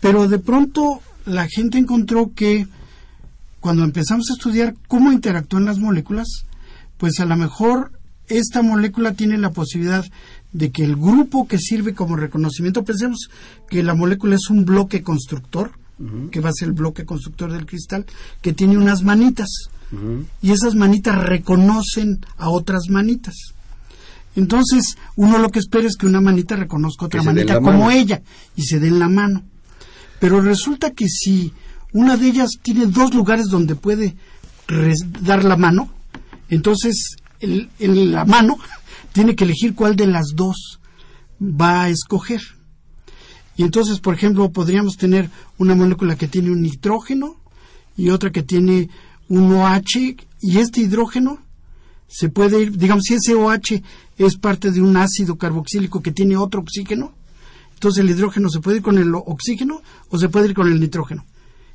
Pero 0.00 0.26
de 0.28 0.38
pronto 0.38 1.00
la 1.26 1.46
gente 1.48 1.78
encontró 1.78 2.32
que 2.34 2.66
cuando 3.60 3.84
empezamos 3.84 4.30
a 4.30 4.34
estudiar 4.34 4.74
cómo 4.88 5.12
interactúan 5.12 5.64
las 5.64 5.78
moléculas, 5.78 6.26
pues 6.96 7.20
a 7.20 7.24
lo 7.24 7.36
mejor 7.36 7.92
esta 8.28 8.62
molécula 8.62 9.14
tiene 9.14 9.38
la 9.38 9.50
posibilidad 9.50 10.04
de 10.52 10.70
que 10.70 10.84
el 10.84 10.96
grupo 10.96 11.46
que 11.46 11.58
sirve 11.58 11.94
como 11.94 12.16
reconocimiento, 12.16 12.84
pensemos 12.84 13.28
que 13.68 13.82
la 13.82 13.94
molécula 13.94 14.36
es 14.36 14.48
un 14.50 14.64
bloque 14.64 15.02
constructor, 15.02 15.72
que 16.30 16.40
va 16.40 16.50
a 16.50 16.52
ser 16.52 16.68
el 16.68 16.74
bloque 16.74 17.04
constructor 17.04 17.50
del 17.52 17.66
cristal, 17.66 18.06
que 18.40 18.52
tiene 18.52 18.76
unas 18.78 19.02
manitas 19.02 19.48
y 20.42 20.50
esas 20.52 20.74
manitas 20.74 21.16
reconocen 21.18 22.20
a 22.36 22.50
otras 22.50 22.88
manitas. 22.88 23.34
Entonces, 24.36 24.96
uno 25.16 25.38
lo 25.38 25.48
que 25.50 25.58
espera 25.58 25.86
es 25.88 25.96
que 25.96 26.06
una 26.06 26.20
manita 26.20 26.54
reconozca 26.54 27.06
otra 27.06 27.20
manita 27.22 27.54
como 27.64 27.78
mano. 27.86 27.90
ella 27.90 28.22
y 28.54 28.62
se 28.62 28.78
den 28.78 28.98
la 29.00 29.08
mano. 29.08 29.42
Pero 30.20 30.40
resulta 30.40 30.92
que 30.92 31.08
si 31.08 31.52
una 31.92 32.16
de 32.16 32.28
ellas 32.28 32.50
tiene 32.62 32.86
dos 32.86 33.12
lugares 33.14 33.46
donde 33.48 33.74
puede 33.74 34.14
dar 35.22 35.44
la 35.44 35.56
mano, 35.56 35.90
entonces 36.48 37.16
el, 37.40 37.70
el- 37.78 38.12
la 38.12 38.24
mano 38.24 38.56
tiene 39.18 39.34
que 39.34 39.42
elegir 39.42 39.74
cuál 39.74 39.96
de 39.96 40.06
las 40.06 40.36
dos 40.36 40.78
va 41.42 41.82
a 41.82 41.88
escoger. 41.88 42.40
Y 43.56 43.64
entonces, 43.64 43.98
por 43.98 44.14
ejemplo, 44.14 44.52
podríamos 44.52 44.96
tener 44.96 45.28
una 45.58 45.74
molécula 45.74 46.14
que 46.14 46.28
tiene 46.28 46.52
un 46.52 46.62
nitrógeno 46.62 47.34
y 47.96 48.10
otra 48.10 48.30
que 48.30 48.44
tiene 48.44 48.88
un 49.28 49.52
OH 49.52 50.14
y 50.40 50.58
este 50.58 50.82
hidrógeno 50.82 51.40
se 52.06 52.28
puede 52.28 52.62
ir, 52.62 52.78
digamos, 52.78 53.06
si 53.08 53.14
ese 53.14 53.34
OH 53.34 53.82
es 54.18 54.36
parte 54.36 54.70
de 54.70 54.80
un 54.80 54.96
ácido 54.96 55.36
carboxílico 55.36 56.00
que 56.00 56.12
tiene 56.12 56.36
otro 56.36 56.60
oxígeno, 56.60 57.12
entonces 57.74 58.04
el 58.04 58.10
hidrógeno 58.10 58.48
se 58.50 58.60
puede 58.60 58.76
ir 58.76 58.82
con 58.84 58.98
el 58.98 59.12
oxígeno 59.16 59.82
o 60.10 60.18
se 60.18 60.28
puede 60.28 60.46
ir 60.46 60.54
con 60.54 60.68
el 60.68 60.78
nitrógeno. 60.78 61.26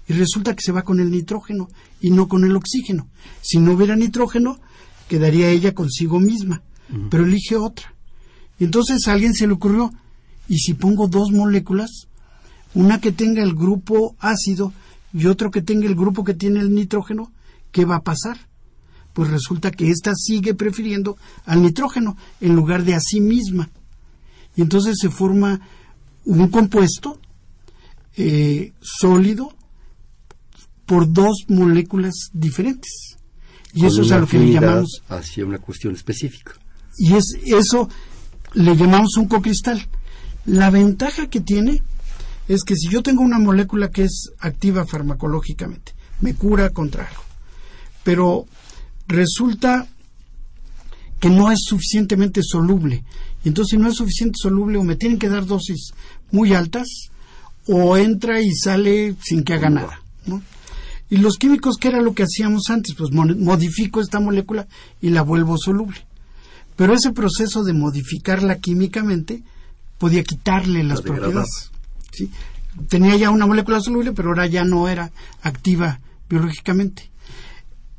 Y 0.08 0.14
resulta 0.14 0.56
que 0.56 0.64
se 0.64 0.72
va 0.72 0.84
con 0.84 1.02
el 1.02 1.12
nitrógeno 1.12 1.68
y 2.00 2.10
no 2.10 2.30
con 2.30 2.46
el 2.46 2.56
oxígeno. 2.56 3.10
Si 3.42 3.60
no 3.60 3.74
hubiera 3.74 3.98
nitrógeno, 3.98 4.62
quedaría 5.10 5.50
ella 5.50 5.74
consigo 5.74 6.22
misma, 6.22 6.62
pero 7.10 7.26
elige 7.26 7.56
otra. 7.56 7.94
Y 8.60 8.66
entonces 8.66 9.08
a 9.08 9.14
alguien 9.14 9.34
se 9.34 9.48
le 9.48 9.54
ocurrió, 9.54 9.92
¿y 10.48 10.58
si 10.60 10.74
pongo 10.74 11.08
dos 11.08 11.32
moléculas? 11.32 12.08
Una 12.74 13.00
que 13.00 13.12
tenga 13.12 13.44
el 13.44 13.54
grupo 13.54 14.16
ácido 14.20 14.74
y 15.14 15.26
otro 15.28 15.52
que 15.52 15.62
tenga 15.62 15.86
el 15.86 15.96
grupo 15.96 16.24
que 16.24 16.34
tiene 16.34 16.60
el 16.60 16.74
nitrógeno, 16.74 17.32
¿qué 17.72 17.86
va 17.86 17.98
a 17.98 18.04
pasar? 18.04 18.38
Pues 19.14 19.30
resulta 19.30 19.72
que 19.72 19.90
ésta 19.90 20.14
sigue 20.16 20.54
prefiriendo 20.56 21.18
al 21.46 21.62
nitrógeno 21.62 22.18
en 22.42 22.56
lugar 22.56 22.84
de 22.84 22.96
a 22.96 23.00
sí 23.00 23.22
misma. 23.22 23.70
Y 24.56 24.62
entonces 24.62 24.98
se 25.00 25.10
forma 25.10 25.62
un 26.26 26.48
compuesto 26.50 27.20
eh, 28.16 28.72
sólido 28.82 29.54
por 30.86 31.12
dos 31.12 31.46
moléculas 31.48 32.30
diferentes. 32.34 33.18
Y 33.74 33.86
eso 33.86 34.04
es 34.04 34.12
a 34.12 34.20
lo 34.20 34.28
que 34.28 34.38
le 34.38 34.52
llamamos 34.52 35.02
hacia 35.10 35.46
una 35.46 35.58
cuestión 35.58 35.96
específica. 35.96 36.54
Y 36.98 37.14
es 37.16 37.38
eso 37.46 37.90
le 38.54 38.76
llamamos 38.76 39.18
un 39.18 39.28
cocristal. 39.28 39.88
La 40.46 40.70
ventaja 40.70 41.28
que 41.28 41.42
tiene 41.42 41.82
es 42.48 42.64
que 42.64 42.76
si 42.76 42.90
yo 42.90 43.02
tengo 43.02 43.22
una 43.22 43.40
molécula 43.40 43.90
que 43.90 44.04
es 44.04 44.32
activa 44.40 44.86
farmacológicamente, 44.86 45.94
me 46.22 46.36
cura 46.36 46.70
contra 46.70 47.08
algo, 47.08 47.24
pero 48.04 48.46
resulta 49.08 49.88
que 51.20 51.30
no 51.30 51.52
es 51.52 51.60
suficientemente 51.64 52.42
soluble. 52.44 53.06
Y 53.44 53.50
entonces, 53.50 53.72
si 53.72 53.78
no 53.78 53.88
es 53.88 53.96
suficiente 53.96 54.38
soluble, 54.42 54.78
o 54.78 54.84
me 54.84 54.98
tienen 54.98 55.20
que 55.20 55.30
dar 55.30 55.46
dosis 55.46 55.94
muy 56.32 56.54
altas, 56.54 56.88
o 57.68 57.98
entra 57.98 58.42
y 58.42 58.52
sale 58.54 59.16
sin 59.24 59.44
que 59.44 59.54
haga 59.54 59.70
nada. 59.70 60.02
Y 61.10 61.18
los 61.18 61.38
químicos, 61.38 61.78
¿qué 61.78 61.90
era 61.90 62.02
lo 62.02 62.14
que 62.14 62.24
hacíamos 62.24 62.70
antes? 62.70 62.96
Pues 62.96 63.12
modifico 63.12 64.02
esta 64.02 64.20
molécula 64.20 64.68
y 65.02 65.12
la 65.12 65.22
vuelvo 65.22 65.58
soluble. 65.58 66.06
Pero 66.76 66.94
ese 66.94 67.12
proceso 67.12 67.64
de 67.64 67.74
modificarla 67.74 68.58
químicamente 68.58 69.44
podía 69.98 70.24
quitarle 70.24 70.84
las 70.84 71.02
propiedades. 71.02 71.72
¿sí? 72.12 72.30
Tenía 72.90 73.16
ya 73.16 73.30
una 73.30 73.46
molécula 73.46 73.80
soluble, 73.80 74.14
pero 74.14 74.30
ahora 74.30 74.48
ya 74.48 74.64
no 74.64 74.88
era 74.90 75.12
activa 75.42 76.00
biológicamente. 76.30 77.12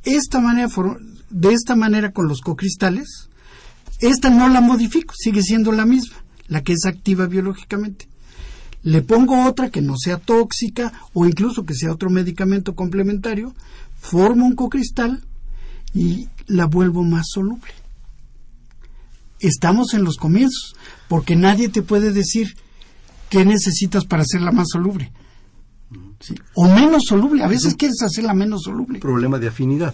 Esta 0.03 0.39
manera, 0.39 0.69
de 1.29 1.53
esta 1.53 1.75
manera 1.75 2.11
con 2.11 2.27
los 2.27 2.41
cocristales, 2.41 3.29
esta 3.99 4.29
no 4.29 4.49
la 4.49 4.61
modifico, 4.61 5.13
sigue 5.17 5.41
siendo 5.41 5.71
la 5.71 5.85
misma, 5.85 6.17
la 6.47 6.61
que 6.61 6.73
es 6.73 6.85
activa 6.85 7.27
biológicamente. 7.27 8.07
Le 8.83 9.01
pongo 9.01 9.47
otra 9.47 9.69
que 9.69 9.81
no 9.81 9.97
sea 9.97 10.17
tóxica 10.17 10.93
o 11.13 11.25
incluso 11.25 11.65
que 11.65 11.73
sea 11.73 11.91
otro 11.91 12.09
medicamento 12.09 12.75
complementario, 12.75 13.55
formo 13.99 14.45
un 14.45 14.55
cocristal 14.55 15.23
y 15.93 16.27
la 16.45 16.65
vuelvo 16.65 17.03
más 17.03 17.25
soluble 17.33 17.84
estamos 19.47 19.93
en 19.93 20.03
los 20.03 20.17
comienzos, 20.17 20.75
porque 21.07 21.35
nadie 21.35 21.69
te 21.69 21.81
puede 21.81 22.11
decir 22.11 22.55
qué 23.29 23.45
necesitas 23.45 24.05
para 24.05 24.23
hacerla 24.23 24.51
más 24.51 24.67
soluble. 24.71 25.11
O 26.55 26.67
menos 26.67 27.03
soluble, 27.05 27.43
a 27.43 27.47
veces 27.47 27.75
quieres 27.75 28.01
hacerla 28.01 28.33
menos 28.33 28.63
soluble. 28.63 28.99
Problema 28.99 29.37
de 29.37 29.47
afinidad. 29.47 29.93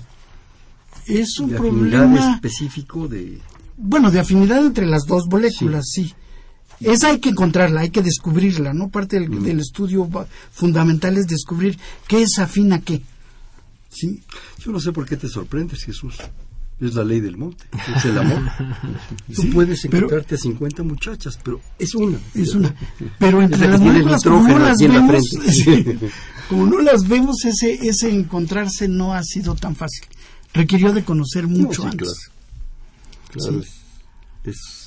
Es 1.07 1.39
un 1.39 1.51
problema 1.51 2.35
específico 2.35 3.07
de... 3.07 3.39
Bueno, 3.77 4.11
de 4.11 4.19
afinidad 4.19 4.63
entre 4.65 4.85
las 4.85 5.05
dos 5.05 5.25
moléculas, 5.27 5.85
sí. 5.91 6.13
Esa 6.79 7.09
hay 7.09 7.19
que 7.19 7.29
encontrarla, 7.29 7.81
hay 7.81 7.89
que 7.89 8.01
descubrirla, 8.01 8.73
¿no? 8.73 8.89
Parte 8.89 9.19
del, 9.19 9.43
del, 9.43 9.59
estudio 9.59 10.07
fundamental 10.51 11.17
es 11.17 11.27
descubrir 11.27 11.77
qué 12.07 12.21
es 12.21 12.39
afín 12.39 12.73
a 12.73 12.81
qué. 12.81 13.01
¿Sí? 13.89 14.21
Yo 14.59 14.71
no 14.71 14.79
sé 14.79 14.91
por 14.91 15.07
qué 15.07 15.17
te 15.17 15.27
sorprendes, 15.27 15.83
Jesús 15.83 16.15
es 16.81 16.95
la 16.95 17.03
ley 17.03 17.19
del 17.19 17.37
monte, 17.37 17.65
es 17.95 18.05
el 18.05 18.17
amor. 18.17 18.41
Tú 19.35 19.49
puedes 19.51 19.85
encontrarte 19.85 20.35
a 20.35 20.37
50 20.37 20.83
muchachas, 20.83 21.39
pero 21.43 21.61
es 21.77 21.95
una. 21.95 22.17
Es 22.33 22.55
una. 22.55 22.73
Pero 23.19 23.41
entre 23.41 23.67
las 23.67 23.79
moléculas, 23.79 24.23
como 24.23 24.47
no 24.47 24.59
las 24.59 24.77
vemos, 24.79 25.29
como 26.49 26.65
no 26.65 26.79
las 26.81 27.07
vemos, 27.07 27.45
ese, 27.45 27.87
ese 27.87 28.09
encontrarse 28.09 28.87
no 28.87 29.13
ha 29.13 29.23
sido 29.23 29.55
tan 29.55 29.75
fácil. 29.75 30.05
Requirió 30.53 30.91
de 30.91 31.03
conocer 31.03 31.47
mucho 31.47 31.85
antes. 31.85 32.29
Claro, 33.31 33.61
es 33.61 33.81
es 34.43 34.80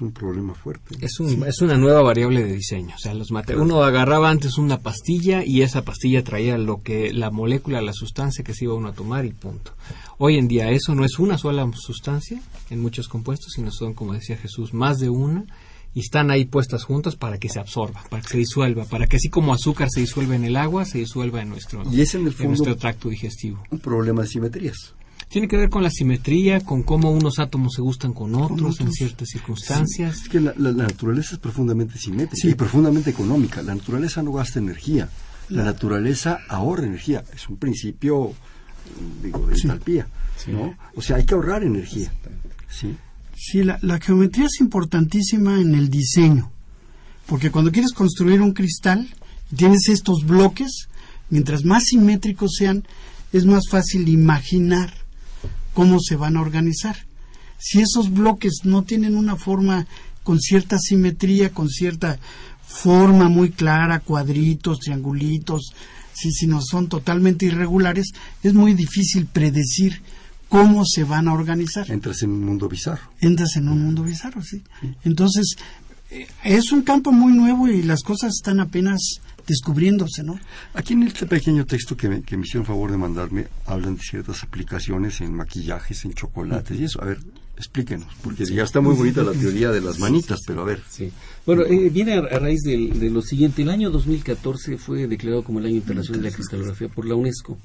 un 0.00 0.12
problema 0.12 0.54
fuerte. 0.54 0.96
Es, 1.00 1.18
es 1.20 1.60
una 1.60 1.76
nueva 1.76 2.02
variable 2.02 2.44
de 2.44 2.52
diseño. 2.52 2.94
O 2.94 2.98
sea, 2.98 3.14
los 3.14 3.30
uno 3.30 3.82
agarraba 3.82 4.30
antes 4.30 4.58
una 4.58 4.78
pastilla 4.78 5.44
y 5.44 5.62
esa 5.62 5.82
pastilla 5.82 6.22
traía 6.22 6.58
lo 6.58 6.82
que 6.82 7.12
la 7.12 7.30
molécula, 7.30 7.82
la 7.82 7.92
sustancia 7.92 8.44
que 8.44 8.54
se 8.54 8.64
iba 8.64 8.74
uno 8.74 8.88
a 8.88 8.92
tomar 8.92 9.24
y 9.24 9.32
punto. 9.32 9.72
Hoy 10.18 10.38
en 10.38 10.48
día 10.48 10.70
eso 10.70 10.94
no 10.94 11.04
es 11.04 11.18
una 11.18 11.38
sola 11.38 11.68
sustancia 11.74 12.40
en 12.70 12.80
muchos 12.80 13.08
compuestos, 13.08 13.52
sino 13.54 13.70
son, 13.70 13.94
como 13.94 14.12
decía 14.12 14.36
Jesús, 14.36 14.74
más 14.74 14.98
de 14.98 15.10
una 15.10 15.44
y 15.94 16.00
están 16.00 16.30
ahí 16.30 16.46
puestas 16.46 16.84
juntas 16.84 17.16
para 17.16 17.38
que 17.38 17.48
se 17.48 17.60
absorba, 17.60 18.04
para 18.08 18.22
que 18.22 18.28
se 18.28 18.38
disuelva, 18.38 18.84
para 18.86 19.06
que 19.06 19.16
así 19.16 19.28
como 19.28 19.52
azúcar 19.52 19.88
se 19.90 20.00
disuelve 20.00 20.36
en 20.36 20.44
el 20.44 20.56
agua, 20.56 20.84
se 20.84 20.98
disuelva 20.98 21.42
en 21.42 21.50
nuestro, 21.50 21.82
y 21.90 22.00
es 22.00 22.14
en, 22.14 22.26
el 22.26 22.34
en 22.38 22.48
nuestro 22.48 22.76
tracto 22.76 23.10
digestivo. 23.10 23.62
Un 23.70 23.78
problema 23.78 24.22
de 24.22 24.28
simetrías 24.28 24.94
tiene 25.32 25.48
que 25.48 25.56
ver 25.56 25.70
con 25.70 25.82
la 25.82 25.88
simetría, 25.90 26.60
con 26.60 26.82
cómo 26.82 27.10
unos 27.10 27.38
átomos 27.38 27.72
se 27.74 27.80
gustan 27.80 28.12
con 28.12 28.34
otros, 28.34 28.82
en 28.82 28.92
ciertas 28.92 29.30
circunstancias. 29.30 30.24
es 30.24 30.28
que 30.28 30.38
la, 30.40 30.52
naturaleza 30.54 31.36
es 31.36 31.38
profundamente 31.38 31.96
simétrica 31.96 32.48
y 32.48 32.54
profundamente 32.54 33.08
económica. 33.08 33.62
La 33.62 33.74
naturaleza 33.74 34.22
no 34.22 34.32
gasta 34.32 34.58
energía. 34.58 35.08
La 35.48 35.64
naturaleza 35.64 36.40
ahorra 36.50 36.84
energía. 36.84 37.24
Es 37.34 37.48
un 37.48 37.56
principio, 37.56 38.34
digo, 39.22 39.46
de 39.46 39.54
entalpía. 39.54 40.06
¿no? 40.48 40.76
O 40.96 41.00
sea, 41.00 41.16
hay 41.16 41.24
que 41.24 41.32
ahorrar 41.32 41.62
energía. 41.62 42.12
Sí, 42.68 42.94
sí 43.34 43.64
la, 43.64 43.78
la 43.80 43.98
geometría 44.00 44.44
es 44.44 44.60
importantísima 44.60 45.58
en 45.58 45.74
el 45.74 45.88
diseño. 45.88 46.52
Porque 47.24 47.50
cuando 47.50 47.72
quieres 47.72 47.92
construir 47.92 48.42
un 48.42 48.52
cristal, 48.52 49.08
tienes 49.56 49.88
estos 49.88 50.26
bloques, 50.26 50.88
mientras 51.30 51.64
más 51.64 51.84
simétricos 51.84 52.56
sean, 52.58 52.86
es 53.32 53.46
más 53.46 53.62
fácil 53.70 54.10
imaginar 54.10 55.01
cómo 55.74 56.00
se 56.00 56.16
van 56.16 56.36
a 56.36 56.40
organizar. 56.40 56.96
Si 57.58 57.80
esos 57.80 58.12
bloques 58.12 58.60
no 58.64 58.82
tienen 58.82 59.16
una 59.16 59.36
forma 59.36 59.86
con 60.22 60.40
cierta 60.40 60.78
simetría, 60.78 61.50
con 61.50 61.68
cierta 61.68 62.18
forma 62.66 63.28
muy 63.28 63.50
clara, 63.50 64.00
cuadritos, 64.00 64.80
triangulitos, 64.80 65.72
si, 66.12 66.30
si 66.32 66.46
no 66.46 66.60
son 66.60 66.88
totalmente 66.88 67.46
irregulares, 67.46 68.10
es 68.42 68.54
muy 68.54 68.74
difícil 68.74 69.26
predecir 69.26 70.00
cómo 70.48 70.84
se 70.84 71.04
van 71.04 71.28
a 71.28 71.32
organizar. 71.32 71.90
Entras 71.90 72.22
en 72.22 72.30
un 72.30 72.44
mundo 72.44 72.68
bizarro. 72.68 73.02
Entras 73.20 73.56
en 73.56 73.68
un 73.68 73.82
mundo 73.82 74.02
bizarro, 74.02 74.42
sí. 74.42 74.62
Entonces, 75.04 75.56
eh, 76.10 76.26
es 76.44 76.72
un 76.72 76.82
campo 76.82 77.10
muy 77.10 77.32
nuevo 77.32 77.68
y 77.68 77.82
las 77.82 78.02
cosas 78.02 78.34
están 78.34 78.60
apenas 78.60 79.20
descubriéndose, 79.52 80.22
¿no? 80.22 80.40
Aquí 80.74 80.94
en 80.94 81.02
este 81.02 81.26
pequeño 81.26 81.66
texto 81.66 81.96
que 81.96 82.08
me, 82.08 82.22
que 82.22 82.36
me 82.36 82.44
hicieron 82.44 82.64
favor 82.64 82.90
de 82.90 82.96
mandarme, 82.96 83.48
hablan 83.66 83.96
de 83.96 84.02
ciertas 84.02 84.42
aplicaciones 84.42 85.20
en 85.20 85.34
maquillajes, 85.34 86.04
en 86.06 86.14
chocolates 86.14 86.80
y 86.80 86.84
eso. 86.84 87.02
A 87.02 87.04
ver, 87.04 87.18
explíquenos, 87.56 88.08
porque 88.22 88.44
ya 88.46 88.62
está 88.62 88.80
muy 88.80 88.94
bonita 88.94 89.22
la 89.22 89.32
teoría 89.32 89.70
de 89.70 89.80
las 89.80 89.98
manitas, 89.98 90.40
pero 90.46 90.62
a 90.62 90.64
ver. 90.64 90.82
Sí. 90.88 91.12
Bueno, 91.44 91.64
eh, 91.64 91.90
viene 91.90 92.14
a, 92.14 92.38
raíz 92.38 92.62
de, 92.62 93.10
lo 93.10 93.20
siguiente. 93.20 93.62
El 93.62 93.70
año 93.70 93.90
2014 93.90 94.78
fue 94.78 95.06
declarado 95.06 95.44
como 95.44 95.58
el 95.58 95.66
Año 95.66 95.76
Internacional 95.76 96.22
de 96.22 96.30
la 96.30 96.34
Cristalografía 96.34 96.88
por 96.88 97.06
la 97.06 97.14
UNESCO. 97.14 97.58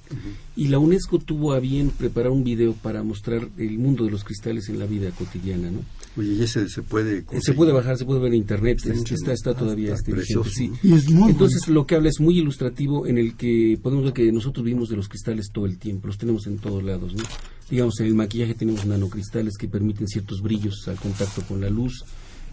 Y 0.56 0.68
la 0.68 0.80
UNESCO 0.80 1.20
tuvo 1.20 1.54
a 1.54 1.60
bien 1.60 1.92
preparar 1.92 2.32
un 2.32 2.44
video 2.44 2.74
para 2.74 3.02
mostrar 3.04 3.48
el 3.58 3.78
mundo 3.78 4.04
de 4.04 4.12
los 4.12 4.24
cristales 4.24 4.68
en 4.70 4.80
la 4.80 4.86
vida 4.86 5.10
cotidiana, 5.12 5.72
¿no? 5.72 5.80
Oye, 6.18 6.34
¿y 6.34 6.44
ese 6.44 6.68
se 6.68 6.82
puede 6.82 7.24
Se 7.42 7.54
puede 7.54 7.72
bajar, 7.72 7.98
se 7.98 8.06
puede 8.06 8.20
ver 8.20 8.30
en 8.30 8.40
internet, 8.40 8.80
está, 8.86 9.34
está, 9.34 9.54
todavía 9.54 9.94
este, 9.94 10.14
sí. 10.24 10.72
Entonces 10.84 11.68
lo 11.68 11.86
que 11.86 11.96
habla 11.96 12.10
es 12.10 12.20
muy 12.20 12.40
ilustrativo 12.40 13.06
en 13.06 13.18
el 13.18 13.36
que 13.36 13.80
podemos 13.82 14.06
ver 14.06 14.14
que 14.14 14.32
nosotros 14.32 14.66
vivimos 14.66 14.90
de 14.90 14.96
los 14.96 15.08
cristales 15.08 15.52
todo 15.54 15.66
el 15.66 15.78
tiempo, 15.78 16.08
los 16.08 16.18
tenemos 16.18 16.48
en 16.48 16.58
todos 16.58 16.84
lados, 16.84 17.14
¿no? 17.14 17.24
Digamos, 17.70 18.00
en 18.00 18.08
el 18.08 18.16
maquillaje 18.16 18.56
tenemos 18.56 18.86
nanocristales 18.86 19.58
que 19.58 19.68
permiten 19.68 20.08
ciertos 20.08 20.42
brillos 20.42 20.88
al 20.88 20.96
contacto 20.96 21.42
con 21.44 21.62
la 21.62 21.70
luz 21.70 22.04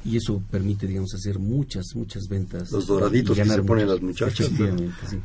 y 0.05 0.17
eso 0.17 0.43
permite, 0.51 0.87
digamos, 0.87 1.15
hacer 1.15 1.39
muchas, 1.39 1.87
muchas 1.95 2.29
ventas. 2.29 2.71
Los 2.71 2.87
doraditos 2.87 3.37
que 3.37 3.45
se 3.45 3.63
ponen 3.63 3.89
las 3.89 4.03
muchachas. 4.03 4.49
Sí. 4.49 5.17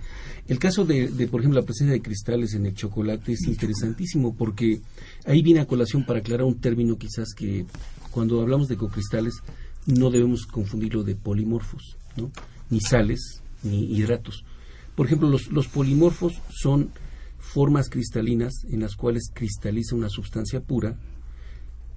El 0.48 0.58
caso 0.58 0.86
de, 0.86 1.10
de, 1.10 1.28
por 1.28 1.42
ejemplo, 1.42 1.60
la 1.60 1.66
presencia 1.66 1.94
de 1.94 2.02
cristales 2.02 2.54
en 2.54 2.66
el 2.66 2.74
chocolate 2.74 3.34
es 3.34 3.42
interesantísimo 3.42 4.34
porque 4.36 4.80
ahí 5.26 5.42
viene 5.42 5.60
a 5.60 5.68
colación 5.68 6.06
para 6.06 6.20
aclarar 6.20 6.46
un 6.46 6.60
término 6.60 6.98
quizás 6.98 7.34
que 7.36 7.66
cuando 8.12 8.41
hablamos 8.41 8.68
de 8.68 8.78
cocristales 8.78 9.36
no 9.86 10.10
debemos 10.10 10.45
confundirlo 10.45 11.03
de 11.03 11.16
polimorfos, 11.16 11.97
¿no? 12.16 12.32
ni 12.70 12.82
sales 12.82 13.41
ni 13.64 13.86
hidratos. 13.95 14.43
Por 14.95 15.05
ejemplo, 15.05 15.30
los, 15.30 15.51
los 15.51 15.68
polimorfos 15.68 16.34
son 16.49 16.91
formas 17.39 17.89
cristalinas 17.89 18.53
en 18.70 18.82
las 18.82 18.95
cuales 18.95 19.32
cristaliza 19.34 19.95
una 19.95 20.10
sustancia 20.10 20.60
pura 20.60 20.95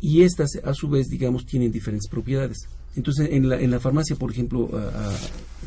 y 0.01 0.23
estas 0.23 0.57
a 0.65 0.73
su 0.73 0.89
vez 0.89 1.09
digamos 1.09 1.45
tienen 1.45 1.71
diferentes 1.71 2.09
propiedades 2.09 2.69
entonces 2.97 3.29
en 3.31 3.49
la, 3.49 3.61
en 3.61 3.71
la 3.71 3.79
farmacia 3.79 4.17
por 4.17 4.31
ejemplo 4.31 4.71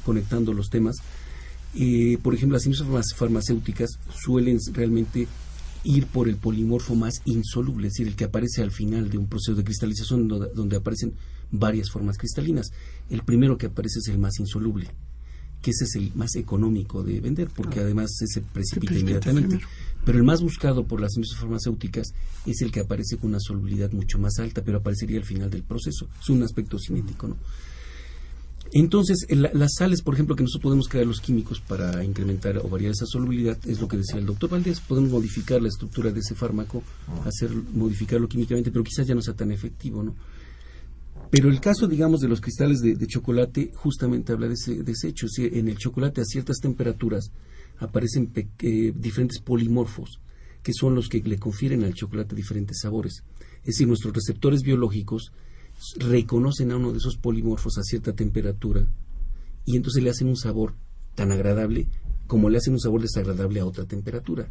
conectando 0.04 0.54
los 0.54 0.70
temas 0.70 0.96
eh, 1.76 2.18
por 2.22 2.34
ejemplo 2.34 2.58
las 2.58 2.68
mismas 2.68 3.14
farmacéuticas 3.16 3.92
suelen 4.24 4.58
realmente 4.74 5.28
ir 5.86 6.08
por 6.08 6.28
el 6.28 6.36
polimorfo 6.36 6.96
más 6.96 7.22
insoluble, 7.26 7.88
es 7.88 7.94
decir, 7.94 8.08
el 8.08 8.16
que 8.16 8.26
aparece 8.26 8.62
al 8.62 8.72
final 8.72 9.10
de 9.10 9.18
un 9.18 9.28
proceso 9.28 9.56
de 9.56 9.64
cristalización 9.64 10.28
donde 10.28 10.76
aparecen 10.76 11.14
varias 11.52 11.90
formas 11.90 12.18
cristalinas. 12.18 12.72
El 13.10 13.24
primero 13.24 13.58
que 13.58 13.68
aparece 13.68 14.00
es 14.00 14.08
el 14.08 14.18
más 14.18 14.40
insoluble 14.40 14.90
que 15.66 15.72
ese 15.72 15.86
es 15.86 15.96
el 15.96 16.12
más 16.14 16.36
económico 16.36 17.02
de 17.02 17.20
vender, 17.20 17.48
porque 17.48 17.80
además 17.80 18.12
se 18.16 18.42
precipita 18.42 18.94
inmediatamente. 18.94 19.60
Pero 20.06 20.20
el 20.20 20.24
más 20.24 20.44
buscado 20.44 20.86
por 20.86 21.02
las 21.02 21.16
empresas 21.16 21.40
farmacéuticas 21.40 22.14
es 22.46 22.62
el 22.62 22.72
que 22.72 22.82
aparece 22.82 23.18
con 23.18 23.32
una 23.32 23.40
solubilidad 23.40 23.92
mucho 23.92 24.20
más 24.20 24.38
alta, 24.38 24.62
pero 24.64 24.78
aparecería 24.78 25.18
al 25.18 25.26
final 25.26 25.50
del 25.50 25.64
proceso. 25.64 26.08
Es 26.22 26.30
un 26.30 26.44
aspecto 26.44 26.78
cinético, 26.78 27.28
¿no? 27.30 27.38
Entonces, 28.78 29.26
las 29.30 29.76
sales, 29.76 30.02
por 30.02 30.16
ejemplo, 30.16 30.36
que 30.36 30.44
nosotros 30.44 30.64
podemos 30.64 30.90
crear 30.90 31.08
los 31.08 31.22
químicos 31.22 31.62
para 31.62 32.04
incrementar 32.04 32.58
o 32.58 32.68
variar 32.68 32.92
esa 32.92 33.06
solubilidad, 33.06 33.58
es 33.66 33.80
lo 33.80 33.88
que 33.88 33.96
decía 33.96 34.20
el 34.20 34.26
doctor 34.26 34.50
Valdés, 34.50 34.82
podemos 34.82 35.12
modificar 35.12 35.62
la 35.62 35.70
estructura 35.70 36.12
de 36.12 36.20
ese 36.20 36.36
fármaco, 36.36 36.84
hacer 37.24 37.52
modificarlo 37.52 38.28
químicamente, 38.28 38.72
pero 38.72 38.84
quizás 38.84 39.08
ya 39.08 39.16
no 39.16 39.22
sea 39.22 39.34
tan 39.34 39.54
efectivo, 39.54 40.04
¿no? 40.04 40.14
Pero 41.32 41.50
el 41.50 41.62
caso, 41.62 41.88
digamos, 41.88 42.20
de 42.20 42.28
los 42.28 42.42
cristales 42.42 42.82
de, 42.82 43.08
chocolate 43.08 43.72
justamente 43.76 44.34
habla 44.34 44.50
de 44.50 44.56
ese, 44.56 44.84
desecho. 44.84 45.28
en 45.38 45.70
el 45.70 45.78
chocolate 45.78 46.20
a 46.20 46.26
ciertas 46.26 46.58
temperaturas 46.58 47.32
aparecen 47.78 48.30
eh, 48.36 48.92
diferentes 48.94 49.40
polimorfos, 49.40 50.20
que 50.62 50.74
son 50.74 50.96
los 50.96 51.08
que 51.08 51.22
le 51.22 51.40
confieren 51.40 51.86
al 51.86 51.94
chocolate 51.94 52.36
diferentes 52.36 52.80
sabores. 52.82 53.24
Es 53.60 53.68
decir, 53.68 53.88
nuestros 53.88 54.14
receptores 54.14 54.64
biológicos 54.64 55.32
reconocen 55.98 56.72
a 56.72 56.78
uno 56.78 56.92
de 56.92 56.98
esos 56.98 57.18
polimorfos 57.18 57.78
a 57.78 57.84
cierta 57.84 58.14
temperatura 58.14 58.88
y 59.66 59.76
entonces 59.76 60.04
le 60.04 60.10
hacen 60.10 60.28
un 60.28 60.38
sabor 60.38 60.74
tan 61.16 61.32
agradable 61.32 61.88
como 62.28 62.50
le 62.50 62.58
hacen 62.58 62.74
un 62.74 62.80
sabor 62.80 63.02
desagradable 63.02 63.60
a 63.60 63.66
otra 63.66 63.86
temperatura. 63.86 64.48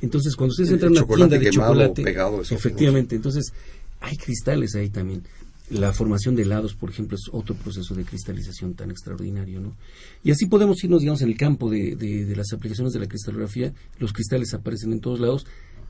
Entonces, 0.00 0.36
cuando 0.36 0.52
ustedes 0.52 0.70
entran 0.70 0.96
a 0.96 1.02
una 1.02 1.16
tienda 1.16 1.38
de 1.38 1.50
chocolate, 1.50 2.04
efectivamente, 2.50 3.16
entonces 3.16 3.52
hay 4.00 4.16
cristales 4.16 4.74
ahí 4.74 4.90
también. 4.90 5.22
La 5.70 5.92
formación 5.92 6.36
de 6.36 6.42
helados, 6.42 6.74
por 6.74 6.90
ejemplo, 6.90 7.16
es 7.16 7.24
otro 7.32 7.56
proceso 7.56 7.94
de 7.94 8.04
cristalización 8.04 8.74
tan 8.74 8.92
extraordinario, 8.92 9.60
¿no? 9.60 9.76
Y 10.22 10.30
así 10.30 10.46
podemos 10.46 10.82
irnos, 10.84 11.00
digamos, 11.00 11.22
en 11.22 11.28
el 11.28 11.36
campo 11.36 11.68
de, 11.68 11.96
de 11.96 12.36
las 12.36 12.52
aplicaciones 12.52 12.92
de 12.92 13.00
la 13.00 13.08
cristalografía. 13.08 13.72
Los 13.98 14.12
cristales 14.12 14.54
aparecen 14.54 14.92
en 14.92 15.00
todos 15.00 15.18
lados 15.18 15.44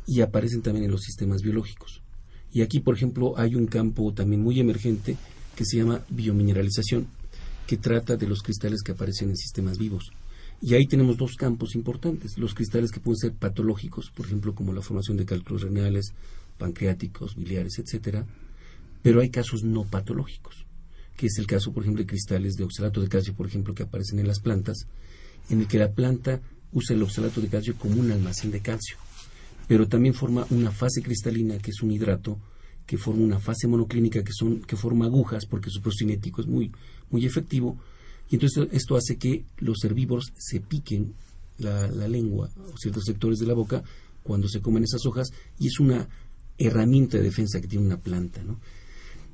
y 0.06 0.22
aparecen 0.22 0.62
también 0.62 0.86
en 0.86 0.92
los 0.92 1.02
sistemas 1.02 1.42
biológicos. 1.42 2.00
Y 2.52 2.62
aquí, 2.62 2.80
por 2.80 2.94
ejemplo, 2.94 3.34
hay 3.36 3.54
un 3.54 3.66
campo 3.66 4.12
también 4.12 4.42
muy 4.42 4.58
emergente 4.60 5.16
que 5.54 5.64
se 5.64 5.78
llama 5.78 6.04
biomineralización, 6.08 7.06
que 7.66 7.76
trata 7.76 8.16
de 8.16 8.26
los 8.26 8.42
cristales 8.42 8.82
que 8.82 8.92
aparecen 8.92 9.30
en 9.30 9.36
sistemas 9.36 9.78
vivos. 9.78 10.12
Y 10.62 10.74
ahí 10.74 10.86
tenemos 10.86 11.16
dos 11.16 11.36
campos 11.36 11.74
importantes, 11.74 12.38
los 12.38 12.54
cristales 12.54 12.90
que 12.90 13.00
pueden 13.00 13.18
ser 13.18 13.32
patológicos, 13.32 14.10
por 14.10 14.26
ejemplo, 14.26 14.54
como 14.54 14.72
la 14.72 14.80
formación 14.80 15.16
de 15.16 15.26
cálculos 15.26 15.62
renales, 15.62 16.14
pancreáticos, 16.56 17.36
biliares, 17.36 17.78
etcétera, 17.78 18.24
pero 19.02 19.20
hay 19.20 19.30
casos 19.30 19.62
no 19.62 19.84
patológicos, 19.84 20.64
que 21.16 21.26
es 21.26 21.36
el 21.38 21.46
caso, 21.46 21.72
por 21.72 21.82
ejemplo, 21.82 22.02
de 22.02 22.08
cristales 22.08 22.54
de 22.54 22.64
oxalato 22.64 23.02
de 23.02 23.08
calcio, 23.08 23.34
por 23.34 23.46
ejemplo, 23.46 23.74
que 23.74 23.82
aparecen 23.82 24.18
en 24.18 24.28
las 24.28 24.40
plantas, 24.40 24.86
en 25.50 25.60
el 25.60 25.68
que 25.68 25.78
la 25.78 25.92
planta 25.92 26.40
usa 26.72 26.96
el 26.96 27.02
oxalato 27.02 27.40
de 27.40 27.48
calcio 27.48 27.76
como 27.76 28.00
un 28.00 28.10
almacén 28.10 28.50
de 28.50 28.60
calcio 28.60 28.96
pero 29.66 29.88
también 29.88 30.14
forma 30.14 30.46
una 30.50 30.70
fase 30.70 31.02
cristalina, 31.02 31.58
que 31.58 31.70
es 31.70 31.82
un 31.82 31.90
hidrato, 31.90 32.38
que 32.86 32.98
forma 32.98 33.22
una 33.22 33.40
fase 33.40 33.66
monoclínica, 33.66 34.22
que, 34.22 34.32
son, 34.32 34.60
que 34.60 34.76
forma 34.76 35.06
agujas, 35.06 35.46
porque 35.46 35.70
su 35.70 35.80
cinético 35.90 36.40
es 36.40 36.46
muy, 36.46 36.70
muy 37.10 37.26
efectivo, 37.26 37.76
y 38.30 38.36
entonces 38.36 38.68
esto 38.72 38.96
hace 38.96 39.16
que 39.16 39.44
los 39.58 39.82
herbívoros 39.84 40.32
se 40.36 40.60
piquen 40.60 41.14
la, 41.58 41.88
la 41.88 42.08
lengua 42.08 42.50
o 42.72 42.76
ciertos 42.76 43.04
sectores 43.04 43.38
de 43.38 43.46
la 43.46 43.54
boca 43.54 43.82
cuando 44.22 44.48
se 44.48 44.60
comen 44.60 44.84
esas 44.84 45.04
hojas, 45.06 45.30
y 45.58 45.68
es 45.68 45.80
una 45.80 46.08
herramienta 46.58 47.18
de 47.18 47.24
defensa 47.24 47.60
que 47.60 47.68
tiene 47.68 47.86
una 47.86 47.98
planta, 47.98 48.42
¿no? 48.42 48.58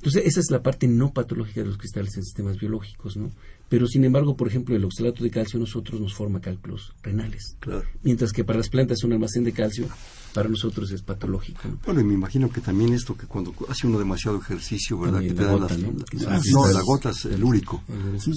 Entonces, 0.03 0.25
esa 0.27 0.41
es 0.41 0.51
la 0.51 0.63
parte 0.65 0.89
no 0.89 1.13
patológica 1.13 1.61
de 1.61 1.69
los 1.69 1.79
cristales 1.79 2.17
en 2.17 2.25
sistemas 2.25 2.59
biológicos, 2.59 3.17
¿no? 3.17 3.31
Pero, 3.73 3.87
sin 3.87 4.05
embargo, 4.05 4.37
por 4.37 4.49
ejemplo, 4.49 4.77
el 4.77 4.85
oxalato 4.85 5.25
de 5.25 5.31
calcio 5.31 5.57
a 5.57 5.61
nosotros 5.61 5.99
nos 5.99 6.13
forma 6.13 6.43
cálculos 6.43 6.93
renales. 7.03 7.57
Claro. 7.59 7.85
Mientras 8.03 8.31
que 8.31 8.45
para 8.45 8.59
las 8.59 8.69
plantas 8.69 8.99
es 8.99 9.05
un 9.05 9.15
almacén 9.15 9.45
de 9.45 9.53
calcio, 9.53 9.89
para 10.35 10.47
nosotros 10.47 10.91
es 10.91 11.01
patológico. 11.01 11.61
Bueno, 11.87 12.03
y 12.03 12.05
me 12.05 12.13
imagino 12.13 12.51
que 12.51 12.61
también 12.61 12.93
esto 12.93 13.17
que 13.17 13.27
cuando 13.27 13.55
hace 13.71 13.87
uno 13.87 13.99
demasiado 13.99 14.37
ejercicio, 14.37 14.99
¿verdad? 15.01 15.21
que 15.21 15.33
te 15.33 15.43
dan 15.43 15.59
las, 15.59 15.79
¿no? 15.79 16.71
la 16.71 16.83
gota 16.83 17.09
es 17.13 17.25
el 17.25 17.43
úrico, 17.43 17.83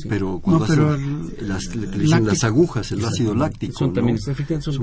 pero 0.08 0.40
cuando 0.40 0.66
las, 1.42 1.76
las, 1.76 2.44
agujas, 2.46 2.94
el 2.94 3.04
ácido 3.04 3.36
láctico, 3.36 3.78
son 3.78 3.94
también 3.94 4.18
son, 4.18 4.36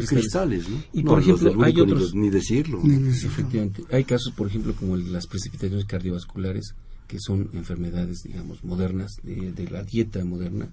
cristales, 0.02 0.68
¿no? 0.68 0.76
Y 0.92 1.02
por 1.02 1.18
ejemplo, 1.18 1.64
hay 1.64 1.80
otros 1.80 2.14
ni, 2.14 2.28
decirlo. 2.28 2.82
Efectivamente, 2.84 3.84
hay 3.90 4.04
casos, 4.04 4.34
por 4.36 4.48
ejemplo, 4.48 4.74
como 4.74 4.98
las 4.98 5.26
precipitaciones 5.26 5.86
cardiovasculares 5.86 6.74
que 7.12 7.20
son 7.20 7.50
enfermedades, 7.52 8.22
digamos, 8.22 8.64
modernas 8.64 9.16
de, 9.22 9.68
la 9.70 9.82
dieta 9.82 10.24
moderna, 10.24 10.70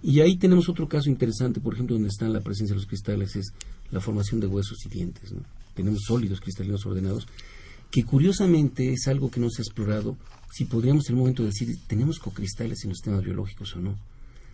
y 0.00 0.20
ahí 0.20 0.36
tenemos 0.36 0.68
otro 0.68 0.86
caso 0.88 1.10
interesante, 1.10 1.58
por 1.58 1.74
ejemplo, 1.74 1.96
donde 1.96 2.08
está 2.08 2.28
la 2.28 2.40
presencia 2.40 2.72
de 2.72 2.78
los 2.78 2.86
cristales, 2.86 3.34
es 3.34 3.52
la 3.90 3.98
formación 3.98 4.38
de 4.38 4.46
huesos 4.46 4.78
y 4.86 4.88
dientes. 4.88 5.34
Tenemos 5.74 6.02
sólidos 6.06 6.40
cristalinos 6.40 6.86
ordenados, 6.86 7.26
que 7.90 8.04
curiosamente 8.04 8.92
es 8.92 9.08
algo 9.08 9.28
que 9.28 9.40
no 9.40 9.50
se 9.50 9.62
ha 9.62 9.64
explorado, 9.64 10.16
si 10.52 10.66
podríamos 10.66 11.08
en 11.08 11.16
un 11.16 11.22
momento 11.22 11.42
decir, 11.42 11.76
¿tenemos 11.88 12.20
cocristales 12.20 12.84
en 12.84 12.90
los 12.90 12.98
sistemas 12.98 13.24
biológicos 13.24 13.74
o 13.74 13.80
no? 13.80 13.98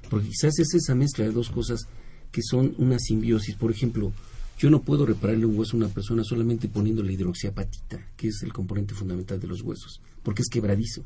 Porque 0.08 0.28
quizás 0.28 0.58
es 0.60 0.72
esa 0.72 0.94
mezcla 0.94 1.26
de 1.26 1.32
dos 1.32 1.50
cosas 1.50 1.82
que 2.30 2.40
son 2.42 2.74
una 2.78 2.98
simbiosis. 2.98 3.56
Por 3.56 3.70
ejemplo, 3.70 4.14
yo 4.58 4.70
no 4.70 4.80
puedo 4.80 5.04
repararle 5.04 5.44
un 5.44 5.58
hueso 5.58 5.76
a 5.76 5.80
una 5.80 5.88
persona 5.88 6.24
solamente 6.24 6.68
poniéndole 6.68 7.12
hidroxiapatita, 7.12 8.00
que 8.16 8.28
es 8.28 8.42
el 8.42 8.54
componente 8.54 8.94
fundamental 8.94 9.38
de 9.38 9.48
los 9.48 9.60
huesos, 9.60 10.00
porque 10.22 10.42
es 10.42 10.48
quebradizo. 10.48 11.04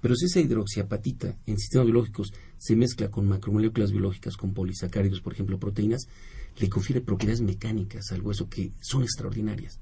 Pero 0.00 0.14
si 0.16 0.26
esa 0.26 0.40
hidroxiapatita 0.40 1.36
en 1.46 1.58
sistemas 1.58 1.86
biológicos 1.86 2.32
se 2.58 2.74
mezcla 2.74 3.10
con 3.10 3.28
macromoléculas 3.28 3.92
biológicas, 3.92 4.36
con 4.36 4.54
polisacáridos, 4.54 5.20
por 5.20 5.34
ejemplo, 5.34 5.58
proteínas, 5.58 6.08
le 6.58 6.68
confiere 6.68 7.00
propiedades 7.00 7.42
mecánicas 7.42 8.10
al 8.12 8.22
hueso 8.22 8.48
que 8.48 8.72
son 8.80 9.02
extraordinarias. 9.02 9.78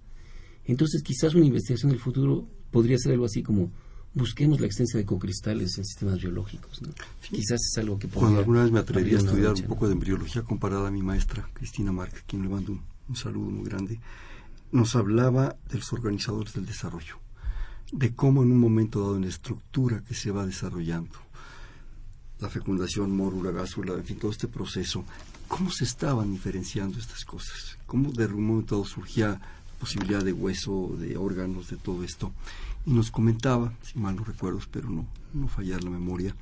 Entonces, 0.65 1.03
quizás 1.03 1.35
una 1.35 1.47
investigación 1.47 1.91
del 1.91 2.01
futuro 2.01 2.49
podría 2.71 2.99
ser 2.99 3.13
algo 3.13 3.25
así 3.25 3.43
como 3.43 3.71
busquemos 4.13 4.61
la 4.61 4.67
existencia 4.67 4.99
de 4.99 5.07
cocristales 5.07 5.79
en 5.79 5.85
sistemas 5.85 6.19
biológicos. 6.19 6.81
Quizás 7.31 7.61
es 7.65 7.79
algo 7.79 7.99
que 7.99 8.09
podría... 8.09 8.21
Cuando 8.21 8.39
alguna 8.41 8.63
vez 8.65 8.73
me 8.73 8.81
atrevería 8.81 9.19
a 9.19 9.21
estudiar 9.21 9.55
un 9.55 9.63
poco 9.63 9.87
de 9.87 9.93
embriología 9.93 10.43
comparada 10.43 10.89
a 10.89 10.91
mi 10.91 11.03
maestra, 11.03 11.49
Cristina 11.55 11.93
Marca, 11.93 12.19
quien 12.27 12.43
le 12.43 12.49
mando 12.49 12.79
un 13.09 13.17
saludo 13.17 13.51
muy 13.51 13.65
grande, 13.65 14.01
nos 14.73 14.97
hablaba 14.97 15.57
de 15.71 15.79
los 15.79 15.93
organizadores 15.93 16.53
del 16.55 16.67
desarrollo 16.67 17.19
de 17.93 18.15
cómo 18.15 18.43
en 18.43 18.53
un 18.53 18.59
momento 18.59 19.01
dado 19.01 19.17
en 19.17 19.23
la 19.23 19.29
estructura 19.29 20.03
que 20.05 20.15
se 20.15 20.31
va 20.31 20.47
desarrollando, 20.47 21.19
la 22.41 22.49
fecundación, 22.49 23.17
mórula, 23.17 23.51
gásula, 23.51 23.95
en 23.95 24.05
fin, 24.05 24.19
todo 24.19 24.31
este 24.31 24.49
proceso, 24.49 25.05
cómo 25.49 25.71
se 25.71 25.85
estaban 25.85 26.33
diferenciando 26.33 26.99
estas 26.99 27.25
cosas, 27.25 27.79
cómo 27.87 28.13
de 28.13 28.27
un 28.27 28.47
momento 28.47 28.77
dado 28.77 28.87
surgía 28.87 29.41
posibilidad 29.79 30.25
de 30.25 30.33
hueso, 30.33 30.95
de 30.99 31.17
órganos, 31.17 31.71
de 31.71 31.77
todo 31.77 32.03
esto. 32.05 32.33
Y 32.85 32.93
nos 32.93 33.11
comentaba, 33.11 33.73
si 33.83 33.99
mal 33.99 34.17
no 34.17 34.25
recuerdo, 34.25 34.61
pero 34.71 34.91
no, 34.91 35.07
no 35.33 35.49
fallar 35.49 35.83
la 35.85 35.91
memoria, 35.91 36.35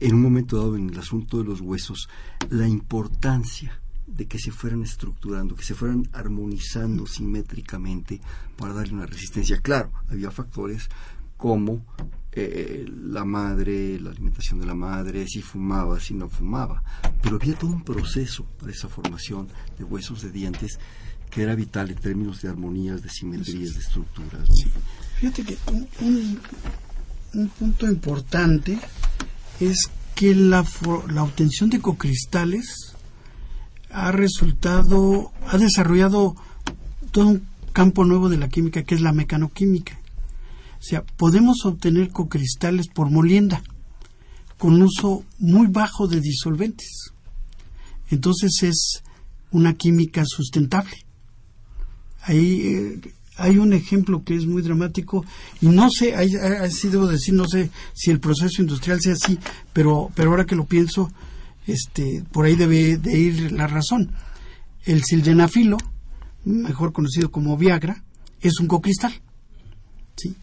en 0.00 0.14
un 0.14 0.22
momento 0.22 0.56
dado 0.56 0.76
en 0.76 0.90
el 0.90 0.98
asunto 0.98 1.38
de 1.38 1.44
los 1.44 1.60
huesos, 1.60 2.08
la 2.50 2.68
importancia 2.68 3.80
de 4.06 4.26
que 4.26 4.38
se 4.38 4.50
fueran 4.50 4.82
estructurando, 4.82 5.56
que 5.56 5.64
se 5.64 5.74
fueran 5.74 6.08
armonizando 6.12 7.06
simétricamente 7.06 8.20
para 8.56 8.74
darle 8.74 8.94
una 8.94 9.06
resistencia. 9.06 9.58
Claro, 9.60 9.92
había 10.08 10.30
factores 10.30 10.88
como 11.36 11.84
eh, 12.32 12.84
la 12.88 13.24
madre, 13.24 13.98
la 14.00 14.10
alimentación 14.10 14.60
de 14.60 14.66
la 14.66 14.74
madre, 14.74 15.26
si 15.28 15.40
fumaba, 15.40 16.00
si 16.00 16.14
no 16.14 16.28
fumaba, 16.28 16.82
pero 17.22 17.36
había 17.36 17.54
todo 17.56 17.70
un 17.70 17.84
proceso 17.84 18.44
para 18.58 18.72
esa 18.72 18.88
formación 18.88 19.48
de 19.78 19.84
huesos, 19.84 20.22
de 20.22 20.30
dientes, 20.30 20.78
que 21.30 21.42
era 21.42 21.54
vital 21.54 21.90
en 21.90 21.96
términos 21.96 22.42
de 22.42 22.48
armonías, 22.48 23.02
de 23.02 23.08
simetrías, 23.08 23.74
de 23.74 23.80
estructuras. 23.80 24.48
Fíjate 25.18 25.44
que 25.44 25.56
un, 26.00 26.38
un, 27.34 27.48
punto 27.48 27.86
importante 27.86 28.78
es 29.60 29.90
que 30.14 30.34
la, 30.34 30.64
la 31.10 31.22
obtención 31.22 31.70
de 31.70 31.80
cocristales 31.80 32.93
ha 33.94 34.10
resultado, 34.10 35.32
ha 35.46 35.56
desarrollado 35.56 36.34
todo 37.12 37.28
un 37.28 37.46
campo 37.72 38.04
nuevo 38.04 38.28
de 38.28 38.36
la 38.36 38.48
química 38.48 38.82
que 38.82 38.96
es 38.96 39.00
la 39.00 39.12
mecanoquímica. 39.12 39.98
O 40.80 40.82
sea, 40.82 41.02
podemos 41.02 41.64
obtener 41.64 42.10
cocristales 42.10 42.88
por 42.88 43.10
molienda 43.10 43.62
con 44.58 44.82
uso 44.82 45.24
muy 45.38 45.68
bajo 45.68 46.08
de 46.08 46.20
disolventes. 46.20 47.12
Entonces 48.10 48.62
es 48.64 49.02
una 49.52 49.74
química 49.74 50.24
sustentable. 50.26 50.96
Ahí 52.22 52.66
eh, 52.66 53.12
hay 53.36 53.58
un 53.58 53.72
ejemplo 53.72 54.24
que 54.24 54.34
es 54.34 54.44
muy 54.44 54.62
dramático 54.62 55.24
y 55.60 55.66
no 55.68 55.88
sé, 55.90 56.14
así 56.16 56.88
debo 56.88 57.06
decir, 57.06 57.34
no 57.34 57.46
sé 57.46 57.70
si 57.92 58.10
el 58.10 58.18
proceso 58.18 58.60
industrial 58.60 59.00
sea 59.00 59.12
así, 59.12 59.38
pero, 59.72 60.10
pero 60.16 60.30
ahora 60.30 60.46
que 60.46 60.56
lo 60.56 60.64
pienso, 60.64 61.12
este, 61.66 62.24
por 62.32 62.46
ahí 62.46 62.56
debe 62.56 62.96
de 62.98 63.18
ir 63.18 63.52
la 63.52 63.66
razón. 63.66 64.12
El 64.84 65.02
sildenafilo, 65.02 65.78
mejor 66.44 66.92
conocido 66.92 67.30
como 67.30 67.56
Viagra, 67.56 68.04
es 68.40 68.60
un 68.60 68.66
cocristal. 68.66 69.12
¿sí? 70.16 70.34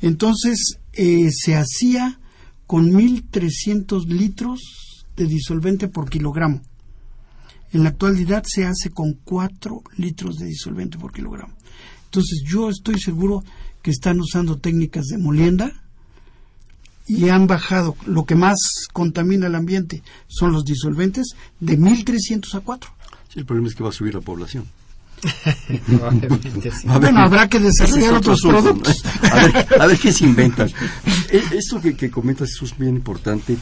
Entonces, 0.00 0.78
eh, 0.92 1.30
se 1.32 1.56
hacía 1.56 2.20
con 2.66 2.92
1.300 2.92 4.06
litros 4.06 5.06
de 5.16 5.26
disolvente 5.26 5.88
por 5.88 6.08
kilogramo. 6.08 6.62
En 7.72 7.82
la 7.82 7.90
actualidad 7.90 8.44
se 8.46 8.64
hace 8.64 8.90
con 8.90 9.14
4 9.24 9.82
litros 9.96 10.36
de 10.36 10.46
disolvente 10.46 10.96
por 10.98 11.12
kilogramo. 11.12 11.54
Entonces, 12.04 12.42
yo 12.46 12.70
estoy 12.70 12.98
seguro 13.00 13.44
que 13.82 13.90
están 13.90 14.20
usando 14.20 14.58
técnicas 14.58 15.06
de 15.06 15.18
molienda 15.18 15.87
y 17.08 17.28
han 17.28 17.46
bajado. 17.46 17.96
Lo 18.06 18.24
que 18.24 18.34
más 18.34 18.58
contamina 18.92 19.46
el 19.46 19.54
ambiente 19.54 20.02
son 20.26 20.52
los 20.52 20.64
disolventes 20.64 21.34
de 21.58 21.78
1.300 21.78 22.54
a 22.54 22.60
4. 22.60 22.90
Sí, 23.32 23.40
el 23.40 23.46
problema 23.46 23.68
es 23.68 23.74
que 23.74 23.82
va 23.82 23.88
a 23.88 23.92
subir 23.92 24.14
la 24.14 24.20
población. 24.20 24.66
bueno, 26.84 27.20
habrá 27.20 27.48
que 27.48 27.58
desarrollar 27.58 28.14
otros 28.14 28.40
productos. 28.40 29.02
A 29.80 29.86
ver, 29.86 29.98
qué 29.98 30.12
se 30.12 30.26
inventan. 30.26 30.70
Eh, 31.30 31.42
esto 31.52 31.80
que, 31.80 31.96
que 31.96 32.10
comentas 32.10 32.50
es 32.62 32.78
bien 32.78 32.96
importante 32.96 33.56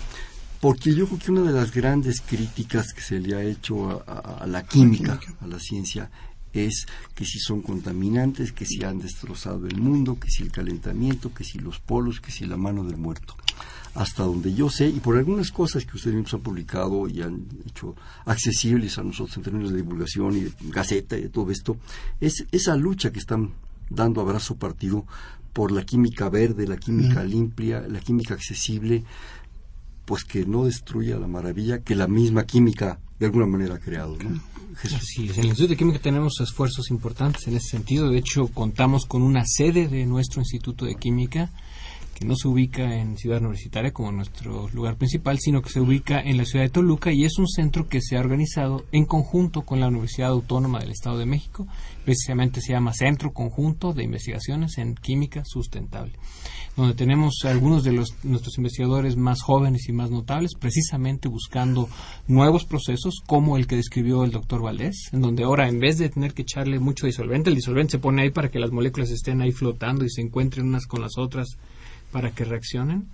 porque 0.60 0.94
yo 0.94 1.06
creo 1.06 1.18
que 1.18 1.30
una 1.30 1.42
de 1.42 1.52
las 1.52 1.72
grandes 1.72 2.20
críticas 2.20 2.92
que 2.92 3.00
se 3.00 3.20
le 3.20 3.36
ha 3.36 3.42
hecho 3.42 4.02
a, 4.06 4.46
la 4.46 4.64
química, 4.64 5.20
a 5.40 5.46
la 5.46 5.58
ciencia, 5.58 6.10
es 6.52 6.86
que 7.14 7.24
si 7.24 7.38
son 7.38 7.62
contaminantes, 7.62 8.52
que 8.52 8.66
si 8.66 8.82
han 8.84 8.98
destrozado 8.98 9.66
el 9.66 9.78
mundo, 9.78 10.18
que 10.18 10.30
si 10.30 10.42
el 10.42 10.50
calentamiento, 10.50 11.32
que 11.32 11.44
si 11.44 11.58
los 11.58 11.78
polos, 11.78 12.20
que 12.20 12.30
si 12.30 12.46
la 12.46 12.56
mano 12.56 12.84
del 12.84 12.96
muerto. 12.96 13.36
Hasta 13.94 14.24
donde 14.24 14.54
yo 14.54 14.68
sé, 14.68 14.88
y 14.88 15.00
por 15.00 15.16
algunas 15.16 15.50
cosas 15.50 15.84
que 15.86 15.96
ustedes 15.96 16.14
mismos 16.14 16.34
han 16.34 16.40
publicado 16.40 17.08
y 17.08 17.22
han 17.22 17.46
hecho 17.66 17.94
accesibles 18.26 18.98
a 18.98 19.02
nosotros 19.02 19.36
en 19.36 19.42
términos 19.42 19.70
de 19.70 19.78
divulgación 19.78 20.36
y 20.36 20.40
de 20.40 20.52
gaceta 20.64 21.16
y 21.16 21.22
de 21.22 21.28
todo 21.30 21.50
esto, 21.50 21.78
es 22.20 22.44
esa 22.52 22.76
lucha 22.76 23.10
que 23.10 23.18
están 23.18 23.52
dando 23.88 24.20
abrazo 24.20 24.56
partido 24.56 25.06
por 25.52 25.72
la 25.72 25.84
química 25.84 26.28
verde, 26.28 26.66
la 26.66 26.76
química 26.76 27.24
limpia, 27.24 27.80
la 27.88 28.00
química 28.00 28.34
accesible, 28.34 29.04
pues 30.04 30.24
que 30.24 30.44
no 30.44 30.66
destruya 30.66 31.18
la 31.18 31.26
maravilla 31.26 31.80
que 31.80 31.94
la 31.94 32.06
misma 32.06 32.44
química 32.44 32.98
de 33.18 33.26
alguna 33.26 33.46
manera 33.46 33.78
creado. 33.78 34.16
¿no? 34.22 34.40
en 34.84 35.40
el 35.40 35.46
Instituto 35.46 35.68
de 35.68 35.76
Química 35.76 35.98
tenemos 35.98 36.40
esfuerzos 36.40 36.90
importantes 36.90 37.46
en 37.46 37.56
ese 37.56 37.70
sentido. 37.70 38.10
De 38.10 38.18
hecho, 38.18 38.48
contamos 38.48 39.06
con 39.06 39.22
una 39.22 39.44
sede 39.46 39.88
de 39.88 40.04
nuestro 40.04 40.40
Instituto 40.40 40.84
de 40.84 40.96
Química 40.96 41.50
que 42.16 42.24
no 42.24 42.34
se 42.34 42.48
ubica 42.48 42.96
en 42.96 43.18
Ciudad 43.18 43.40
Universitaria 43.42 43.92
como 43.92 44.10
nuestro 44.10 44.70
lugar 44.70 44.96
principal, 44.96 45.38
sino 45.38 45.60
que 45.60 45.68
se 45.68 45.80
ubica 45.80 46.18
en 46.18 46.38
la 46.38 46.46
ciudad 46.46 46.64
de 46.64 46.70
Toluca 46.70 47.12
y 47.12 47.26
es 47.26 47.38
un 47.38 47.46
centro 47.46 47.88
que 47.88 48.00
se 48.00 48.16
ha 48.16 48.20
organizado 48.20 48.86
en 48.90 49.04
conjunto 49.04 49.66
con 49.66 49.80
la 49.80 49.88
Universidad 49.88 50.30
Autónoma 50.30 50.78
del 50.78 50.92
Estado 50.92 51.18
de 51.18 51.26
México. 51.26 51.66
Precisamente 52.06 52.62
se 52.62 52.72
llama 52.72 52.94
Centro 52.94 53.34
Conjunto 53.34 53.92
de 53.92 54.04
Investigaciones 54.04 54.78
en 54.78 54.94
Química 54.94 55.42
Sustentable, 55.44 56.14
donde 56.74 56.94
tenemos 56.94 57.44
algunos 57.44 57.84
de 57.84 57.92
los, 57.92 58.14
nuestros 58.24 58.56
investigadores 58.56 59.16
más 59.18 59.42
jóvenes 59.42 59.86
y 59.86 59.92
más 59.92 60.10
notables, 60.10 60.54
precisamente 60.58 61.28
buscando 61.28 61.86
nuevos 62.28 62.64
procesos 62.64 63.20
como 63.26 63.58
el 63.58 63.66
que 63.66 63.76
describió 63.76 64.24
el 64.24 64.30
doctor 64.30 64.62
Valdés, 64.62 65.10
en 65.12 65.20
donde 65.20 65.44
ahora 65.44 65.68
en 65.68 65.80
vez 65.80 65.98
de 65.98 66.08
tener 66.08 66.32
que 66.32 66.42
echarle 66.42 66.78
mucho 66.78 67.04
disolvente, 67.04 67.50
el 67.50 67.56
disolvente 67.56 67.92
se 67.92 67.98
pone 67.98 68.22
ahí 68.22 68.30
para 68.30 68.50
que 68.50 68.58
las 68.58 68.72
moléculas 68.72 69.10
estén 69.10 69.42
ahí 69.42 69.52
flotando 69.52 70.02
y 70.02 70.08
se 70.08 70.22
encuentren 70.22 70.66
unas 70.66 70.86
con 70.86 71.02
las 71.02 71.18
otras 71.18 71.58
para 72.10 72.30
que 72.30 72.44
reaccionen, 72.44 73.06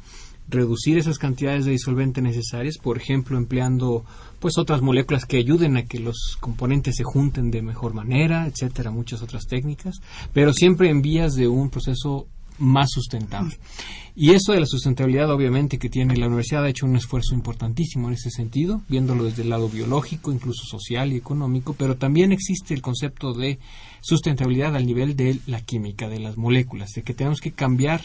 reducir 0.49 0.99
esas 0.99 1.19
cantidades 1.19 1.65
de 1.65 1.73
disolvente 1.73 2.21
necesarias, 2.21 2.79
por 2.79 2.99
ejemplo, 2.99 3.39
empleando 3.39 4.05
pues 4.41 4.59
otras 4.59 4.83
moléculas 4.83 5.25
que 5.25 5.39
ayuden 5.39 5.77
a 5.77 5.85
que 5.85 6.01
los 6.01 6.37
componentes 6.41 6.97
se 6.97 7.05
junten 7.05 7.51
de 7.51 7.63
mejor 7.63 7.95
manera, 7.95 8.47
etcétera, 8.47 8.91
muchas 8.91 9.23
otras 9.23 9.47
técnicas, 9.47 9.97
pero 10.33 10.53
siempre 10.53 10.91
en 10.91 11.01
vías 11.01 11.35
de 11.35 11.49
un 11.49 11.71
proceso 11.71 12.27
más 12.59 12.91
sustentable. 12.91 13.57
Y 14.15 14.33
eso 14.33 14.53
de 14.53 14.61
la 14.61 14.67
sustentabilidad, 14.67 15.31
obviamente, 15.31 15.79
que 15.79 15.89
tiene 15.89 16.17
la 16.17 16.27
universidad 16.27 16.65
ha 16.65 16.69
hecho 16.69 16.87
un 16.87 16.97
esfuerzo 16.97 17.35
importantísimo 17.35 18.09
en 18.09 18.15
ese 18.15 18.31
sentido, 18.31 18.83
viéndolo 18.89 19.25
desde 19.25 19.43
el 19.43 19.49
lado 19.49 19.69
biológico, 19.69 20.33
incluso 20.33 20.65
social 20.67 21.13
y 21.13 21.17
económico, 21.17 21.75
pero 21.79 21.97
también 21.97 22.31
existe 22.31 22.75
el 22.75 22.83
concepto 22.83 23.33
de 23.33 23.59
sustentabilidad 24.03 24.77
al 24.77 24.87
nivel 24.87 25.17
de 25.17 25.39
la 25.47 25.63
química, 25.63 26.09
de 26.09 26.21
las 26.21 26.37
moléculas, 26.37 26.91
de 26.91 27.03
que 27.03 27.15
tenemos 27.15 27.41
que 27.41 27.53
cambiar 27.53 28.03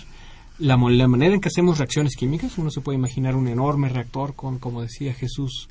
la, 0.60 0.78
la, 0.78 1.08
manera 1.08 1.36
en 1.36 1.42
que 1.42 1.50
hacemos 1.50 1.78
reacciones 1.78 2.16
químicas, 2.16 2.58
uno 2.58 2.72
se 2.72 2.82
puede 2.82 2.98
imaginar 2.98 3.36
un 3.36 3.48
enorme 3.48 3.90
reactor 3.90 4.34
con, 4.34 4.60
como 4.60 4.82
decía 4.82 5.14
Jesús, 5.14 5.68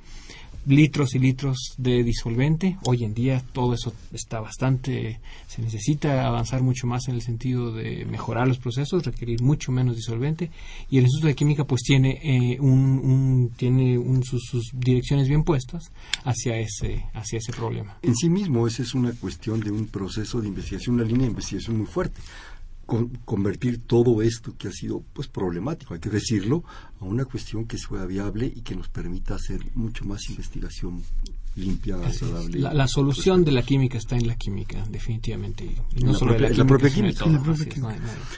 litros 0.66 1.14
y 1.14 1.18
litros 1.18 1.74
de 1.78 2.03
disolvente. 2.03 2.76
Hoy 2.84 3.05
en 3.05 3.14
día 3.14 3.43
todo 3.53 3.74
eso 3.74 3.93
está 4.12 4.41
bastante, 4.41 5.20
se 5.47 5.62
necesita 5.62 6.26
avanzar 6.26 6.62
mucho 6.62 6.87
más 6.87 7.09
en 7.09 7.14
el 7.14 7.22
sentido 7.22 7.72
de 7.72 8.05
mejorar 8.05 8.49
los 8.49 8.59
procesos, 8.59 9.05
requerir 9.05 9.43
mucho 9.43 9.72
menos 9.72 9.97
disolvente. 9.97 10.51
Y 10.91 10.99
el 10.99 11.05
Instituto 11.05 11.28
de 11.28 11.34
Química 11.34 11.64
pues 11.64 11.82
tiene, 11.82 12.20
eh, 12.22 12.61
un, 12.61 13.53
tiene 13.57 13.97
sus, 14.24 14.43
sus, 14.45 14.70
direcciones 14.72 15.28
bien 15.28 15.45
puestas 15.45 15.93
hacia 16.24 16.59
ese, 16.59 17.07
hacia 17.14 17.39
ese 17.39 17.53
problema. 17.53 17.99
En 18.03 18.14
sí 18.14 18.28
mismo 18.28 18.66
esa 18.66 18.82
es 18.82 18.95
una 18.95 19.12
cuestión 19.12 19.61
de 19.61 19.70
un 19.70 19.87
proceso 19.87 20.41
de 20.41 20.49
investigación, 20.49 20.97
una 20.97 21.05
línea 21.05 21.22
de 21.22 21.30
investigación 21.30 21.78
muy 21.78 21.87
fuerte 21.87 22.20
convertir 22.87 23.82
todo 23.87 24.22
esto 24.22 24.57
que 24.57 24.68
ha 24.68 24.72
sido 24.72 25.03
pues 25.12 25.26
problemático, 25.26 25.95
hay 25.95 26.01
que 26.01 26.09
decirlo, 26.09 26.62
a 27.01 27.05
una 27.05 27.24
cuestión 27.24 27.66
que 27.66 27.78
sea 27.78 28.07
viable 28.07 28.53
y 28.55 28.62
que 28.62 28.76
nos 28.76 28.89
permita 28.89 29.34
hacer 29.34 29.61
mucho 29.74 30.05
más 30.05 30.28
investigación 30.30 31.03
limpia, 31.57 31.97
agradable. 31.97 32.61
La, 32.61 32.87
solución 32.87 33.45
de 33.45 33.51
la 33.51 33.62
química 33.62 33.99
está 33.99 34.16
en 34.16 34.28
la 34.28 34.37
química, 34.37 34.84
definitivamente. 34.89 35.68
Y 35.97 36.05
no 36.05 36.14
solo 36.14 36.39
la, 36.39 36.64
propia 36.64 36.91
química. 36.91 37.24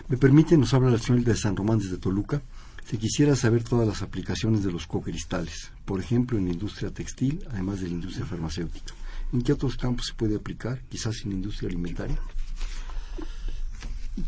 Me 0.08 0.16
permite, 0.16 0.56
nos 0.56 0.72
habla 0.72 0.90
la 0.90 0.98
señora 0.98 1.24
de 1.24 1.36
San 1.36 1.54
Román 1.54 1.78
desde 1.78 1.98
Toluca. 1.98 2.40
Si 2.86 2.96
quisiera 2.96 3.36
saber 3.36 3.64
todas 3.64 3.86
las 3.86 4.00
aplicaciones 4.00 4.64
de 4.64 4.72
los 4.72 4.86
cocristales, 4.86 5.72
por 5.84 6.00
ejemplo, 6.00 6.38
en 6.38 6.46
la 6.46 6.52
industria 6.52 6.90
textil, 6.90 7.44
además 7.50 7.80
de 7.80 7.88
la 7.88 7.94
industria 7.94 8.24
farmacéutica. 8.24 8.94
¿En 9.30 9.42
qué 9.42 9.52
otros 9.52 9.76
campos 9.76 10.06
se 10.06 10.14
puede 10.14 10.36
aplicar? 10.36 10.80
Quizás 10.88 11.16
en 11.24 11.30
la 11.30 11.36
industria 11.36 11.68
alimentaria 11.68 12.18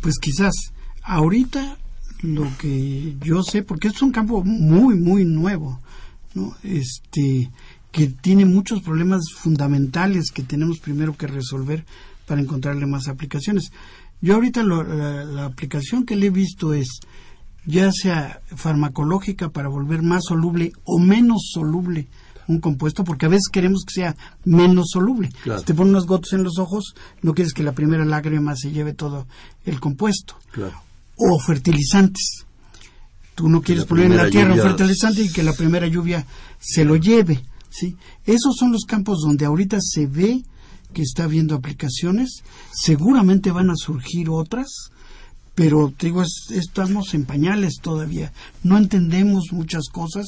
pues 0.00 0.18
quizás 0.18 0.54
ahorita 1.02 1.78
lo 2.22 2.46
que 2.58 3.16
yo 3.24 3.42
sé, 3.42 3.62
porque 3.62 3.88
es 3.88 4.02
un 4.02 4.12
campo 4.12 4.42
muy, 4.44 4.94
muy 4.94 5.24
nuevo, 5.24 5.80
¿no? 6.34 6.54
Este, 6.62 7.50
que 7.92 8.08
tiene 8.08 8.44
muchos 8.44 8.82
problemas 8.82 9.22
fundamentales 9.34 10.30
que 10.30 10.42
tenemos 10.42 10.78
primero 10.78 11.16
que 11.16 11.26
resolver 11.26 11.84
para 12.26 12.40
encontrarle 12.40 12.86
más 12.86 13.08
aplicaciones. 13.08 13.72
Yo 14.20 14.34
ahorita 14.34 14.62
la, 14.62 15.46
aplicación 15.46 16.04
que 16.04 16.16
le 16.16 16.26
he 16.26 16.30
visto 16.30 16.74
es 16.74 17.00
ya 17.66 17.90
sea 17.92 18.40
farmacológica 18.54 19.48
para 19.50 19.68
volver 19.68 20.02
más 20.02 20.24
soluble 20.24 20.72
o 20.84 20.98
menos 20.98 21.50
soluble 21.52 22.06
un 22.50 22.60
compuesto, 22.60 23.04
porque 23.04 23.26
a 23.26 23.28
veces 23.28 23.48
queremos 23.50 23.84
que 23.84 23.94
sea 23.94 24.16
menos 24.44 24.90
soluble. 24.92 25.30
Si 25.44 25.64
te 25.64 25.74
pones 25.74 25.90
unos 25.90 26.06
gotos 26.06 26.32
en 26.32 26.42
los 26.42 26.58
ojos, 26.58 26.94
no 27.22 27.34
quieres 27.34 27.52
que 27.52 27.62
la 27.62 27.72
primera 27.72 28.04
lágrima 28.04 28.56
se 28.56 28.72
lleve 28.72 28.92
todo 28.92 29.26
el 29.64 29.80
compuesto. 29.80 30.36
O 31.16 31.38
fertilizantes. 31.38 32.44
Tú 33.34 33.48
no 33.48 33.62
quieres 33.62 33.84
poner 33.84 34.06
en 34.06 34.16
la 34.16 34.28
tierra 34.28 34.54
un 34.54 34.60
fertilizante 34.60 35.22
y 35.22 35.30
que 35.30 35.42
la 35.42 35.52
primera 35.52 35.86
lluvia 35.86 36.26
se 36.58 36.84
lo 36.84 36.96
lleve. 36.96 37.42
¿sí? 37.70 37.96
Esos 38.26 38.56
son 38.56 38.72
los 38.72 38.84
campos 38.84 39.20
donde 39.24 39.46
ahorita 39.46 39.78
se 39.80 40.06
ve 40.06 40.42
que 40.92 41.02
está 41.02 41.24
habiendo 41.24 41.54
aplicaciones. 41.54 42.42
Seguramente 42.72 43.52
van 43.52 43.70
a 43.70 43.76
surgir 43.76 44.28
otras 44.28 44.90
pero 45.54 45.92
digo, 46.00 46.22
estamos 46.22 47.12
en 47.12 47.26
pañales 47.26 47.80
todavía, 47.82 48.32
no 48.62 48.78
entendemos 48.78 49.52
muchas 49.52 49.90
cosas 49.90 50.24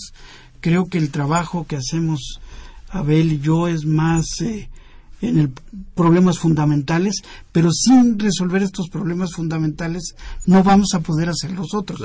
creo 0.62 0.86
que 0.86 0.96
el 0.96 1.10
trabajo 1.10 1.66
que 1.66 1.76
hacemos 1.76 2.40
Abel 2.88 3.32
y 3.32 3.40
yo 3.40 3.68
es 3.68 3.84
más 3.84 4.40
eh, 4.40 4.70
en 5.20 5.38
el 5.38 5.50
problemas 5.94 6.38
fundamentales, 6.38 7.22
pero 7.52 7.70
sin 7.72 8.18
resolver 8.18 8.62
estos 8.62 8.88
problemas 8.88 9.32
fundamentales 9.34 10.14
no 10.46 10.62
vamos 10.62 10.94
a 10.94 11.00
poder 11.00 11.28
hacer 11.28 11.52
los 11.52 11.74
otros. 11.74 12.00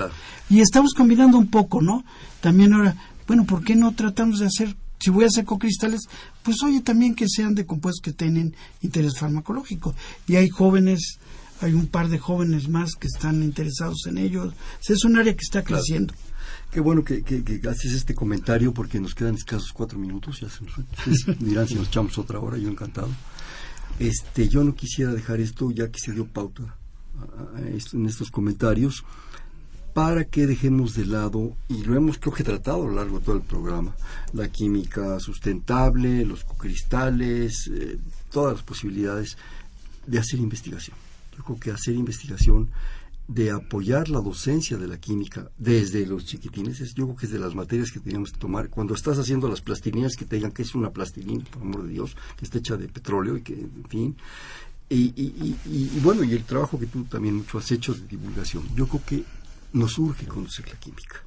Y 0.49 0.59
estamos 0.59 0.93
combinando 0.93 1.37
un 1.37 1.47
poco, 1.47 1.81
¿no? 1.81 2.03
También 2.41 2.73
ahora, 2.73 2.95
bueno, 3.27 3.45
¿por 3.45 3.63
qué 3.63 3.75
no 3.75 3.93
tratamos 3.93 4.39
de 4.39 4.47
hacer, 4.47 4.75
si 4.99 5.09
voy 5.09 5.23
a 5.23 5.27
hacer 5.27 5.45
cocristales, 5.45 6.01
pues 6.43 6.61
oye 6.63 6.81
también 6.81 7.15
que 7.15 7.27
sean 7.29 7.55
de 7.55 7.65
compuestos 7.65 8.01
que 8.01 8.13
tienen 8.13 8.55
interés 8.81 9.17
farmacológico. 9.17 9.95
Y 10.27 10.35
hay 10.35 10.49
jóvenes, 10.49 11.19
hay 11.61 11.73
un 11.73 11.87
par 11.87 12.09
de 12.09 12.19
jóvenes 12.19 12.69
más 12.69 12.93
que 12.95 13.07
están 13.07 13.41
interesados 13.43 14.05
en 14.07 14.17
ello. 14.17 14.51
es 14.87 15.03
un 15.05 15.17
área 15.17 15.33
que 15.33 15.43
está 15.43 15.63
creciendo. 15.63 16.13
Qué 16.71 16.79
bueno 16.79 17.03
que, 17.03 17.23
haces 17.69 17.93
este 17.93 18.13
comentario 18.13 18.73
porque 18.73 18.99
nos 18.99 19.15
quedan 19.15 19.35
escasos 19.35 19.71
cuatro 19.73 19.97
minutos. 19.97 20.41
Ya 20.41 20.49
se 20.49 20.63
nos, 20.63 21.39
dirán 21.39 21.67
si 21.67 21.75
nos 21.75 21.87
echamos 21.87 22.17
otra 22.17 22.39
hora, 22.39 22.57
yo 22.57 22.69
encantado. 22.69 23.09
Este, 23.99 24.47
yo 24.47 24.63
no 24.63 24.75
quisiera 24.75 25.13
dejar 25.13 25.39
esto 25.39 25.71
ya 25.71 25.89
que 25.89 25.99
se 25.99 26.11
dio 26.11 26.27
pauta 26.27 26.75
en 27.57 28.05
estos 28.05 28.29
comentarios 28.29 29.03
para 29.97 30.25
que 30.25 30.45
dejemos 30.45 30.93
de 30.93 31.07
lado, 31.07 31.57
y 31.67 31.83
lo 31.83 31.95
hemos 31.95 32.19
creo 32.19 32.31
que 32.31 32.43
tratado 32.43 32.83
a 32.83 32.87
lo 32.87 32.93
largo 32.93 33.17
de 33.17 33.25
todo 33.25 33.35
el 33.35 33.41
programa, 33.41 33.95
la 34.31 34.47
química 34.47 35.19
sustentable, 35.19 36.23
los 36.23 36.43
cristales, 36.43 37.67
eh, 37.73 37.97
todas 38.29 38.57
las 38.57 38.61
posibilidades 38.61 39.37
de 40.05 40.19
hacer 40.19 40.39
investigación. 40.39 40.95
Yo 41.35 41.43
creo 41.43 41.59
que 41.59 41.71
hacer 41.71 41.95
investigación 41.95 42.69
de 43.27 43.51
apoyar 43.51 44.07
la 44.07 44.21
docencia 44.21 44.77
de 44.77 44.87
la 44.87 44.99
química 44.99 45.51
desde 45.57 46.05
los 46.05 46.25
chiquitines, 46.25 46.79
yo 46.93 47.05
creo 47.05 47.15
que 47.17 47.25
es 47.25 47.31
de 47.31 47.39
las 47.39 47.55
materias 47.55 47.91
que 47.91 47.99
teníamos 47.99 48.31
que 48.31 48.39
tomar. 48.39 48.69
Cuando 48.69 48.93
estás 48.93 49.17
haciendo 49.19 49.49
las 49.49 49.61
plastilinas, 49.61 50.15
que 50.15 50.25
te 50.25 50.37
digan 50.37 50.51
que 50.51 50.61
es 50.61 50.73
una 50.75 50.91
plastilina, 50.91 51.43
por 51.45 51.61
amor 51.61 51.83
de 51.83 51.89
Dios, 51.89 52.15
que 52.37 52.45
está 52.45 52.59
hecha 52.59 52.77
de 52.77 52.87
petróleo 52.87 53.35
y 53.37 53.41
que, 53.41 53.53
en 53.53 53.85
fin. 53.89 54.15
Y, 54.89 55.13
y, 55.15 55.99
bueno, 56.01 56.23
y 56.23 56.31
el 56.31 56.45
trabajo 56.45 56.79
que 56.79 56.85
tú 56.85 57.03
también 57.03 57.35
mucho 57.35 57.57
has 57.57 57.69
hecho 57.71 57.93
de 57.93 58.07
divulgación. 58.07 58.63
Yo 58.73 58.87
creo 58.87 59.03
que 59.05 59.23
nos 59.73 59.97
urge 59.97 60.25
conocer 60.25 60.69
la 60.69 60.79
química. 60.79 61.21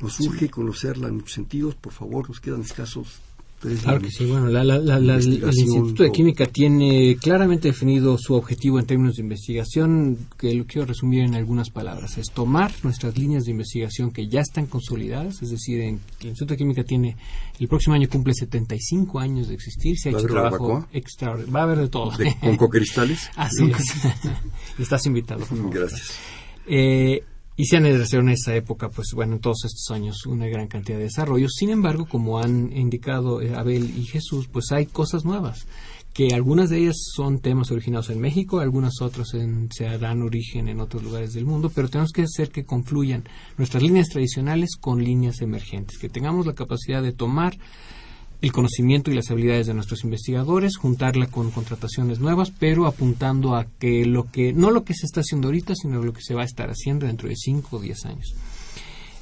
Nos 0.00 0.20
urge 0.20 0.48
conocerla 0.48 1.08
en 1.08 1.16
muchos 1.16 1.32
sentidos. 1.32 1.74
Por 1.74 1.92
favor, 1.92 2.28
nos 2.28 2.40
quedan 2.40 2.60
escasos 2.60 3.18
Claro 3.60 4.00
que 4.00 4.10
sí, 4.10 4.24
bueno, 4.24 4.46
el 4.48 5.58
Instituto 5.58 6.04
de 6.04 6.12
Química 6.12 6.46
tiene 6.46 7.16
claramente 7.20 7.68
definido 7.68 8.16
su 8.16 8.34
objetivo 8.34 8.78
en 8.78 8.86
términos 8.86 9.16
de 9.16 9.22
investigación, 9.22 10.16
que 10.38 10.54
lo 10.54 10.64
quiero 10.64 10.86
resumir 10.86 11.24
en 11.24 11.34
algunas 11.34 11.70
palabras. 11.70 12.18
Es 12.18 12.30
tomar 12.30 12.70
nuestras 12.84 13.18
líneas 13.18 13.44
de 13.44 13.50
investigación 13.50 14.12
que 14.12 14.28
ya 14.28 14.40
están 14.40 14.66
consolidadas, 14.66 15.42
es 15.42 15.50
decir, 15.50 15.80
el 15.80 15.98
Instituto 16.22 16.54
de 16.54 16.58
Química 16.58 16.84
tiene, 16.84 17.16
el 17.58 17.66
próximo 17.66 17.96
año 17.96 18.08
cumple 18.08 18.32
75 18.32 19.18
años 19.18 19.48
de 19.48 19.54
existir, 19.54 19.98
se 19.98 20.10
ha 20.10 20.12
hecho 20.12 20.26
trabajo 20.26 20.86
extraordinario. 20.92 21.52
Va 21.52 21.60
a 21.60 21.64
haber 21.64 21.78
de 21.78 21.88
todo. 21.88 22.12
¿Con 22.40 22.56
cocristales? 22.58 23.28
Así 23.34 23.64
es. 23.70 23.94
Estás 24.78 25.04
invitado. 25.06 25.44
Gracias. 25.72 26.16
Eh, 26.64 27.24
y 27.58 27.64
se 27.64 27.76
han 27.76 27.82
desarrollado 27.82 28.20
en 28.20 28.28
esa 28.28 28.54
época, 28.54 28.88
pues 28.88 29.08
bueno, 29.14 29.34
en 29.34 29.40
todos 29.40 29.64
estos 29.64 29.90
años 29.90 30.26
una 30.26 30.46
gran 30.46 30.68
cantidad 30.68 30.96
de 30.96 31.04
desarrollos. 31.04 31.54
Sin 31.56 31.70
embargo, 31.70 32.06
como 32.06 32.38
han 32.38 32.72
indicado 32.72 33.42
eh, 33.42 33.52
Abel 33.52 33.98
y 33.98 34.04
Jesús, 34.04 34.46
pues 34.46 34.70
hay 34.70 34.86
cosas 34.86 35.24
nuevas, 35.24 35.66
que 36.14 36.28
algunas 36.34 36.70
de 36.70 36.78
ellas 36.78 36.96
son 37.16 37.40
temas 37.40 37.72
originados 37.72 38.10
en 38.10 38.20
México, 38.20 38.60
algunas 38.60 39.02
otras 39.02 39.30
se 39.70 39.98
dan 39.98 40.22
origen 40.22 40.68
en 40.68 40.78
otros 40.78 41.02
lugares 41.02 41.32
del 41.32 41.46
mundo, 41.46 41.68
pero 41.74 41.88
tenemos 41.88 42.12
que 42.12 42.22
hacer 42.22 42.50
que 42.50 42.64
confluyan 42.64 43.24
nuestras 43.56 43.82
líneas 43.82 44.08
tradicionales 44.08 44.76
con 44.76 45.02
líneas 45.02 45.40
emergentes, 45.40 45.98
que 45.98 46.08
tengamos 46.08 46.46
la 46.46 46.54
capacidad 46.54 47.02
de 47.02 47.12
tomar 47.12 47.58
el 48.40 48.52
conocimiento 48.52 49.10
y 49.10 49.14
las 49.14 49.30
habilidades 49.30 49.66
de 49.66 49.74
nuestros 49.74 50.04
investigadores, 50.04 50.76
juntarla 50.76 51.26
con 51.26 51.50
contrataciones 51.50 52.20
nuevas, 52.20 52.52
pero 52.56 52.86
apuntando 52.86 53.56
a 53.56 53.66
que 53.78 54.04
lo 54.04 54.30
que, 54.30 54.52
no 54.52 54.70
lo 54.70 54.84
que 54.84 54.94
se 54.94 55.06
está 55.06 55.20
haciendo 55.20 55.48
ahorita, 55.48 55.74
sino 55.74 56.02
lo 56.02 56.12
que 56.12 56.22
se 56.22 56.34
va 56.34 56.42
a 56.42 56.46
estar 56.46 56.70
haciendo 56.70 57.06
dentro 57.06 57.28
de 57.28 57.36
5 57.36 57.76
o 57.76 57.80
10 57.80 58.06
años. 58.06 58.34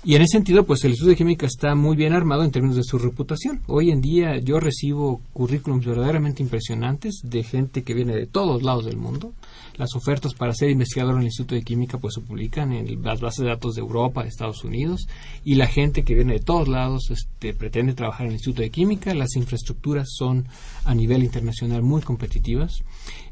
Y 0.05 0.15
en 0.15 0.23
ese 0.23 0.33
sentido, 0.33 0.65
pues 0.65 0.85
el 0.85 0.93
estudio 0.93 1.11
de 1.11 1.17
química 1.17 1.47
está 1.47 1.75
muy 1.75 1.97
bien 1.97 2.13
armado 2.13 2.45
en 2.45 2.53
términos 2.53 2.77
de 2.77 2.85
su 2.85 2.97
reputación. 2.97 3.61
Hoy 3.67 3.91
en 3.91 4.01
día 4.01 4.39
yo 4.39 4.61
recibo 4.61 5.21
currículums 5.33 5.85
verdaderamente 5.85 6.43
impresionantes 6.43 7.21
de 7.25 7.43
gente 7.43 7.83
que 7.83 7.95
viene 7.95 8.15
de 8.15 8.27
todos 8.27 8.63
lados 8.63 8.85
del 8.85 8.99
mundo. 8.99 9.33
Las 9.77 9.95
ofertas 9.95 10.33
para 10.33 10.55
ser 10.55 10.71
investigador 10.71 11.15
en 11.15 11.21
el 11.21 11.27
Instituto 11.27 11.55
de 11.55 11.63
Química 11.63 11.99
pues 11.99 12.15
se 12.15 12.21
publican 12.21 12.73
en 12.73 13.03
las 13.03 13.21
bases 13.21 13.41
de 13.41 13.51
datos 13.51 13.75
de 13.75 13.81
Europa, 13.81 14.23
de 14.23 14.29
Estados 14.29 14.65
Unidos, 14.65 15.07
y 15.45 15.57
la 15.57 15.67
gente 15.67 16.05
que 16.05 16.15
viene 16.15 16.35
de 16.35 16.41
todos 16.41 16.69
lados 16.69 17.11
este, 17.11 17.53
pretende 17.53 17.93
trabajar 17.93 18.23
en 18.23 18.29
el 18.29 18.37
Instituto 18.37 18.63
de 18.63 18.71
Química. 18.71 19.13
Las 19.13 19.37
infraestructuras 19.37 20.09
son 20.17 20.47
a 20.85 20.95
nivel 20.95 21.25
internacional 21.25 21.83
muy 21.83 22.01
competitivas. 22.01 22.83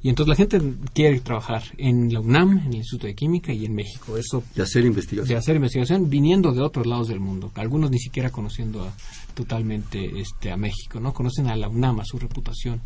Y 0.04 0.10
entonces 0.10 0.28
la 0.28 0.36
gente 0.36 0.60
quiere 0.92 1.18
trabajar 1.20 1.62
en 1.78 2.12
la 2.12 2.20
UNAM, 2.20 2.58
en 2.58 2.66
el 2.66 2.74
Instituto 2.74 3.06
de 3.06 3.14
Química 3.14 3.54
y 3.54 3.64
en 3.64 3.74
México. 3.74 4.18
Eso, 4.18 4.44
de 4.54 4.62
hacer 4.62 4.84
investigación. 4.84 5.26
De 5.26 5.34
hacer 5.34 5.56
investigación 5.56 6.10
viniendo 6.10 6.52
de 6.52 6.60
otros 6.60 6.86
lados 6.86 7.08
del 7.08 7.20
mundo. 7.20 7.50
Algunos 7.54 7.90
ni 7.90 7.98
siquiera 7.98 8.28
conociendo 8.28 8.86
totalmente 9.32 10.20
este, 10.20 10.52
a 10.52 10.58
México, 10.58 11.00
¿no? 11.00 11.14
Conocen 11.14 11.46
a 11.46 11.56
la 11.56 11.70
UNAM, 11.70 12.00
a 12.00 12.04
su 12.04 12.18
reputación 12.18 12.82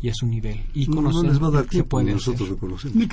y 0.00 0.08
a 0.08 0.14
su 0.14 0.26
nivel. 0.26 0.62
Y 0.72 0.86
no, 0.86 0.96
conocen 0.96 1.28
les 1.28 1.42
va 1.42 1.48
a 1.48 1.50
dar 1.50 1.66
tiempo, 1.66 2.02
nosotros 2.02 2.48
lo 2.48 2.56
conocemos. 2.56 3.06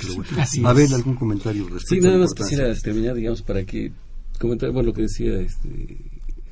a 0.64 0.72
ver, 0.72 0.94
algún 0.94 1.16
comentario 1.16 1.64
respecto 1.64 1.96
Sí, 1.96 2.00
nada 2.00 2.16
más 2.16 2.32
quisiera 2.32 2.74
terminar, 2.76 3.14
digamos, 3.14 3.42
para 3.42 3.62
que 3.64 3.92
comentar, 4.38 4.70
bueno, 4.70 4.86
lo 4.86 4.94
que 4.94 5.02
decía 5.02 5.38
este 5.38 5.98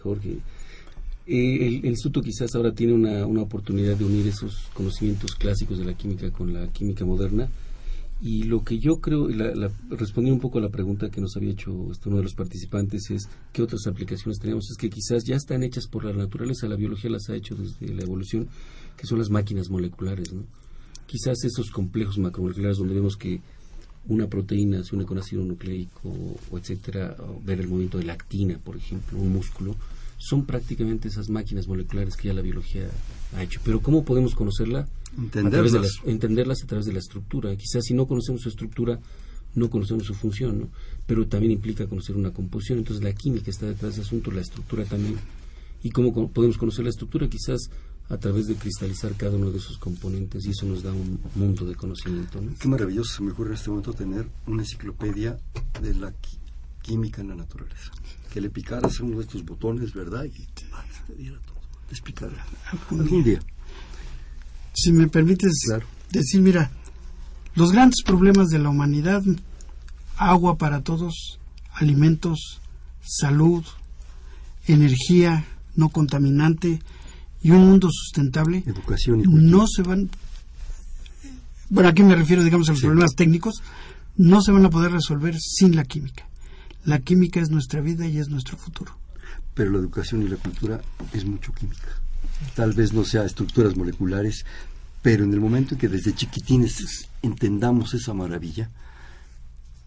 Jorge 0.03 0.41
eh, 1.29 1.67
el, 1.67 1.85
Instituto 1.85 2.23
quizás 2.23 2.55
ahora 2.55 2.73
tiene 2.73 2.95
una, 2.95 3.27
una, 3.27 3.43
oportunidad 3.43 3.97
de 3.97 4.05
unir 4.05 4.27
esos 4.27 4.71
conocimientos 4.73 5.35
clásicos 5.35 5.79
de 5.79 5.85
la 5.85 5.93
química 5.93 6.31
con 6.31 6.55
la 6.55 6.67
química 6.69 7.05
moderna. 7.05 7.49
Y 8.21 8.45
lo 8.45 8.65
que 8.65 8.79
yo 8.79 9.01
creo, 9.01 9.29
la, 9.29 9.71
respondiendo 9.91 10.37
un 10.37 10.41
poco 10.41 10.59
a 10.59 10.63
la 10.63 10.71
pregunta 10.71 11.11
que 11.11 11.21
nos 11.21 11.37
había 11.37 11.51
hecho 11.51 11.93
este, 11.93 12.09
uno 12.09 12.17
de 12.17 12.25
los 12.25 12.35
participantes, 12.35 13.11
es 13.11 13.29
qué 13.53 13.63
otras 13.63 13.87
aplicaciones 13.87 14.39
tenemos. 14.41 14.71
Es 14.71 14.79
que 14.79 14.89
quizás 14.89 15.23
ya 15.25 15.37
están 15.37 15.63
hechas 15.63 15.87
por 15.87 16.05
la 16.05 16.15
naturaleza, 16.15 16.67
la 16.67 16.77
biología 16.77 17.11
las 17.11 17.29
ha 17.29 17.37
hecho 17.37 17.55
desde 17.55 17.95
la 17.95 18.03
evolución, 18.03 18.49
que 18.97 19.07
son 19.07 19.19
las 19.19 19.29
máquinas 19.29 19.69
moleculares. 19.69 20.33
¿no? 20.33 20.45
Quizás 21.07 21.45
esos 21.45 21.71
complejos 21.71 22.17
macromoleculares 22.17 22.79
donde 22.79 22.95
vemos 22.95 23.17
que 23.19 23.41
una 24.09 24.27
proteína 24.27 24.83
se 24.83 24.97
une 24.97 25.05
con 25.05 25.19
ácido 25.19 25.45
nucleico, 25.45 26.09
o 26.51 26.59
etcétera, 26.59 27.15
ver 27.45 27.61
el 27.61 27.69
movimiento 27.69 27.99
de 27.99 28.05
la 28.05 28.15
actina, 28.15 28.59
por 28.59 28.77
ejemplo, 28.77 29.19
un 29.19 29.31
músculo, 29.33 29.77
son 30.19 30.45
prácticamente 30.45 31.09
esas 31.09 31.31
máquinas 31.31 31.67
moleculares 31.69 32.17
que 32.17 32.29
ya 32.29 32.35
la 32.35 32.43
biología 32.43 32.91
ha 33.37 33.43
hecho. 33.43 33.61
Pero 33.65 33.81
¿cómo 33.81 34.05
podemos 34.05 34.35
conocerla? 34.35 34.87
Entenderlas. 35.17 36.01
A 36.05 36.11
entenderlas 36.11 36.63
a 36.63 36.67
través 36.67 36.87
de 36.87 36.93
la 36.93 36.99
estructura. 36.99 37.57
Quizás 37.57 37.85
si 37.85 37.95
no 37.95 38.07
conocemos 38.07 38.43
su 38.43 38.49
estructura, 38.49 38.99
no 39.55 39.71
conocemos 39.71 40.05
su 40.05 40.15
función, 40.15 40.61
¿no? 40.61 40.69
pero 41.07 41.27
también 41.27 41.53
implica 41.53 41.87
conocer 41.87 42.17
una 42.17 42.33
composición. 42.33 42.79
Entonces 42.79 43.03
la 43.03 43.13
química 43.13 43.51
está 43.51 43.67
detrás 43.67 43.95
de 43.95 44.03
ese 44.03 44.09
asunto, 44.09 44.31
la 44.31 44.41
estructura 44.41 44.85
también. 44.85 45.17
¿Y 45.83 45.91
cómo 45.91 46.13
podemos 46.33 46.59
conocer 46.59 46.85
la 46.85 46.91
estructura? 46.91 47.29
Quizás 47.29 47.71
a 48.09 48.17
través 48.17 48.47
de 48.47 48.55
cristalizar 48.55 49.15
cada 49.15 49.37
uno 49.37 49.51
de 49.51 49.59
esos 49.59 49.79
componentes 49.79 50.47
y 50.47 50.51
eso 50.51 50.67
nos 50.67 50.83
da 50.83 50.93
un 50.93 51.21
mundo 51.35 51.65
de 51.67 51.75
conocimiento. 51.75 52.41
¿no? 52.41 52.53
Qué 52.59 52.67
maravilloso 52.67 53.17
se 53.17 53.23
me 53.23 53.33
ocurre 53.33 53.51
en 53.51 53.55
este 53.55 53.71
momento 53.71 53.93
tener 53.93 54.27
una 54.47 54.63
enciclopedia 54.63 55.39
de 55.81 55.95
la 55.95 56.13
química 56.89 57.21
en 57.21 57.29
la 57.29 57.35
naturaleza 57.35 57.93
que 58.33 58.41
le 58.41 58.49
picaras 58.49 59.01
uno 59.01 59.19
de 59.19 59.25
estos 59.25 59.45
botones, 59.45 59.93
¿verdad? 59.93 60.25
Y 60.25 60.31
te, 60.31 60.65
diera 61.17 61.39
todo. 61.41 61.59
Te 61.89 62.27
algún 62.97 63.25
día. 63.25 63.41
Si 64.75 64.93
me 64.93 65.09
permites 65.09 65.53
decir, 66.11 66.41
mira, 66.41 66.71
los 67.55 67.73
grandes 67.73 68.03
problemas 68.03 68.49
de 68.49 68.59
la 68.59 68.69
humanidad, 68.69 69.23
agua 70.17 70.57
para 70.57 70.83
todos, 70.83 71.39
alimentos, 71.73 72.61
salud, 73.03 73.65
energía 74.67 75.47
no 75.75 75.89
contaminante 75.89 76.81
y 77.43 77.51
un 77.51 77.67
mundo 77.69 77.89
sustentable, 77.91 78.63
educación 78.67 79.23
no 79.27 79.67
se 79.67 79.83
van, 79.83 80.11
bueno, 81.71 81.89
aquí 81.89 82.03
me 82.03 82.15
refiero, 82.15 82.45
digamos, 82.45 82.69
a 82.69 82.73
los 82.73 82.81
problemas 82.81 83.15
técnicos, 83.15 83.63
no 84.17 84.43
se 84.43 84.53
van 84.53 84.67
a 84.67 84.71
poder 84.71 84.93
resolver 84.93 85.37
sin 85.39 85.75
la 85.77 85.85
química. 85.85 86.29
La 86.85 87.01
química 87.01 87.41
es 87.41 87.51
nuestra 87.51 87.81
vida 87.81 88.07
y 88.07 88.19
es 88.19 88.29
nuestro 88.29 88.57
futuro. 88.57 88.97
Pero 89.55 89.71
la 89.71 89.79
educación 89.79 90.23
y 90.23 90.29
la 90.29 90.37
cultura 90.37 90.81
es 91.13 91.25
mucho 91.25 91.53
química. 91.53 91.89
Tal 92.55 92.73
vez 92.73 92.93
no 92.93 93.05
sea 93.05 93.25
estructuras 93.25 93.77
moleculares, 93.77 94.45
pero 95.03 95.25
en 95.25 95.33
el 95.33 95.41
momento 95.41 95.75
en 95.75 95.81
que 95.81 95.89
desde 95.89 96.15
chiquitines 96.15 97.09
entendamos 97.23 97.95
esa 97.95 98.15
maravilla, 98.15 98.71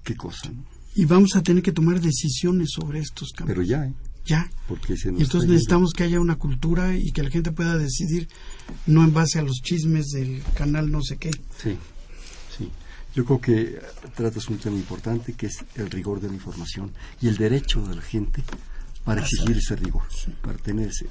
qué 0.04 0.16
cosa. 0.16 0.52
Y 0.96 1.06
vamos 1.06 1.36
a 1.36 1.44
tener 1.44 1.64
que 1.64 1.72
tomar 1.72 2.02
decisiones 2.02 2.72
sobre 2.72 3.00
estos 3.00 3.32
cambios. 3.32 3.56
Pero 3.56 3.68
ya, 3.68 3.86
¿eh? 3.86 3.94
Ya. 4.26 4.52
Porque 4.68 4.98
se 4.98 5.10
y 5.10 5.22
entonces 5.22 5.50
necesitamos 5.50 5.94
que 5.94 6.04
haya 6.04 6.20
una 6.20 6.36
cultura 6.36 6.96
y 6.96 7.12
que 7.12 7.24
la 7.24 7.30
gente 7.30 7.52
pueda 7.52 7.78
decidir 7.78 8.28
no 8.86 9.04
en 9.04 9.14
base 9.14 9.40
a 9.40 9.42
los 9.42 9.62
chismes 9.64 10.10
del 10.10 10.44
canal 10.54 10.92
no 10.92 11.02
sé 11.02 11.18
qué. 11.18 11.32
Sí. 11.58 11.78
Yo 13.14 13.26
creo 13.26 13.42
que 13.42 13.82
tratas 14.16 14.48
un 14.48 14.58
tema 14.58 14.78
importante 14.78 15.34
que 15.34 15.48
es 15.48 15.66
el 15.76 15.90
rigor 15.90 16.22
de 16.22 16.30
la 16.30 16.36
información 16.36 16.92
y 17.20 17.28
el 17.28 17.36
derecho 17.36 17.86
de 17.86 17.96
la 17.96 18.02
gente 18.02 18.42
para 19.04 19.22
exigir 19.22 19.58
ese 19.58 19.76
rigor, 19.76 20.04
para 20.42 20.58
tener 20.58 20.90
ese. 20.90 21.08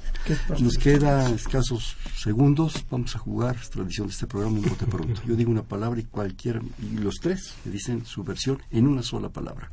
Nos 0.59 0.77
quedan 0.77 1.33
escasos 1.35 1.97
segundos, 2.17 2.85
vamos 2.89 3.15
a 3.15 3.19
jugar, 3.19 3.57
es 3.61 3.69
tradición 3.69 4.07
de 4.07 4.13
este 4.13 4.25
programa, 4.25 4.57
un 4.57 4.63
bote 4.63 4.85
pronto. 4.87 5.21
Yo 5.27 5.35
digo 5.35 5.51
una 5.51 5.63
palabra 5.63 5.99
y 5.99 6.05
cualquiera, 6.05 6.61
y 6.81 6.97
los 6.97 7.15
tres 7.15 7.53
me 7.65 7.71
dicen 7.71 8.05
su 8.05 8.23
versión 8.23 8.59
en 8.71 8.87
una 8.87 9.03
sola 9.03 9.29
palabra. 9.29 9.69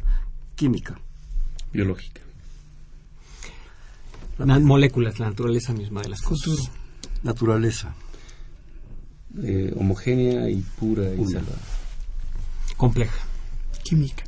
Química. 0.54 1.00
Biológica. 1.72 2.20
La 4.38 4.58
moléculas, 4.58 5.18
la 5.18 5.30
naturaleza 5.30 5.72
misma 5.72 6.02
de 6.02 6.10
las 6.10 6.20
cosas. 6.20 6.70
Naturaleza. 7.22 7.94
Eh, 9.42 9.72
homogénea 9.76 10.50
y 10.50 10.56
pura 10.78 11.14
y 11.14 11.24
salvada 11.24 11.77
compleja. 12.78 13.18
Química. 13.82 14.24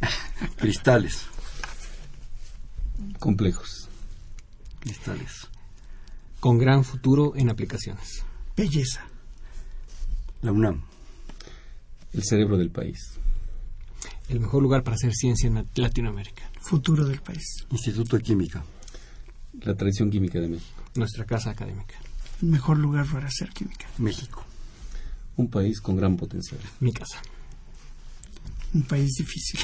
Cristales. 0.56 1.26
Complejos. 3.18 3.88
Cristales. 4.80 5.48
Con 6.40 6.56
gran 6.56 6.84
futuro 6.84 7.34
en 7.36 7.50
aplicaciones. 7.50 8.24
Belleza. 8.56 9.04
La 10.40 10.52
UNAM. 10.52 10.82
El 12.12 12.22
cerebro 12.22 12.56
del 12.56 12.70
país. 12.70 13.18
El 14.28 14.40
mejor 14.40 14.62
lugar 14.62 14.84
para 14.84 14.94
hacer 14.94 15.12
ciencia 15.12 15.48
en 15.48 15.66
Latinoamérica. 15.74 16.48
Futuro 16.60 17.04
del 17.04 17.20
país. 17.20 17.66
Instituto 17.70 18.16
de 18.16 18.22
Química. 18.22 18.64
La 19.62 19.74
tradición 19.74 20.10
química 20.10 20.38
de 20.38 20.48
México. 20.48 20.82
Nuestra 20.94 21.24
casa 21.24 21.50
académica. 21.50 21.94
El 22.40 22.48
mejor 22.48 22.78
lugar 22.78 23.06
para 23.06 23.26
hacer 23.26 23.48
química. 23.50 23.86
México. 23.98 24.44
Un 25.36 25.48
país 25.50 25.80
con 25.80 25.96
gran 25.96 26.16
potencial. 26.16 26.60
Mi 26.78 26.92
casa 26.92 27.20
un 28.74 28.82
país 28.82 29.14
difícil. 29.14 29.60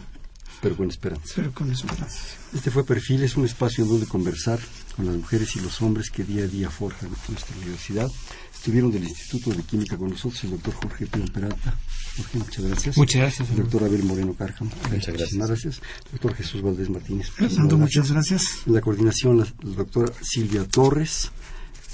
pero 0.60 0.76
con 0.76 0.88
esperanza. 0.88 1.34
Pero 1.36 1.52
con 1.52 1.70
esperanza. 1.70 2.18
Este 2.54 2.70
fue 2.70 2.84
Perfil, 2.84 3.22
es 3.22 3.36
un 3.36 3.44
espacio 3.44 3.84
en 3.84 3.90
donde 3.90 4.06
conversar 4.06 4.58
con 4.96 5.06
las 5.06 5.16
mujeres 5.16 5.54
y 5.56 5.60
los 5.60 5.80
hombres 5.82 6.10
que 6.10 6.24
día 6.24 6.44
a 6.44 6.48
día 6.48 6.70
forjan 6.70 7.10
nuestra 7.28 7.56
universidad. 7.56 8.08
Estuvieron 8.54 8.90
del 8.90 9.04
Instituto 9.04 9.50
de 9.50 9.62
Química 9.62 9.96
con 9.96 10.10
nosotros 10.10 10.42
el 10.44 10.50
doctor 10.50 10.74
Jorge 10.74 11.06
Pérez 11.06 11.30
Peralta. 11.30 11.76
Jorge, 12.16 12.38
muchas 12.38 12.64
gracias. 12.64 12.96
Muchas 12.96 13.20
gracias. 13.20 13.50
El 13.50 13.56
doctor 13.56 13.84
Abel 13.84 14.02
Moreno 14.02 14.34
Cárcamo. 14.34 14.70
Muchas 14.90 15.14
gracias. 15.14 15.46
gracias. 15.48 15.80
Doctor 16.10 16.34
Jesús 16.34 16.62
Valdés 16.62 16.90
Martínez. 16.90 17.30
Fernando, 17.30 17.78
muchas 17.78 18.10
gracias. 18.10 18.62
En 18.66 18.74
la 18.74 18.80
coordinación, 18.80 19.38
la, 19.38 19.46
la 19.62 19.74
doctora 19.76 20.12
Silvia 20.20 20.64
Torres. 20.64 21.30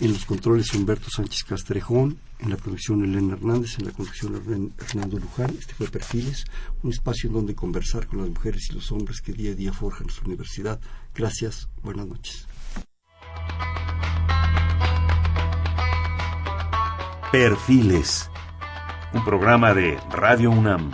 En 0.00 0.12
los 0.12 0.24
controles, 0.24 0.72
Humberto 0.72 1.10
Sánchez 1.10 1.44
Castrejón. 1.44 2.18
En 2.44 2.50
la 2.50 2.56
producción, 2.58 3.02
Elena 3.02 3.32
Hernández. 3.32 3.78
En 3.78 3.86
la 3.86 3.92
conducción, 3.92 4.34
Hernando 4.78 5.18
Luján. 5.18 5.56
Este 5.58 5.72
fue 5.72 5.88
Perfiles, 5.88 6.44
un 6.82 6.90
espacio 6.90 7.28
en 7.28 7.34
donde 7.34 7.54
conversar 7.54 8.06
con 8.06 8.18
las 8.20 8.28
mujeres 8.28 8.68
y 8.70 8.74
los 8.74 8.92
hombres 8.92 9.22
que 9.22 9.32
día 9.32 9.52
a 9.52 9.54
día 9.54 9.72
forjan 9.72 10.02
nuestra 10.02 10.26
universidad. 10.26 10.78
Gracias. 11.14 11.70
Buenas 11.82 12.06
noches. 12.06 12.46
Perfiles, 17.32 18.30
un 19.14 19.24
programa 19.24 19.72
de 19.72 19.98
Radio 20.10 20.50
UNAM. 20.50 20.92